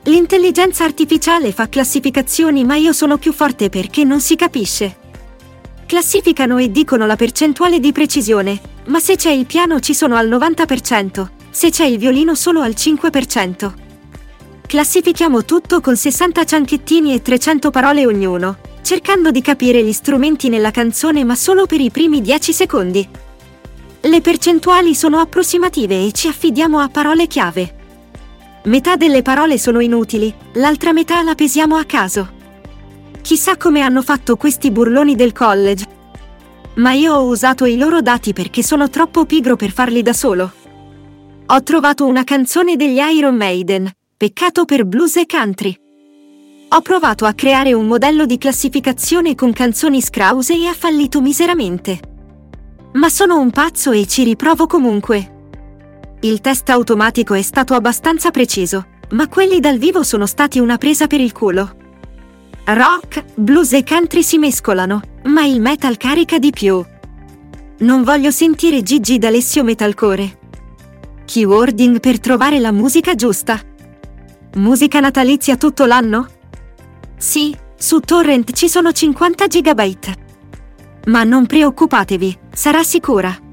L'intelligenza 0.04 0.84
artificiale 0.84 1.52
fa 1.52 1.68
classificazioni 1.68 2.64
ma 2.64 2.76
io 2.76 2.92
sono 2.92 3.18
più 3.18 3.32
forte 3.32 3.68
perché 3.68 4.04
non 4.04 4.20
si 4.20 4.36
capisce. 4.36 4.96
Classificano 5.86 6.58
e 6.58 6.70
dicono 6.70 7.06
la 7.06 7.16
percentuale 7.16 7.80
di 7.80 7.92
precisione, 7.92 8.60
ma 8.86 9.00
se 9.00 9.16
c'è 9.16 9.30
il 9.30 9.46
piano 9.46 9.80
ci 9.80 9.94
sono 9.94 10.16
al 10.16 10.28
90%, 10.28 11.26
se 11.50 11.70
c'è 11.70 11.84
il 11.84 11.98
violino 11.98 12.34
solo 12.34 12.60
al 12.60 12.74
5%. 12.76 13.72
Classifichiamo 14.66 15.44
tutto 15.44 15.80
con 15.80 15.96
60 15.96 16.44
cianchettini 16.44 17.14
e 17.14 17.22
300 17.22 17.70
parole 17.70 18.06
ognuno, 18.06 18.58
cercando 18.82 19.30
di 19.30 19.40
capire 19.40 19.82
gli 19.82 19.92
strumenti 19.92 20.48
nella 20.48 20.70
canzone 20.70 21.24
ma 21.24 21.34
solo 21.34 21.66
per 21.66 21.80
i 21.80 21.90
primi 21.90 22.20
10 22.20 22.52
secondi. 22.52 23.08
Le 24.00 24.20
percentuali 24.20 24.94
sono 24.94 25.18
approssimative 25.18 26.06
e 26.06 26.12
ci 26.12 26.28
affidiamo 26.28 26.78
a 26.78 26.88
parole 26.88 27.26
chiave. 27.26 27.76
Metà 28.68 28.96
delle 28.96 29.22
parole 29.22 29.56
sono 29.56 29.80
inutili, 29.80 30.30
l'altra 30.54 30.92
metà 30.92 31.22
la 31.22 31.34
pesiamo 31.34 31.76
a 31.76 31.84
caso. 31.84 32.28
Chissà 33.22 33.56
come 33.56 33.80
hanno 33.80 34.02
fatto 34.02 34.36
questi 34.36 34.70
burloni 34.70 35.14
del 35.14 35.32
college. 35.32 35.86
Ma 36.74 36.92
io 36.92 37.14
ho 37.14 37.22
usato 37.22 37.64
i 37.64 37.78
loro 37.78 38.02
dati 38.02 38.34
perché 38.34 38.62
sono 38.62 38.90
troppo 38.90 39.24
pigro 39.24 39.56
per 39.56 39.70
farli 39.70 40.02
da 40.02 40.12
solo. 40.12 40.52
Ho 41.46 41.62
trovato 41.62 42.04
una 42.04 42.24
canzone 42.24 42.76
degli 42.76 42.98
Iron 42.98 43.36
Maiden, 43.36 43.90
peccato 44.14 44.66
per 44.66 44.84
blues 44.84 45.16
e 45.16 45.24
country. 45.24 45.74
Ho 46.68 46.82
provato 46.82 47.24
a 47.24 47.32
creare 47.32 47.72
un 47.72 47.86
modello 47.86 48.26
di 48.26 48.36
classificazione 48.36 49.34
con 49.34 49.50
canzoni 49.54 50.02
scrause 50.02 50.52
e 50.52 50.66
ha 50.66 50.74
fallito 50.74 51.22
miseramente. 51.22 52.00
Ma 52.92 53.08
sono 53.08 53.40
un 53.40 53.50
pazzo 53.50 53.92
e 53.92 54.06
ci 54.06 54.24
riprovo 54.24 54.66
comunque. 54.66 55.36
Il 56.20 56.40
test 56.40 56.68
automatico 56.70 57.34
è 57.34 57.42
stato 57.42 57.74
abbastanza 57.74 58.32
preciso, 58.32 58.86
ma 59.10 59.28
quelli 59.28 59.60
dal 59.60 59.78
vivo 59.78 60.02
sono 60.02 60.26
stati 60.26 60.58
una 60.58 60.76
presa 60.76 61.06
per 61.06 61.20
il 61.20 61.30
culo. 61.30 61.76
Rock, 62.64 63.24
blues 63.36 63.72
e 63.72 63.84
country 63.84 64.24
si 64.24 64.36
mescolano, 64.36 65.00
ma 65.24 65.44
il 65.44 65.60
metal 65.60 65.96
carica 65.96 66.38
di 66.38 66.50
più. 66.50 66.84
Non 67.78 68.02
voglio 68.02 68.32
sentire 68.32 68.82
Gigi 68.82 69.18
d'Alessio 69.18 69.62
Metalcore. 69.62 70.38
Keywording 71.24 72.00
per 72.00 72.18
trovare 72.18 72.58
la 72.58 72.72
musica 72.72 73.14
giusta. 73.14 73.60
Musica 74.56 74.98
natalizia 74.98 75.56
tutto 75.56 75.86
l'anno? 75.86 76.26
Sì, 77.16 77.56
su 77.76 78.00
Torrent 78.00 78.52
ci 78.52 78.68
sono 78.68 78.90
50 78.90 79.46
GB. 79.46 79.96
Ma 81.06 81.22
non 81.22 81.46
preoccupatevi, 81.46 82.38
sarà 82.52 82.82
sicura. 82.82 83.46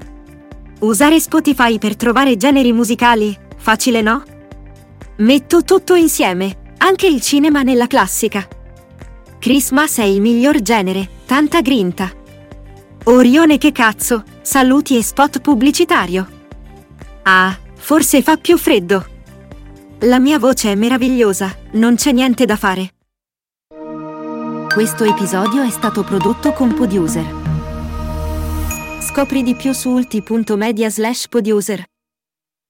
Usare 0.78 1.18
Spotify 1.18 1.78
per 1.78 1.96
trovare 1.96 2.36
generi 2.36 2.70
musicali, 2.70 3.34
facile 3.56 4.02
no? 4.02 4.22
Metto 5.16 5.62
tutto 5.62 5.94
insieme, 5.94 6.74
anche 6.76 7.06
il 7.06 7.22
cinema 7.22 7.62
nella 7.62 7.86
classica. 7.86 8.46
Christmas 9.38 9.96
è 9.96 10.02
il 10.02 10.20
miglior 10.20 10.60
genere, 10.60 11.08
tanta 11.24 11.62
grinta. 11.62 12.10
Orione 13.04 13.56
che 13.56 13.72
cazzo, 13.72 14.22
saluti 14.42 14.98
e 14.98 15.02
spot 15.02 15.40
pubblicitario. 15.40 16.28
Ah, 17.22 17.56
forse 17.74 18.20
fa 18.20 18.36
più 18.36 18.58
freddo. 18.58 19.06
La 20.00 20.18
mia 20.18 20.38
voce 20.38 20.72
è 20.72 20.74
meravigliosa, 20.74 21.56
non 21.72 21.94
c'è 21.94 22.12
niente 22.12 22.44
da 22.44 22.56
fare. 22.56 22.90
Questo 24.70 25.04
episodio 25.04 25.62
è 25.62 25.70
stato 25.70 26.02
prodotto 26.02 26.52
con 26.52 26.74
Podiuser. 26.74 27.45
Scopri 29.06 29.44
di 29.44 29.54
più 29.54 29.72
su 29.72 29.90
ulti.media 29.90 30.90
slash 30.90 31.28
podiuser. 31.28 31.95